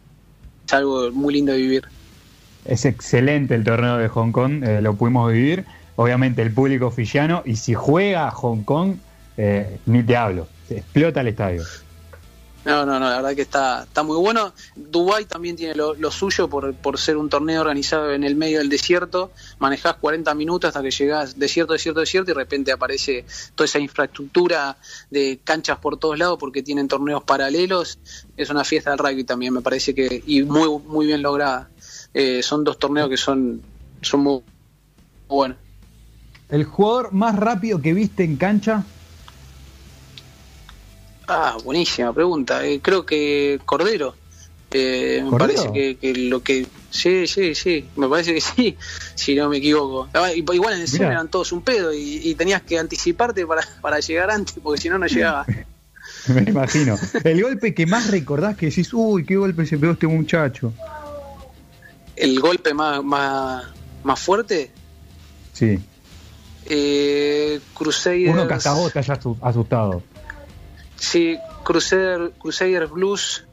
algo 0.73 1.11
muy 1.11 1.33
lindo 1.33 1.51
de 1.51 1.59
vivir. 1.59 1.83
Es 2.65 2.85
excelente 2.85 3.55
el 3.55 3.63
torneo 3.63 3.97
de 3.97 4.07
Hong 4.07 4.31
Kong, 4.31 4.63
eh, 4.63 4.81
lo 4.81 4.95
pudimos 4.95 5.31
vivir 5.31 5.65
obviamente 5.95 6.41
el 6.41 6.51
público 6.51 6.87
oficiano, 6.87 7.41
y 7.45 7.55
si 7.55 7.73
juega 7.73 8.29
Hong 8.31 8.63
Kong, 8.63 8.95
eh, 9.37 9.79
ni 9.85 10.03
te 10.03 10.15
hablo, 10.15 10.47
explota 10.69 11.21
el 11.21 11.27
estadio. 11.27 11.63
No, 12.65 12.83
no, 12.83 12.99
no, 12.99 13.07
la 13.07 13.17
verdad 13.17 13.35
que 13.35 13.43
está, 13.43 13.83
está 13.83 14.01
muy 14.01 14.17
bueno. 14.17 14.51
Dubái 14.75 15.25
también 15.25 15.55
tiene 15.55 15.75
lo, 15.75 16.11
suyo 16.11 16.49
por, 16.49 16.73
por, 16.73 16.97
ser 16.97 17.15
un 17.15 17.29
torneo 17.29 17.61
organizado 17.61 18.11
en 18.11 18.23
el 18.23 18.35
medio 18.35 18.57
del 18.57 18.69
desierto. 18.69 19.31
Manejás 19.59 19.97
40 19.97 20.33
minutos 20.33 20.69
hasta 20.69 20.81
que 20.81 20.89
llegás 20.89 21.37
desierto, 21.37 21.73
desierto, 21.73 21.99
desierto 21.99 22.31
y 22.31 22.33
de 22.33 22.39
repente 22.39 22.71
aparece 22.71 23.23
toda 23.53 23.65
esa 23.65 23.77
infraestructura 23.77 24.77
de 25.11 25.39
canchas 25.43 25.77
por 25.77 25.97
todos 25.97 26.17
lados 26.17 26.39
porque 26.39 26.63
tienen 26.63 26.87
torneos 26.87 27.23
paralelos. 27.23 27.99
Es 28.35 28.49
una 28.49 28.63
fiesta 28.63 28.89
del 28.89 28.99
rugby 28.99 29.23
también, 29.23 29.53
me 29.53 29.61
parece 29.61 29.93
que, 29.93 30.23
y 30.25 30.41
muy, 30.41 30.79
muy 30.87 31.05
bien 31.05 31.21
lograda. 31.21 31.69
Eh, 32.15 32.41
son 32.41 32.63
dos 32.63 32.79
torneos 32.79 33.09
que 33.09 33.17
son, 33.17 33.61
son 34.01 34.21
muy 34.21 34.41
buenos. 35.27 35.57
¿El 36.49 36.63
jugador 36.63 37.13
más 37.13 37.35
rápido 37.35 37.79
que 37.79 37.93
viste 37.93 38.23
en 38.23 38.37
cancha? 38.37 38.85
Ah, 41.27 41.57
buenísima 41.63 42.13
pregunta. 42.13 42.65
Eh, 42.65 42.79
creo 42.81 43.05
que 43.05 43.59
Cordero. 43.65 44.15
Eh, 44.71 45.23
me 45.23 45.37
parece 45.37 45.71
que, 45.71 46.13
lo 46.29 46.43
que. 46.43 46.67
Sí, 46.89 47.27
sí, 47.27 47.55
sí. 47.55 47.87
Me 47.95 48.07
parece 48.09 48.33
que 48.33 48.41
sí, 48.41 48.77
si 49.15 49.35
no 49.35 49.49
me 49.49 49.57
equivoco. 49.57 50.09
Ah, 50.13 50.31
igual 50.33 50.75
en 50.75 50.81
el 50.81 50.87
cine 50.87 51.07
eran 51.07 51.29
todos 51.29 51.51
un 51.51 51.61
pedo 51.61 51.93
y, 51.93 52.35
tenías 52.35 52.61
que 52.61 52.77
anticiparte 52.77 53.45
para, 53.45 53.61
para 53.81 53.99
llegar 53.99 54.31
antes, 54.31 54.55
porque 54.61 54.81
si 54.81 54.89
no, 54.89 54.97
no 54.97 55.07
llegaba. 55.07 55.45
me 56.27 56.41
imagino. 56.41 56.97
El 57.23 57.41
golpe 57.41 57.73
que 57.73 57.85
más 57.85 58.11
recordás 58.11 58.57
que 58.57 58.67
decís, 58.67 58.93
uy, 58.93 59.25
qué 59.25 59.35
golpe 59.37 59.65
se 59.65 59.77
pegó 59.77 59.93
este 59.93 60.07
muchacho. 60.07 60.73
¿El 62.15 62.39
golpe 62.39 62.73
más, 62.73 63.03
más, 63.03 63.65
más 64.03 64.19
fuerte? 64.19 64.71
Sí. 65.53 65.79
Eh, 66.65 67.59
Crusaders. 67.73 68.33
Uno 68.33 68.47
que 68.47 68.53
hasta 68.53 68.73
vos 68.73 68.91
te 68.91 68.99
asustado. 68.99 70.03
Sí, 70.97 71.37
Crusader, 71.63 72.31
Crusader 72.39 72.87
Blues, 72.87 73.43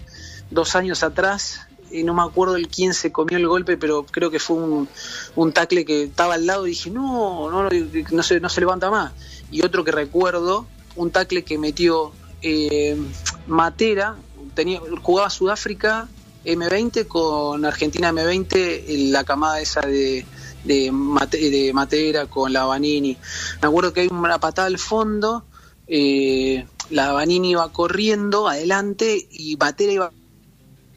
dos 0.50 0.74
años 0.76 1.02
atrás. 1.02 1.66
Y 1.90 2.04
no 2.04 2.14
me 2.14 2.22
acuerdo 2.22 2.56
el 2.56 2.68
quién 2.68 2.94
se 2.94 3.12
comió 3.12 3.36
el 3.36 3.46
golpe, 3.46 3.76
pero 3.76 4.06
creo 4.06 4.30
que 4.30 4.38
fue 4.38 4.56
un, 4.56 4.88
un 5.36 5.52
tackle 5.52 5.84
que 5.84 6.04
estaba 6.04 6.34
al 6.34 6.46
lado 6.46 6.66
y 6.66 6.70
dije, 6.70 6.90
no, 6.90 7.50
no, 7.50 7.68
no, 7.68 8.22
se, 8.22 8.40
no 8.40 8.48
se 8.48 8.60
levanta 8.60 8.90
más. 8.90 9.12
Y 9.50 9.62
otro 9.62 9.84
que 9.84 9.92
recuerdo, 9.92 10.66
un 10.96 11.10
tackle 11.10 11.44
que 11.44 11.58
metió 11.58 12.12
eh, 12.40 12.96
Matera, 13.46 14.16
tenía, 14.54 14.80
jugaba 15.02 15.28
Sudáfrica 15.28 16.08
M20 16.44 17.06
con 17.06 17.64
Argentina 17.64 18.10
M20, 18.10 19.10
la 19.10 19.24
camada 19.24 19.60
esa 19.60 19.80
de, 19.80 20.26
de, 20.64 20.90
de 21.30 21.70
Matera 21.72 22.26
con 22.26 22.52
la 22.52 22.64
Vanini. 22.64 23.16
Me 23.60 23.68
acuerdo 23.68 23.92
que 23.92 24.00
hay 24.00 24.08
una 24.08 24.38
patada 24.38 24.66
al 24.66 24.78
fondo, 24.78 25.44
eh, 25.86 26.66
la 26.92 27.12
Vanini 27.12 27.52
iba 27.52 27.72
corriendo 27.72 28.48
adelante 28.48 29.26
y 29.30 29.56
Matera 29.56 29.92
iba 29.92 30.12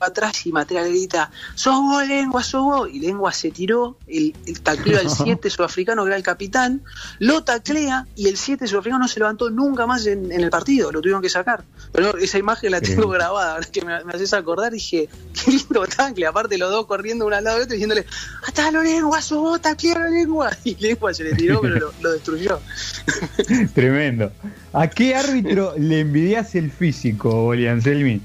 atrás 0.06 0.46
y 0.46 0.52
Matera 0.52 0.84
le 0.84 0.90
grita, 0.90 1.32
sos 1.56 1.76
vos, 1.82 2.08
Lengua, 2.08 2.44
sos 2.44 2.64
vos. 2.64 2.90
Y 2.92 3.00
Lengua 3.00 3.32
se 3.32 3.52
tiró, 3.52 3.98
el, 4.08 4.36
el 4.46 4.62
tacleo 4.62 5.00
al 5.00 5.10
7 5.26 5.50
sudafricano, 5.50 6.04
que 6.04 6.10
era 6.10 6.18
el 6.18 6.24
capitán, 6.24 6.84
lo 7.20 7.44
taclea 7.44 8.08
y 8.16 8.28
el 8.28 8.38
7 8.38 8.68
sudafricano 8.68 9.04
no 9.04 9.08
se 9.08 9.20
levantó 9.20 9.50
nunca 9.50 9.86
más 9.86 10.06
en, 10.06 10.32
el 10.32 10.50
partido, 10.50 10.92
lo 10.92 11.02
tuvieron 11.02 11.22
que 11.22 11.30
sacar. 11.30 11.64
Pero 11.92 12.18
esa 12.18 12.38
imagen 12.38 12.72
la 12.72 12.82
tengo 12.82 13.08
grabada, 13.10 13.60
que 13.72 13.84
me, 13.84 14.04
me, 14.04 14.14
haces 14.14 14.34
acordar, 14.34 14.72
dije, 14.72 15.10
qué 15.34 15.52
lindo 15.52 15.86
tacle, 15.88 16.26
aparte 16.26 16.58
los 16.58 16.72
dos 16.72 16.86
corriendo 16.86 17.26
uno 17.26 17.36
al 17.36 17.44
lado 17.44 17.58
del 17.58 17.66
otro 17.66 17.74
diciéndole, 17.74 18.06
hasta 18.46 18.72
lo 18.72 18.84
Lengua, 18.84 19.22
sos 19.22 19.40
vos, 19.40 19.62
taclea 19.62 20.00
la 20.00 20.10
Lengua. 20.10 20.52
Y 20.66 20.76
Lengua 20.76 21.14
se 21.14 21.24
le 21.24 21.34
tiró, 21.36 21.62
pero 21.62 21.92
lo, 22.02 22.12
destruyó. 22.12 22.60
Tremendo. 23.74 24.32
¿A 24.74 24.90
qué 24.90 25.16
árbitro 25.16 25.74
le 25.78 26.00
envidias 26.00 26.56
el 26.56 26.72
físico, 26.72 27.30
Boli 27.30 27.68
Anselmi? 27.68 28.22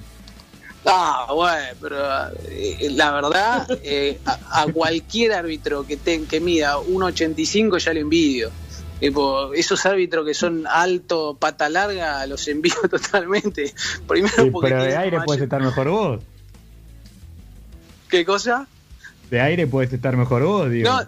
Ah, 0.87 1.27
bueno, 1.35 1.69
pero 1.81 1.97
eh, 2.49 2.89
la 2.93 3.13
verdad, 3.13 3.67
eh, 3.83 4.19
a, 4.25 4.67
cualquier 4.73 5.33
árbitro 5.33 5.87
que, 5.87 5.97
ten, 5.97 6.27
que 6.27 6.41
mida 6.41 6.79
1,85 6.79 7.79
ya 7.79 7.93
le 7.93 8.01
envidio. 8.01 8.51
esos 9.55 9.87
árbitros 9.87 10.27
que 10.27 10.35
son 10.35 10.67
alto, 10.67 11.37
pata 11.39 11.69
larga, 11.69 12.27
los 12.27 12.49
envío 12.49 12.75
totalmente. 12.91 13.75
Primero 14.07 14.51
porque 14.51 14.71
pero 14.71 14.85
de 14.85 14.97
aire 14.97 15.19
puedes 15.25 15.43
estar 15.43 15.63
mejor 15.63 15.89
vos. 15.89 16.23
¿Qué 18.09 18.25
cosa? 18.25 18.67
De 19.31 19.41
aire 19.41 19.67
puedes 19.67 19.93
estar 19.93 20.17
mejor 20.17 20.43
vos, 20.43 20.71
digo. 20.71 20.91
No, 20.91 21.07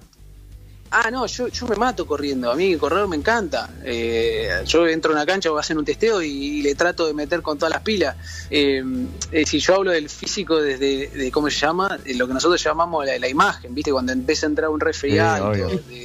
Ah, 0.95 1.11
no, 1.11 1.27
yo, 1.27 1.49
yo 1.49 1.67
me 1.67 1.77
mato 1.77 2.07
corriendo. 2.07 2.51
A 2.51 2.55
mí 2.55 2.77
correr 2.77 3.09
me 3.09 3.17
encanta. 3.17 3.71
Eh, 3.83 4.63
yo 4.67 4.87
entro 4.87 5.13
a 5.13 5.15
una 5.15 5.25
cancha, 5.25 5.49
voy 5.49 5.57
a 5.57 5.61
hacer 5.61 5.79
un 5.79 5.87
testeo 5.87 6.21
y, 6.21 6.61
le 6.61 6.75
trato 6.75 7.07
de 7.07 7.15
meter 7.15 7.41
con 7.41 7.57
todas 7.57 7.73
las 7.73 7.83
pilas. 7.83 8.15
Eh, 8.51 8.85
eh, 9.33 9.47
si 9.47 9.59
yo 9.59 9.77
hablo 9.77 9.91
del 9.91 10.11
físico 10.11 10.61
desde, 10.61 11.09
de, 11.09 11.33
¿cómo 11.33 11.49
se 11.49 11.57
llama? 11.57 11.99
lo 12.15 12.27
que 12.27 12.35
nosotros 12.35 12.63
llamamos 12.63 13.07
la, 13.07 13.27
imagen, 13.27 13.75
¿viste? 13.75 13.91
Cuando 13.91 14.13
empieza 14.13 14.45
a 14.45 14.51
entrar 14.51 14.69
un 14.69 14.81
resfriado, 14.81 15.55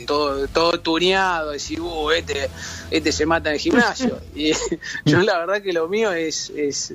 todo, 0.05 0.47
todo 0.47 0.79
tuneado, 0.79 1.51
decir, 1.51 1.81
uh, 1.81 2.11
este, 2.11 2.49
este 2.89 3.11
se 3.11 3.25
mata 3.25 3.49
en 3.49 3.55
el 3.55 3.59
gimnasio. 3.59 4.21
y 4.35 4.53
yo 5.05 5.21
la 5.21 5.37
verdad 5.39 5.61
que 5.61 5.73
lo 5.73 5.89
mío 5.89 6.13
es, 6.13 6.49
es, 6.51 6.93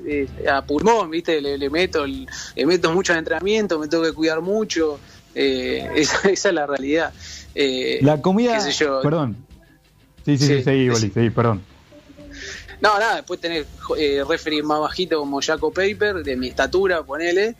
a 0.51 0.63
pulmón, 0.63 1.11
¿viste? 1.11 1.39
Le, 1.41 1.69
meto, 1.69 2.07
le 2.07 2.65
meto 2.65 2.91
mucho 2.91 3.13
al 3.13 3.19
entrenamiento, 3.19 3.77
me 3.77 3.87
tengo 3.87 4.03
que 4.03 4.13
cuidar 4.13 4.41
mucho. 4.41 4.99
esa, 5.35 6.29
esa 6.29 6.49
es 6.49 6.53
la 6.55 6.67
realidad. 6.67 7.11
Eh, 7.55 7.99
la 8.01 8.21
comida. 8.21 8.57
perdón. 9.01 9.37
Sí, 10.25 10.37
sí, 10.37 10.47
sí, 10.47 10.63
seguí, 10.63 10.95
sí, 10.95 11.29
perdón. 11.29 11.61
No, 12.81 12.99
nada, 12.99 13.15
después 13.15 13.39
tener 13.39 13.65
eh, 13.97 14.23
referee 14.27 14.61
más 14.61 14.79
bajito 14.79 15.19
como 15.19 15.41
Jaco 15.41 15.71
Paper, 15.71 16.23
de 16.23 16.35
mi 16.35 16.47
estatura, 16.49 17.01
ponele. 17.03 17.55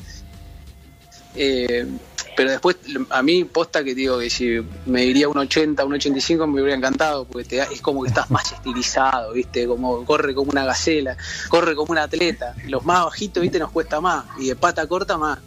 Eh, 1.35 1.87
pero 2.35 2.51
después, 2.51 2.77
a 3.09 3.21
mí, 3.21 3.43
posta 3.43 3.83
que 3.83 3.95
digo 3.95 4.19
que 4.19 4.29
si 4.29 4.59
me 4.85 5.01
diría 5.03 5.29
un 5.29 5.37
80, 5.37 5.85
un 5.85 5.93
85, 5.93 6.47
me 6.47 6.61
hubiera 6.61 6.77
encantado, 6.77 7.25
porque 7.25 7.47
te, 7.47 7.59
es 7.59 7.81
como 7.81 8.01
que 8.03 8.09
estás 8.09 8.29
más 8.31 8.51
estilizado, 8.51 9.33
¿viste? 9.33 9.67
Como 9.67 10.03
corre 10.03 10.33
como 10.33 10.51
una 10.51 10.65
gacela, 10.65 11.15
corre 11.49 11.75
como 11.75 11.91
un 11.91 11.99
atleta. 11.99 12.55
Los 12.67 12.83
más 12.85 13.05
bajitos, 13.05 13.41
¿viste? 13.41 13.59
Nos 13.59 13.71
cuesta 13.71 14.01
más, 14.01 14.25
y 14.39 14.47
de 14.47 14.55
pata 14.55 14.87
corta 14.87 15.17
más. 15.17 15.39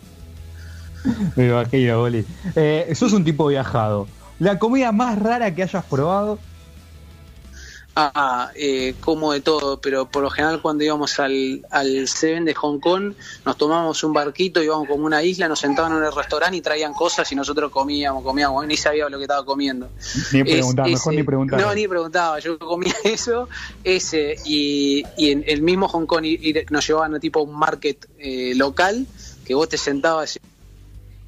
Me 1.37 1.49
imagino, 1.49 1.99
Boli. 2.01 2.25
Eh, 2.55 2.93
sos 2.95 3.13
un 3.13 3.25
tipo 3.25 3.47
viajado. 3.49 4.07
La 4.39 4.59
comida 4.59 4.93
más 4.93 5.19
rara 5.19 5.55
que 5.55 5.63
hayas 5.63 5.85
probado. 5.85 6.39
Ah, 7.99 8.51
eh, 8.55 8.95
como 9.01 9.33
de 9.33 9.41
todo, 9.41 9.81
pero 9.81 10.05
por 10.11 10.23
lo 10.23 10.29
general 10.29 10.61
cuando 10.61 10.85
íbamos 10.85 11.19
al, 11.19 11.65
al 11.71 12.07
Seven 12.07 12.45
de 12.45 12.53
Hong 12.53 12.79
Kong, 12.79 13.15
nos 13.47 13.57
tomábamos 13.57 14.05
un 14.05 14.13
barquito, 14.13 14.63
íbamos 14.63 14.87
como 14.87 15.07
una 15.07 15.23
isla, 15.23 15.49
nos 15.49 15.61
sentaban 15.61 15.97
en 15.97 16.05
el 16.05 16.15
restaurante 16.15 16.59
y 16.59 16.61
traían 16.61 16.93
cosas 16.93 17.33
y 17.33 17.35
nosotros 17.35 17.73
comíamos, 17.73 18.23
comíamos, 18.23 18.67
ni 18.67 18.77
sabía 18.77 19.09
lo 19.09 19.17
que 19.17 19.25
estaba 19.25 19.47
comiendo. 19.47 19.89
Ni 20.31 20.45
preguntaba, 20.45 20.89
mejor 20.89 21.15
ni 21.15 21.23
preguntaba. 21.23 21.63
No, 21.63 21.75
ni 21.75 21.89
preguntaba, 21.89 22.39
yo 22.39 22.59
comía 22.59 22.93
eso, 23.05 23.49
ese, 23.83 24.37
y, 24.45 25.03
y 25.17 25.31
en 25.31 25.45
el 25.47 25.63
mismo 25.63 25.89
Hong 25.89 26.05
Kong 26.05 26.27
y, 26.27 26.51
y 26.51 26.55
nos 26.69 26.87
llevaban 26.87 27.15
a 27.15 27.19
tipo 27.19 27.41
un 27.41 27.59
market 27.59 28.07
eh, 28.19 28.53
local, 28.57 29.07
que 29.47 29.55
vos 29.55 29.71
te 29.71 29.79
sentabas 29.79 30.39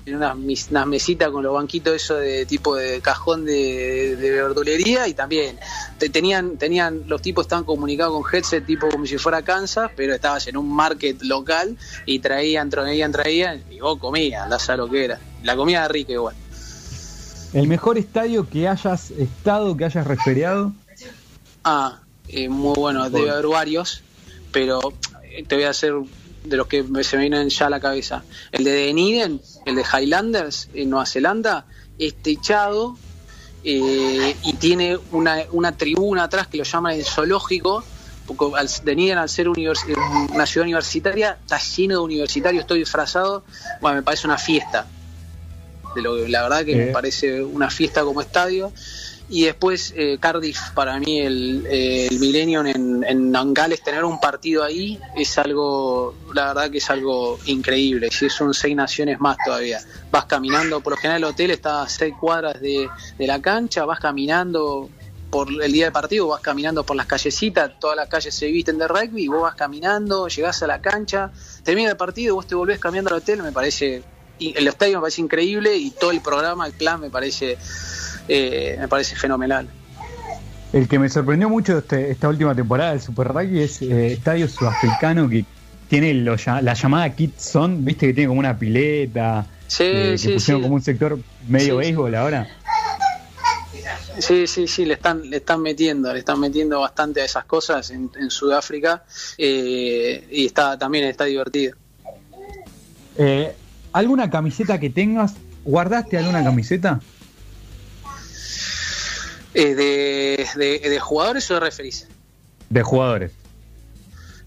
en 0.08 0.16
unas, 0.16 0.36
mis- 0.36 0.68
unas 0.70 0.86
mesitas 0.86 1.30
con 1.30 1.42
los 1.42 1.52
banquitos 1.54 1.94
eso 1.94 2.16
de 2.16 2.46
tipo 2.46 2.74
de 2.74 3.00
cajón 3.00 3.44
de, 3.44 4.16
de 4.16 4.30
verdulería 4.30 5.06
y 5.08 5.14
también 5.14 5.58
te, 5.98 6.08
tenían 6.08 6.56
tenían 6.56 7.02
los 7.06 7.20
tipos 7.22 7.44
estaban 7.44 7.64
comunicados 7.64 8.12
con 8.20 8.34
headset 8.34 8.64
tipo 8.66 8.88
como 8.88 9.06
si 9.06 9.18
fuera 9.18 9.42
Kansas 9.42 9.90
pero 9.96 10.14
estabas 10.14 10.46
en 10.48 10.56
un 10.56 10.72
market 10.72 11.20
local 11.22 11.76
y 12.06 12.18
traían 12.18 12.70
traían 12.70 13.12
traían 13.12 13.62
y 13.70 13.80
vos 13.80 13.98
comías 13.98 14.42
andás 14.44 14.68
a 14.70 14.76
lo 14.76 14.88
que 14.88 15.04
era. 15.04 15.20
La 15.42 15.54
comida 15.56 15.78
era 15.78 15.88
rica 15.88 16.12
igual. 16.12 16.34
El 17.52 17.66
mejor 17.66 17.96
estadio 17.96 18.48
que 18.48 18.68
hayas 18.68 19.10
estado, 19.12 19.76
que 19.76 19.84
hayas 19.86 20.06
referiado. 20.06 20.72
ah 21.64 22.00
eh, 22.28 22.48
muy 22.48 22.74
bueno 22.76 23.08
debe 23.08 23.30
haber 23.30 23.46
varios 23.46 24.02
pero 24.52 24.80
eh, 25.24 25.44
te 25.46 25.54
voy 25.54 25.64
a 25.64 25.70
hacer 25.70 25.94
de 26.44 26.56
los 26.56 26.66
que 26.66 26.82
se 27.02 27.16
me 27.16 27.22
vienen 27.24 27.48
ya 27.50 27.66
a 27.66 27.70
la 27.70 27.78
cabeza. 27.80 28.22
El 28.52 28.64
de 28.64 28.86
Dunedin 28.88 29.40
el 29.68 29.76
de 29.76 29.82
Highlanders 29.84 30.68
en 30.74 30.90
Nueva 30.90 31.06
Zelanda 31.06 31.66
es 31.98 32.14
techado 32.22 32.96
eh, 33.64 34.36
y 34.42 34.52
tiene 34.54 34.98
una, 35.12 35.44
una 35.52 35.76
tribuna 35.76 36.24
atrás 36.24 36.46
que 36.46 36.56
lo 36.58 36.64
llaman 36.64 36.94
el 36.94 37.04
zoológico, 37.04 37.84
porque 38.26 38.46
al, 38.56 38.68
Dunedin, 38.84 39.18
al 39.18 39.28
ser 39.28 39.48
univers- 39.48 39.86
eh, 39.88 39.94
una 40.32 40.46
ciudad 40.46 40.64
universitaria, 40.66 41.38
está 41.42 41.58
lleno 41.58 41.94
de 41.94 42.00
universitarios, 42.00 42.62
estoy 42.62 42.78
disfrazado, 42.80 43.44
bueno, 43.80 43.96
me 43.96 44.02
parece 44.02 44.26
una 44.26 44.38
fiesta. 44.38 44.86
De 45.94 46.02
lo 46.02 46.16
que, 46.16 46.28
la 46.28 46.42
verdad 46.42 46.64
que 46.64 46.72
Eh. 46.72 46.86
me 46.86 46.92
parece 46.92 47.42
una 47.42 47.70
fiesta 47.70 48.04
como 48.04 48.20
estadio. 48.20 48.72
Y 49.30 49.44
después 49.44 49.92
eh, 49.94 50.16
Cardiff, 50.18 50.70
para 50.74 50.98
mí 50.98 51.20
el, 51.20 51.66
eh, 51.70 52.08
Millennium 52.18 52.66
en, 52.66 53.04
en 53.04 53.54
Gales, 53.54 53.82
tener 53.82 54.04
un 54.04 54.18
partido 54.20 54.64
ahí 54.64 54.98
es 55.16 55.36
algo, 55.38 56.14
la 56.32 56.48
verdad 56.48 56.70
que 56.70 56.78
es 56.78 56.88
algo 56.88 57.38
increíble. 57.46 58.10
Si 58.10 58.30
son 58.30 58.54
seis 58.54 58.74
naciones 58.74 59.20
más 59.20 59.36
todavía. 59.44 59.80
Vas 60.10 60.24
caminando, 60.24 60.80
por 60.80 60.94
lo 60.94 60.96
general 60.96 61.22
el 61.22 61.24
hotel 61.24 61.50
está 61.50 61.82
a 61.82 61.88
seis 61.88 62.14
cuadras 62.18 62.60
de, 62.60 62.88
de 63.18 63.26
la 63.26 63.42
cancha, 63.42 63.84
vas 63.84 64.00
caminando 64.00 64.88
por 65.30 65.48
el 65.62 65.72
día 65.72 65.84
del 65.84 65.92
partido, 65.92 66.28
vas 66.28 66.40
caminando 66.40 66.84
por 66.84 66.96
las 66.96 67.06
callecitas, 67.06 67.78
todas 67.78 67.96
las 67.96 68.08
calles 68.08 68.34
se 68.34 68.46
visten 68.46 68.78
de 68.78 68.88
rugby, 68.88 69.28
vos 69.28 69.42
vas 69.42 69.54
caminando, 69.54 70.28
llegás 70.28 70.62
a 70.62 70.66
la 70.66 70.80
cancha, 70.80 71.30
termina 71.62 71.90
el 71.90 71.96
partido, 71.96 72.34
vos 72.34 72.46
te 72.46 72.54
volvés 72.54 72.78
cambiando 72.78 73.10
al 73.10 73.16
hotel, 73.16 73.42
me 73.42 73.52
parece, 73.52 74.02
el 74.40 74.66
estadio 74.66 74.98
me 74.98 75.02
parece 75.02 75.20
increíble 75.20 75.76
y 75.76 75.90
todo 75.90 76.12
el 76.12 76.20
programa, 76.20 76.66
el 76.66 76.72
plan 76.72 77.00
me 77.00 77.10
parece, 77.10 77.58
eh, 78.28 78.76
me 78.78 78.88
parece 78.88 79.16
fenomenal. 79.16 79.68
El 80.72 80.86
que 80.86 80.98
me 80.98 81.08
sorprendió 81.08 81.48
mucho 81.48 81.78
este- 81.78 82.10
esta 82.10 82.28
última 82.28 82.54
temporada 82.54 82.90
del 82.90 83.00
Super 83.00 83.28
Rugby 83.28 83.60
es 83.62 83.80
eh, 83.82 84.12
Estadio 84.12 84.48
Sudafricano 84.48 85.28
que 85.28 85.44
tiene 85.88 86.12
lo 86.12 86.36
la 86.60 86.74
llamada 86.74 87.08
Kids 87.14 87.42
Zone, 87.42 87.78
viste 87.80 88.06
que 88.08 88.12
tiene 88.14 88.28
como 88.28 88.40
una 88.40 88.58
pileta, 88.58 89.46
Sí, 89.66 89.84
eh, 89.84 90.08
que 90.12 90.18
sí, 90.18 90.30
pusieron 90.32 90.60
sí. 90.60 90.62
como 90.64 90.74
un 90.74 90.82
sector 90.82 91.18
medio 91.48 91.78
béisbol 91.78 92.14
ahora. 92.14 92.46
Sí, 94.18 94.46
sí, 94.46 94.66
sí, 94.66 94.84
le 94.84 94.94
están, 94.94 95.28
le 95.30 95.36
están 95.38 95.62
metiendo, 95.62 96.12
le 96.12 96.18
están 96.18 96.40
metiendo 96.40 96.80
bastante 96.80 97.20
a 97.22 97.24
esas 97.24 97.44
cosas 97.44 97.90
en, 97.90 98.10
en 98.18 98.30
Sudáfrica 98.30 99.04
eh, 99.38 100.26
y 100.30 100.46
está 100.46 100.76
también 100.76 101.04
está 101.04 101.24
divertido. 101.24 101.76
Eh, 103.16 103.54
¿Alguna 103.92 104.28
camiseta 104.28 104.78
que 104.78 104.90
tengas? 104.90 105.34
¿Guardaste 105.64 106.18
alguna 106.18 106.42
camiseta? 106.42 107.00
Eh, 109.54 109.74
de, 109.74 110.46
de, 110.56 110.88
de 110.88 111.00
jugadores 111.00 111.50
o 111.50 111.54
de 111.54 111.60
referís? 111.60 112.06
De 112.68 112.82
jugadores. 112.82 113.32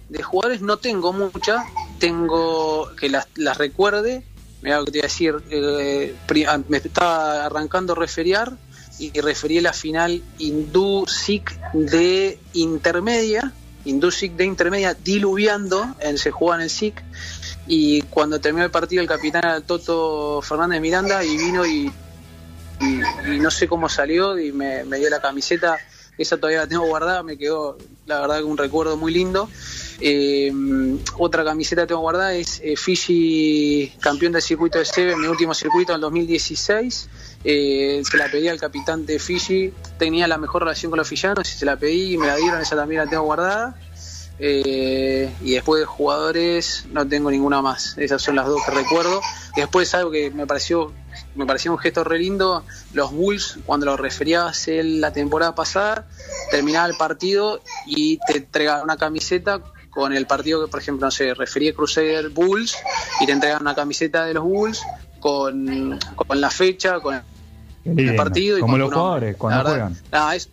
De 0.10 0.22
jugadores 0.22 0.62
no 0.62 0.78
tengo 0.78 1.12
mucha, 1.14 1.66
tengo 2.00 2.94
que 2.96 3.10
las, 3.10 3.28
las 3.36 3.58
recuerde. 3.58 4.24
Mira 4.62 4.78
lo 4.78 4.86
que 4.86 4.92
te 4.92 4.98
iba 5.00 5.06
a 5.06 5.10
decir, 5.10 5.36
eh, 5.50 6.16
ah, 6.48 6.60
me 6.68 6.78
estaba 6.78 7.46
arrancando 7.46 7.94
a 7.94 7.96
referiar 7.96 8.54
y 9.00 9.20
referí 9.20 9.60
la 9.60 9.74
final 9.74 10.22
Hindú-Sikh 10.38 11.74
de 11.74 12.38
intermedia, 12.54 13.54
Hindú-Sikh 13.86 14.36
de 14.36 14.46
intermedia, 14.46 14.94
diluviando, 14.94 15.96
en, 16.00 16.20
se 16.20 16.30
jugaba 16.30 16.58
en 16.58 16.66
el 16.66 16.70
Sikh, 16.70 17.02
y 17.66 18.04
cuando 18.04 18.40
terminó 18.40 18.64
el 18.64 18.70
partido 18.70 19.02
el 19.02 19.08
capitán 19.08 19.44
era 19.46 19.62
Toto 19.62 20.42
Fernández 20.44 20.80
Miranda 20.80 21.24
y 21.24 21.38
vino 21.38 21.66
y, 21.66 21.92
y- 22.82 23.36
y 23.36 23.40
no 23.40 23.52
sé 23.52 23.68
cómo 23.68 23.88
salió 23.90 24.38
y 24.40 24.52
me, 24.52 24.84
me 24.86 24.98
dio 25.00 25.10
la 25.10 25.22
camiseta, 25.22 25.78
esa 26.18 26.38
todavía 26.38 26.60
la 26.62 26.68
tengo 26.68 26.86
guardada, 26.86 27.24
me 27.24 27.38
quedó 27.38 27.78
la 28.06 28.22
verdad 28.22 28.38
que 28.38 28.44
un 28.44 28.58
recuerdo 28.58 28.98
muy 28.98 29.12
lindo. 29.14 29.50
Eh, 30.00 30.52
otra 31.18 31.44
camiseta 31.44 31.84
que 31.84 31.88
tengo 31.90 32.02
guardada 32.02 32.34
es 32.34 32.60
eh, 32.64 32.76
Fiji 32.76 33.94
campeón 34.00 34.34
del 34.34 34.42
circuito 34.42 34.80
de 34.80 34.86
Seve, 34.86 35.16
mi 35.16 35.28
último 35.28 35.54
circuito 35.54 35.92
en 35.94 35.96
el 35.96 36.02
2016. 36.02 37.10
Eh, 37.44 38.02
se 38.10 38.18
la 38.18 38.30
pedí 38.30 38.48
al 38.48 38.60
capitán 38.60 39.06
de 39.06 39.20
Fiji, 39.20 39.74
tenía 39.98 40.28
la 40.28 40.38
mejor 40.38 40.64
relación 40.64 40.90
con 40.92 40.98
los 41.00 41.08
fillanos 41.08 41.48
y 41.54 41.58
se 41.58 41.66
la 41.66 41.78
pedí 41.78 42.14
y 42.14 42.18
me 42.18 42.28
la 42.28 42.36
dieron, 42.36 42.62
esa 42.62 42.76
también 42.76 43.04
la 43.04 43.10
tengo 43.10 43.24
guardada. 43.24 43.76
Eh, 44.44 45.32
y 45.44 45.52
después 45.54 45.80
de 45.80 45.86
jugadores 45.86 46.86
no 46.92 47.08
tengo 47.08 47.30
ninguna 47.30 47.62
más, 47.62 47.96
esas 48.00 48.22
son 48.24 48.36
las 48.36 48.48
dos 48.48 48.60
que 48.66 48.72
recuerdo. 48.72 49.22
Después 49.56 49.94
algo 49.94 50.10
que 50.10 50.32
me 50.32 50.48
pareció 50.48 50.92
me 51.36 51.46
pareció 51.46 51.72
un 51.72 51.78
gesto 51.78 52.04
re 52.04 52.20
lindo, 52.20 52.66
los 52.94 53.12
Bulls 53.12 53.60
cuando 53.66 53.86
lo 53.86 53.98
referías 53.98 54.68
en 54.68 55.00
la 55.02 55.12
temporada 55.14 55.56
pasada, 55.56 56.08
terminaba 56.50 56.88
el 56.88 56.96
partido 56.98 57.62
y 57.86 58.18
te 58.18 58.38
entregaban 58.38 58.84
una 58.84 58.98
camiseta 58.98 59.62
con 59.90 60.14
el 60.14 60.26
partido 60.28 60.64
que 60.66 60.72
por 60.72 60.80
ejemplo 60.82 61.08
no 61.08 61.12
sé, 61.12 61.34
refería 61.34 61.74
Crusader 61.74 62.30
Bulls 62.30 62.78
y 63.20 63.26
te 63.26 63.32
entregaban 63.32 63.62
una 63.64 63.76
camiseta 63.76 64.26
de 64.26 64.34
los 64.34 64.44
Bulls 64.44 64.86
con, 65.20 66.00
con 66.16 66.42
la 66.42 66.50
fecha, 66.50 67.00
con 67.00 67.22
el 67.86 68.16
partido 68.16 68.58
y 68.58 68.62
Como 68.62 68.78
los 68.78 68.92
jugadores 68.94 69.36
cuando 69.38 69.64
La 69.64 69.64
verdad, 69.70 69.86
juegan. 69.88 70.04
nada, 70.12 70.36
es- 70.36 70.50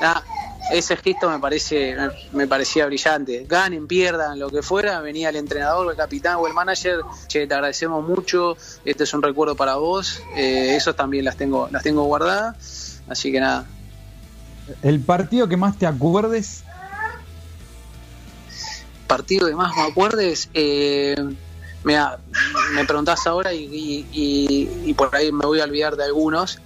nada, 0.00 0.24
ese 0.70 0.96
gesto 0.96 1.28
me 1.30 1.38
parece 1.38 1.96
me, 2.32 2.46
parecía 2.46 2.86
brillante. 2.86 3.44
Ganen 3.48 3.86
pierdan 3.86 4.38
lo 4.38 4.50
que 4.50 4.62
fuera 4.62 5.00
venía 5.00 5.28
el 5.28 5.36
entrenador 5.36 5.90
el 5.90 5.96
capitán 5.96 6.36
o 6.38 6.46
el 6.46 6.54
manager 6.54 7.00
che 7.28 7.46
te 7.46 7.54
agradecemos 7.54 8.06
mucho 8.06 8.56
este 8.84 9.04
es 9.04 9.12
un 9.14 9.22
recuerdo 9.22 9.56
para 9.56 9.76
vos 9.76 10.22
eh, 10.36 10.74
esos 10.76 10.94
también 10.96 11.24
las 11.24 11.36
tengo 11.36 11.68
las 11.70 11.82
tengo 11.82 12.04
guardadas 12.04 13.02
así 13.08 13.32
que 13.32 13.40
nada. 13.40 13.68
El 14.80 15.00
partido 15.00 15.48
que 15.48 15.56
más 15.56 15.76
te 15.76 15.86
acuerdes, 15.86 16.64
partido 19.06 19.48
que 19.48 19.56
más 19.56 19.76
me 19.76 19.82
acuerdes 19.82 20.48
eh, 20.54 21.16
mira, 21.82 22.20
me 22.74 22.84
preguntás 22.84 23.26
ahora 23.26 23.52
y, 23.52 23.64
y- 23.64 24.08
y- 24.12 24.90
y 24.90 24.94
por 24.94 25.14
ahí 25.14 25.32
me 25.32 25.44
voy 25.44 25.60
a 25.60 25.64
olvidar 25.64 25.96
de 25.96 26.04
algunos 26.04 26.58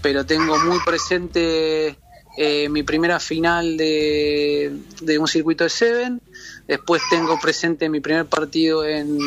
pero 0.00 0.26
tengo 0.26 0.58
muy 0.58 0.78
presente 0.84 1.96
eh, 2.36 2.68
mi 2.68 2.82
primera 2.82 3.20
final 3.20 3.76
de, 3.76 4.76
de 5.00 5.18
un 5.18 5.28
circuito 5.28 5.64
de 5.64 5.70
Seven 5.70 6.20
después 6.66 7.02
tengo 7.10 7.38
presente 7.40 7.88
mi 7.88 8.00
primer 8.00 8.26
partido 8.26 8.84
en, 8.84 9.18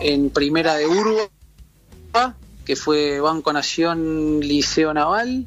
en 0.00 0.30
primera 0.30 0.74
de 0.76 0.86
Uruguay 0.86 1.28
que 2.64 2.76
fue 2.76 3.20
Banco 3.20 3.52
Nación 3.52 4.40
Liceo 4.40 4.92
Naval 4.92 5.46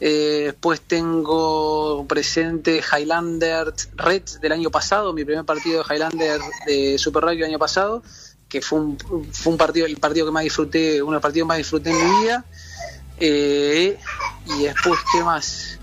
eh, 0.00 0.44
después 0.46 0.80
tengo 0.80 2.06
presente 2.08 2.80
Highlander 2.80 3.72
Reds 3.96 4.40
del 4.40 4.52
año 4.52 4.70
pasado, 4.70 5.12
mi 5.12 5.24
primer 5.26 5.44
partido 5.44 5.84
de 5.84 5.94
Highlander 5.94 6.40
de 6.66 6.96
Super 6.96 7.22
Rugby 7.22 7.36
del 7.36 7.50
año 7.50 7.58
pasado, 7.58 8.02
que 8.48 8.62
fue 8.62 8.80
un, 8.80 8.98
fue 9.30 9.52
un 9.52 9.58
partido, 9.58 9.84
el 9.86 9.98
partido 9.98 10.24
que 10.26 10.32
más 10.32 10.42
disfruté, 10.42 11.02
uno 11.02 11.12
de 11.12 11.16
los 11.16 11.22
partidos 11.22 11.46
más 11.46 11.58
disfruté 11.58 11.90
en 11.90 11.96
mi 11.96 12.20
vida. 12.22 12.44
Eh, 13.18 13.98
y 14.46 14.62
después, 14.62 14.98
¿qué 15.12 15.22
más? 15.22 15.79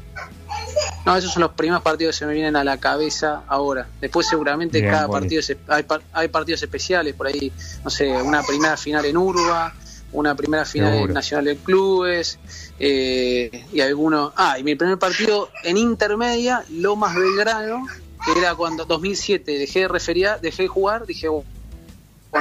No, 1.06 1.16
esos 1.16 1.32
son 1.32 1.42
los 1.42 1.52
primeros 1.54 1.82
partidos 1.82 2.16
que 2.16 2.20
se 2.20 2.26
me 2.26 2.34
vienen 2.34 2.56
a 2.56 2.64
la 2.64 2.78
cabeza 2.78 3.44
ahora. 3.48 3.88
Después 4.02 4.28
seguramente 4.28 4.80
Bien, 4.82 4.92
cada 4.92 5.08
partido 5.08 5.42
se- 5.42 5.58
hay, 5.68 5.86
hay 6.14 6.28
partidos 6.28 6.62
especiales 6.64 7.14
por 7.16 7.28
ahí, 7.28 7.52
no 7.84 7.90
sé, 7.90 8.22
una 8.22 8.44
primera 8.44 8.76
final 8.78 9.06
en 9.06 9.16
Urba, 9.18 9.74
una 10.12 10.36
primera 10.36 10.66
final 10.66 10.92
Seguro. 10.94 11.10
en 11.10 11.14
Nacional 11.14 11.46
de 11.46 11.58
Clubes 11.58 12.40
eh, 12.80 13.66
y 13.72 13.80
algunos. 13.82 14.34
Ah, 14.36 14.58
y 14.60 14.64
mi 14.64 14.76
primer 14.76 14.98
partido 15.00 15.50
en 15.64 15.78
intermedia, 15.78 16.64
Lomas 16.70 17.16
Belgrano, 17.16 17.86
que 18.26 18.40
era 18.40 18.56
cuando 18.56 18.86
2007 18.86 19.58
dejé 19.60 19.82
de 19.82 19.88
referir, 19.88 20.30
dejé 20.42 20.64
de 20.64 20.68
jugar, 20.68 21.06
dije, 21.06 21.28
"Oh, 21.30 21.44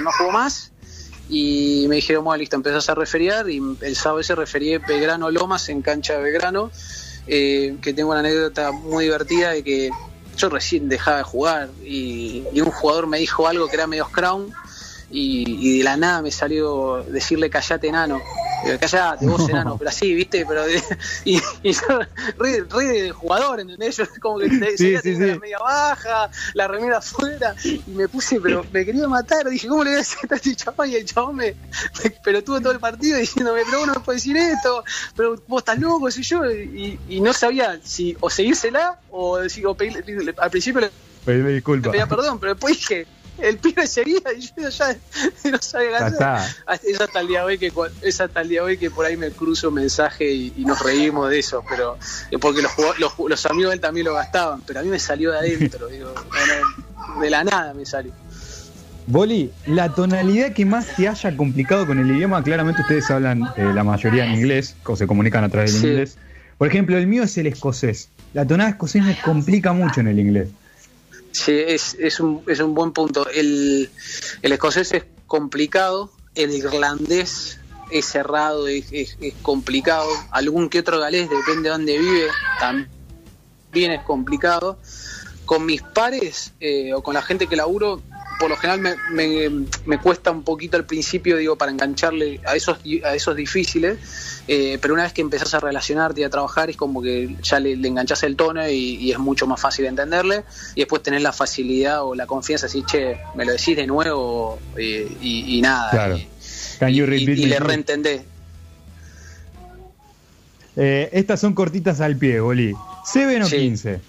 no 0.03 0.11
juego 0.12 0.32
más. 0.32 0.72
Y 1.28 1.87
me 1.89 1.97
dijeron, 1.97 2.24
bueno, 2.24 2.39
listo, 2.39 2.55
empezás 2.57 2.89
a 2.89 2.95
referiar. 2.95 3.49
Y 3.51 3.61
el 3.80 3.97
sábado 3.97 4.20
ese 4.20 4.34
referí 4.37 4.76
Belgrano 4.78 5.30
Lomas 5.30 5.68
en 5.68 5.82
cancha 5.82 6.14
de 6.14 6.22
Belgrano. 6.22 6.70
Eh, 7.27 7.77
que 7.83 7.93
tengo 7.93 8.11
una 8.11 8.20
anécdota 8.20 8.72
muy 8.72 9.05
divertida 9.05 9.51
de 9.51 9.62
que 9.62 9.91
yo 10.37 10.49
recién 10.49 10.89
dejaba 10.89 11.18
de 11.18 11.22
jugar 11.24 11.68
y, 11.85 12.45
un 12.61 12.70
jugador 12.70 13.07
me 13.07 13.18
dijo 13.18 13.49
algo 13.49 13.68
que 13.68 13.77
era 13.77 13.87
medio 13.87 14.07
crown 14.07 14.53
y, 15.11 15.45
y 15.61 15.79
de 15.79 15.85
la 15.85 15.97
nada 15.97 16.22
me 16.22 16.31
salió 16.31 17.03
decirle 17.05 17.51
callate 17.51 17.89
enano. 17.89 18.20
Digo, 18.67 18.79
callate, 18.81 19.27
vos 19.27 19.49
enano, 19.49 19.77
pero 19.79 19.89
así, 19.91 20.14
viste, 20.14 20.45
pero 20.47 20.64
de- 20.64 20.83
y, 21.25 21.41
y 21.62 21.73
yo 21.73 21.81
re, 22.39 22.64
re 22.69 22.85
de 23.03 23.11
jugador, 23.12 23.61
¿entendés? 23.61 23.97
Yo 23.97 24.05
como 24.21 24.39
que 24.39 24.49
te, 24.49 24.77
Sí, 24.77 24.97
sí, 25.03 25.14
sí. 25.17 25.27
la 25.27 25.39
media 25.39 25.59
baja, 25.59 26.31
la 26.55 26.69
remera 26.69 26.99
afuera, 26.99 27.55
y 27.64 27.91
me 27.95 28.09
puse, 28.09 28.41
pero 28.41 28.67
me 28.71 28.85
quería 28.85 29.07
matar, 29.09 29.49
dije, 29.49 29.69
¿cómo 29.69 29.85
le 29.85 29.91
voy 29.91 29.95
a 29.97 29.99
decir 29.99 30.19
a 30.31 30.35
este 30.37 30.55
chabón? 30.57 30.91
Y 30.91 30.97
el 30.97 31.05
chabón 31.05 31.37
me, 31.37 31.55
me 32.05 32.11
pero 32.23 32.43
tuvo 32.43 32.61
todo 32.61 32.73
el 32.73 32.81
partido 32.81 33.19
diciéndome, 33.19 33.62
pero 33.64 33.79
vos 33.79 33.87
no 33.89 33.95
me 33.95 34.01
puedes 34.01 34.23
decir 34.23 34.37
esto, 34.37 34.85
pero 35.14 35.37
vos 35.47 35.61
estás 35.61 35.79
loco, 35.79 36.11
sé 36.11 36.23
yo, 36.23 36.45
y, 36.51 36.99
y 37.09 37.21
no 37.21 37.33
sabía 37.33 37.81
si 37.83 38.17
o 38.21 38.29
seguírsela 38.31 38.99
o, 39.11 39.39
decir, 39.39 39.67
o 39.67 39.75
pedirle, 39.77 40.35
al 40.39 40.51
principio 40.51 40.81
le 40.81 40.91
disculpa. 41.55 41.91
pedía 41.91 42.07
perdón, 42.07 42.39
pero 42.39 42.53
después 42.55 42.75
dije, 42.77 43.07
el 43.39 43.59
pibe 43.59 43.87
seguía 43.87 44.20
y 44.37 44.41
yo 44.61 44.68
ya 44.68 44.97
no 45.51 45.59
sabía 45.61 45.89
qué 45.91 45.95
hacer. 45.97 46.12
está. 46.12 46.37
Hasta- 46.66 46.87
Es 46.87 47.01
hasta 47.01 47.20
el 47.20 47.28
día 47.28 47.45
hoy 47.45 47.59
que 47.59 47.72
día 48.49 48.62
hoy 48.62 48.78
que 48.78 48.91
por 48.91 49.05
ahí 49.07 49.16
me 49.16 49.30
cruzo 49.32 49.68
un 49.68 49.74
mensaje 49.74 50.30
y, 50.30 50.53
y 50.57 50.64
nos 50.64 50.80
reímos 50.82 51.30
de 51.30 51.39
eso, 51.39 51.64
pero 51.68 51.99
eh, 52.30 52.39
porque 52.39 52.62
los, 52.62 52.72
los, 52.99 53.12
los 53.28 53.47
amigos 53.47 53.70
de 53.70 53.74
él 53.76 53.80
también 53.80 54.07
lo 54.07 54.14
gastaban, 54.14 54.61
pero 54.66 54.80
a 54.80 54.82
mí 54.82 54.89
me 54.89 54.99
salió 54.99 55.32
de 55.32 55.39
adentro, 55.39 55.87
digo, 55.91 56.14
de 57.20 57.30
la 57.30 57.45
nada 57.45 57.74
me 57.74 57.84
salió. 57.84 58.12
Boli, 59.09 59.53
la 59.66 59.95
tonalidad 59.95 60.53
que 60.53 60.64
más 60.64 60.97
te 60.97 61.07
haya 61.09 61.37
complicado 61.37 61.87
con 61.87 61.99
el 61.99 62.11
idioma, 62.11 62.43
claramente 62.43 62.82
ustedes 62.82 63.09
hablan 63.11 63.43
eh, 63.57 63.70
la 63.72 63.84
mayoría 63.84 64.24
en 64.26 64.34
inglés, 64.34 64.74
o 64.84 64.97
se 64.97 65.07
comunican 65.07 65.45
a 65.45 65.49
través 65.49 65.72
del 65.74 65.80
Sí. 65.82 65.89
inglés. 65.89 66.18
Por 66.59 66.66
ejemplo, 66.68 66.97
el 66.99 67.07
mío 67.07 67.22
es 67.22 67.37
el 67.39 67.47
escocés. 67.47 68.09
La 68.32 68.45
tonada 68.45 68.70
escocés 68.70 69.05
me 69.05 69.16
complica 69.20 69.72
mucho 69.72 70.01
en 70.01 70.09
el 70.09 70.18
inglés. 70.18 70.49
Sí, 71.45 71.53
es, 71.53 71.95
es, 72.01 72.18
un, 72.20 72.43
es 72.47 72.61
un 72.61 72.74
buen 72.74 72.93
punto. 72.93 73.28
El, 73.28 73.91
el 74.43 74.53
escocés 74.53 74.93
es 74.95 75.05
complicado, 75.26 76.11
el 76.34 76.51
irlandés 76.53 77.59
es 77.91 78.07
cerrado, 78.07 78.66
es, 78.68 78.87
es- 78.91 79.16
complicado. 79.43 80.09
Algún 80.30 80.68
que 80.70 80.78
otro 80.80 80.99
galés, 80.99 81.28
depende 81.28 81.64
de 81.64 81.68
dónde 81.70 81.99
vive, 81.99 82.28
también 82.59 83.93
es 83.93 84.03
complicado. 84.03 84.78
Con 85.45 85.66
mis 85.66 85.82
pares 85.82 86.53
eh, 86.59 86.93
o 86.95 87.03
con 87.03 87.14
la 87.14 87.22
gente 87.22 87.47
que 87.47 87.55
laburo, 87.55 88.03
por 88.39 88.51
lo 88.51 88.57
general 88.57 88.80
me, 88.80 88.95
me- 89.11 89.66
me 89.87 89.99
cuesta 89.99 90.30
un 90.30 90.43
poquito 90.43 90.76
al 90.76 90.84
principio, 90.84 91.37
digo, 91.39 91.57
para 91.57 91.72
engancharle 91.72 92.41
a 92.47 92.55
esos, 92.55 92.78
a 93.05 93.14
esos 93.14 93.34
difíciles, 93.37 93.99
eh, 94.49 94.78
pero 94.80 94.95
una 94.95 95.05
vez 95.05 95.12
que 95.12 95.22
empezás 95.22 95.55
a 95.55 95.61
relacionarte 95.61 96.20
y 96.20 96.24
a 96.24 96.30
trabajar 96.30 96.68
es 96.70 96.76
como 96.76 97.01
que 97.01 97.37
ya 97.43 97.59
le, 97.61 97.76
le 97.76 97.89
enganchás 97.89 98.22
el 98.24 98.37
tono 98.37 98.68
y, 98.68 98.74
y 98.97 99.11
es 99.12 99.18
mucho 99.18 99.47
más 99.47 99.61
fácil 99.61 99.87
entenderle 99.87 100.45
y 100.74 100.80
después 100.80 101.03
tenés 101.03 101.22
la 101.22 101.32
facilidad 101.32 102.05
o 102.05 102.14
la 102.14 102.26
confianza 102.26 102.66
así, 102.66 102.82
che, 102.84 103.16
me 103.34 103.45
lo 103.45 103.53
decís 103.53 103.76
de 103.76 103.87
nuevo 103.87 104.59
eh, 104.76 105.09
y, 105.20 105.59
y 105.59 105.62
nada. 105.62 105.91
Claro. 105.91 106.16
Y, 106.18 107.01
y- 107.01 107.30
y 107.30 107.47
le 107.47 107.59
reentendés. 107.59 108.22
Eh, 110.76 111.09
estas 111.12 111.41
son 111.41 111.55
cortitas 111.55 112.01
al 112.03 112.16
pie, 112.16 112.41
Boli. 112.41 112.74
¿7 113.05 113.43
o 113.43 113.47
Sí. 113.47 113.57
15? 113.57 114.01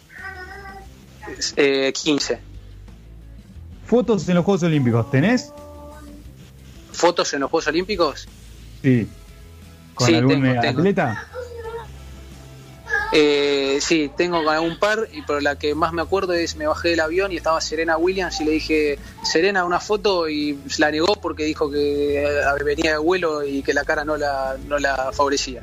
Eh, 1.56 1.94
15. 1.94 2.40
Fotos 3.88 4.28
en 4.30 4.36
los 4.36 4.46
Juegos 4.46 4.64
Olímpicos, 4.64 5.10
¿tenés? 5.10 5.52
¿Fotos 6.92 7.34
en 7.34 7.40
los 7.42 7.50
Juegos 7.50 7.68
Olímpicos? 7.68 8.28
Sí. 8.82 9.08
¿Con 9.96 10.08
Sí, 10.08 10.16
algún 10.16 10.42
tengo, 10.44 10.62
tengo. 10.62 10.80
atleta? 10.80 11.28
Eh, 13.14 13.78
sí, 13.82 14.12
tengo 14.18 14.44
con 14.44 14.54
algún 14.54 14.78
par, 14.80 15.08
y 15.14 15.22
pero 15.22 15.40
la 15.40 15.58
que 15.58 15.74
más 15.74 15.94
me 15.94 16.02
acuerdo 16.02 16.34
es 16.34 16.58
me 16.58 16.68
bajé 16.68 16.90
del 16.90 17.00
avión 17.00 17.32
y 17.32 17.38
estaba 17.38 17.62
Serena 17.62 17.98
Williams 17.98 18.42
y 18.42 18.46
le 18.46 18.52
dije, 18.52 19.00
Serena, 19.24 19.64
una 19.64 19.80
foto 19.80 20.28
y 20.28 20.60
la 20.78 20.92
negó 20.92 21.14
porque 21.22 21.46
dijo 21.46 21.72
que 21.72 22.24
eh, 22.26 22.30
venía 22.66 22.92
de 22.92 22.98
vuelo 22.98 23.46
y 23.46 23.64
que 23.64 23.74
la 23.74 23.86
cara 23.86 24.04
no 24.04 24.18
la, 24.18 24.58
no 24.68 24.78
la 24.78 25.12
favorecía. 25.14 25.62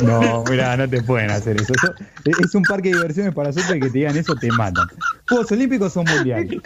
No, 0.00 0.42
mira, 0.50 0.76
no 0.78 0.88
te 0.88 1.02
pueden 1.02 1.30
hacer 1.30 1.60
eso. 1.60 1.74
Es 2.24 2.54
un 2.54 2.62
parque 2.62 2.88
de 2.88 2.96
diversiones 2.96 3.34
para 3.34 3.48
nosotros 3.50 3.76
y 3.76 3.80
que 3.80 3.90
te 3.90 3.98
digan 3.98 4.16
eso 4.16 4.34
te 4.34 4.50
matan. 4.52 4.86
¿Juegos 5.28 5.52
Olímpicos 5.52 5.94
o 5.98 6.02
Mundial? 6.04 6.62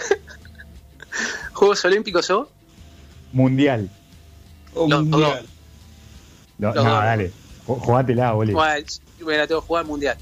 ¿Juegos 1.52 1.84
Olímpicos 1.84 2.30
o? 2.30 2.48
Mundial. 3.32 3.90
O 4.74 4.88
Los 4.88 5.04
mundial. 5.04 5.46
No, 6.58 6.74
no, 6.74 6.82
dale. 6.82 7.32
Jugátela, 7.66 8.32
Boli. 8.32 8.52
Bueno, 8.52 8.86
me 9.24 9.36
la 9.36 9.46
tengo 9.46 9.60
que 9.60 9.66
jugar 9.66 9.84
mundial. 9.84 10.16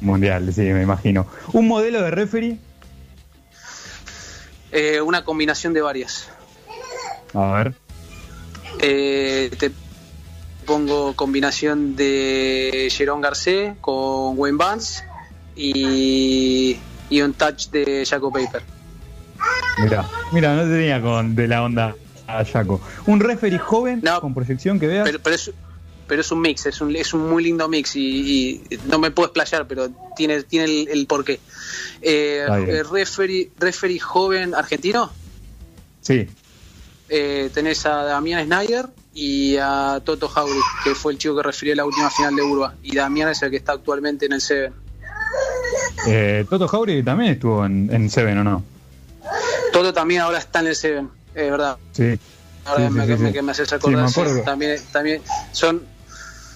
Mundial, 0.00 0.52
sí, 0.52 0.62
me 0.62 0.82
imagino. 0.82 1.26
¿Un 1.52 1.68
modelo 1.68 2.02
de 2.02 2.10
referee? 2.10 2.58
Eh, 4.70 5.00
una 5.00 5.24
combinación 5.24 5.72
de 5.72 5.82
varias. 5.82 6.28
A 7.34 7.52
ver. 7.52 7.74
Eh, 8.80 9.50
te 9.58 9.70
pongo 10.64 11.14
combinación 11.14 11.94
de 11.96 12.88
Jerón 12.90 13.20
Garcés 13.20 13.74
con 13.80 14.38
Wayne 14.38 14.56
Vance 14.56 15.04
y, 15.54 16.78
y 17.10 17.20
un 17.20 17.34
touch 17.34 17.68
de 17.68 18.06
Jaco 18.08 18.32
Paper. 18.32 18.62
Mira, 19.78 20.06
mira, 20.32 20.54
no 20.54 20.62
te 20.62 20.68
tenía 20.70 21.00
con 21.00 21.34
de 21.34 21.48
la 21.48 21.62
onda 21.62 21.94
a 22.26 22.44
Jaco. 22.44 22.80
¿Un 23.06 23.20
referee 23.20 23.58
joven 23.58 24.00
No. 24.02 24.20
con 24.20 24.34
proyección 24.34 24.78
que 24.78 24.86
veas? 24.86 25.04
Pero, 25.04 25.18
pero 25.20 25.36
es, 25.36 25.50
pero 26.06 26.20
es 26.20 26.30
un 26.30 26.40
mix, 26.40 26.66
es 26.66 26.80
un, 26.80 26.94
es 26.94 27.14
un 27.14 27.28
muy 27.30 27.42
lindo 27.44 27.68
mix 27.68 27.96
y, 27.96 28.00
y 28.70 28.78
no 28.86 28.98
me 28.98 29.10
puedo 29.10 29.28
explayar, 29.28 29.66
pero 29.66 29.88
tiene, 30.16 30.42
tiene 30.42 30.64
el, 30.66 30.88
el 30.88 31.06
porqué. 31.06 31.40
Eh, 32.02 32.46
eh, 32.68 32.82
referee, 32.90 33.50
referee 33.58 33.98
joven 33.98 34.54
argentino, 34.54 35.10
Sí. 36.00 36.28
eh, 37.08 37.50
tenés 37.54 37.86
a 37.86 38.02
Damián 38.04 38.44
Snyder 38.44 38.86
y 39.14 39.56
a 39.60 40.00
Toto 40.04 40.28
Jauri, 40.28 40.58
que 40.84 40.94
fue 40.94 41.12
el 41.12 41.18
chico 41.18 41.36
que 41.36 41.42
refirió 41.44 41.74
la 41.74 41.84
última 41.84 42.10
final 42.10 42.34
de 42.36 42.42
Urba. 42.42 42.74
Y 42.82 42.94
Damián 42.96 43.28
es 43.30 43.42
el 43.42 43.50
que 43.50 43.56
está 43.56 43.72
actualmente 43.72 44.26
en 44.26 44.32
el 44.34 44.40
Seven. 44.40 44.72
Eh, 46.06 46.44
Toto 46.48 46.66
Jauri 46.68 47.02
también 47.02 47.32
estuvo 47.32 47.64
en, 47.64 47.88
en 47.92 48.10
Seven, 48.10 48.38
¿o 48.38 48.44
no? 48.44 48.64
Toto 49.72 49.92
también 49.92 50.20
ahora 50.20 50.38
está 50.38 50.60
en 50.60 50.66
el 50.68 50.76
Seven, 50.76 51.10
es 51.34 51.50
verdad. 51.50 51.78
Sí. 51.92 52.18
Ahora 52.64 52.88
Sí, 52.88 52.94
me, 52.94 53.06
sí, 53.06 53.22
me- 53.22 53.32
que 53.32 53.42
me 53.42 53.52
haces 53.52 53.68
Sí, 53.68 53.74
acordar, 53.74 54.08
me 54.36 54.42
también, 54.42 54.80
también 54.92 55.22
son, 55.52 55.88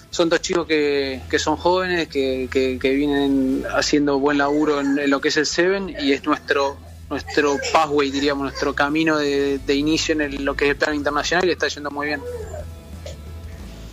son 0.09 0.29
dos 0.29 0.41
chicos 0.41 0.65
que, 0.67 1.21
que 1.29 1.39
son 1.39 1.57
jóvenes, 1.57 2.07
que, 2.07 2.47
que, 2.49 2.79
que 2.79 2.93
vienen 2.93 3.65
haciendo 3.75 4.19
buen 4.19 4.37
laburo 4.37 4.79
en, 4.79 4.97
en 4.99 5.09
lo 5.09 5.19
que 5.19 5.29
es 5.29 5.37
el 5.37 5.45
Seven 5.45 5.89
y 5.99 6.13
es 6.13 6.25
nuestro 6.25 6.77
nuestro 7.09 7.57
pathway, 7.71 8.11
diríamos, 8.11 8.43
nuestro 8.43 8.75
camino 8.75 9.17
de, 9.17 9.59
de 9.59 9.75
inicio 9.75 10.11
en 10.13 10.21
el- 10.21 10.43
lo 10.43 10.55
que 10.55 10.65
es 10.65 10.71
el 10.71 10.75
plano 10.77 10.93
internacional 10.93 11.47
y 11.47 11.51
está 11.51 11.67
yendo 11.69 11.89
muy 11.89 12.07
bien. 12.07 12.21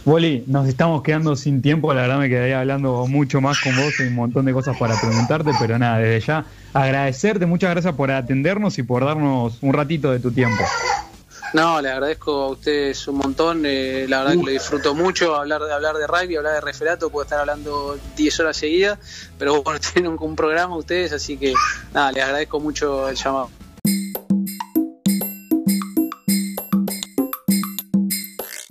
Boli, 0.05 0.45
nos 0.47 0.69
estamos 0.69 1.03
quedando 1.03 1.35
sin 1.35 1.63
tiempo, 1.63 1.95
la 1.95 2.03
verdad 2.03 2.19
me 2.19 2.29
quedaría 2.29 2.61
hablando 2.61 3.07
mucho 3.07 3.41
más 3.41 3.59
con 3.61 3.75
vos, 3.75 3.95
hay 3.99 4.09
un 4.09 4.15
montón 4.15 4.45
de 4.45 4.53
cosas 4.53 4.77
para 4.77 5.01
preguntarte, 5.01 5.53
pero 5.59 5.79
nada, 5.79 5.97
desde 5.97 6.27
ya 6.27 6.45
agradecerte, 6.75 7.47
muchas 7.47 7.71
gracias 7.71 7.95
por 7.95 8.11
atendernos 8.11 8.77
y 8.79 8.83
por 8.83 9.03
darnos 9.03 9.57
un 9.63 9.73
ratito 9.73 10.13
de 10.13 10.21
tu 10.21 10.31
tiempo. 10.31 10.63
No, 11.55 11.81
le 11.81 11.89
agradezco 11.89 12.33
a 12.33 12.49
ustedes 12.51 13.09
un 13.09 13.17
montón, 13.17 13.63
eh, 13.65 14.05
la 14.07 14.25
verdad 14.25 14.33
que 14.33 14.43
lo 14.45 14.51
disfruto 14.51 14.95
mucho, 14.95 15.37
hablar 15.37 15.63
de 15.63 15.73
hablar 15.73 15.97
de 15.97 16.07
rugby, 16.07 16.37
hablar 16.37 16.55
de 16.55 16.61
referato, 16.61 17.09
puedo 17.09 17.23
estar 17.23 17.39
hablando 17.39 17.97
10 18.15 18.41
horas 18.41 18.59
seguidas, 18.59 18.99
pero 19.39 19.63
bueno, 19.63 19.81
tienen 19.93 20.13
un, 20.13 20.19
un 20.21 20.37
programa 20.37 20.77
ustedes, 20.77 21.13
así 21.13 21.39
que 21.39 21.55
nada, 21.95 22.13
les 22.13 22.25
agradezco 22.25 22.61
mucho 22.61 23.09
el 23.09 23.17
llamado. 23.17 23.49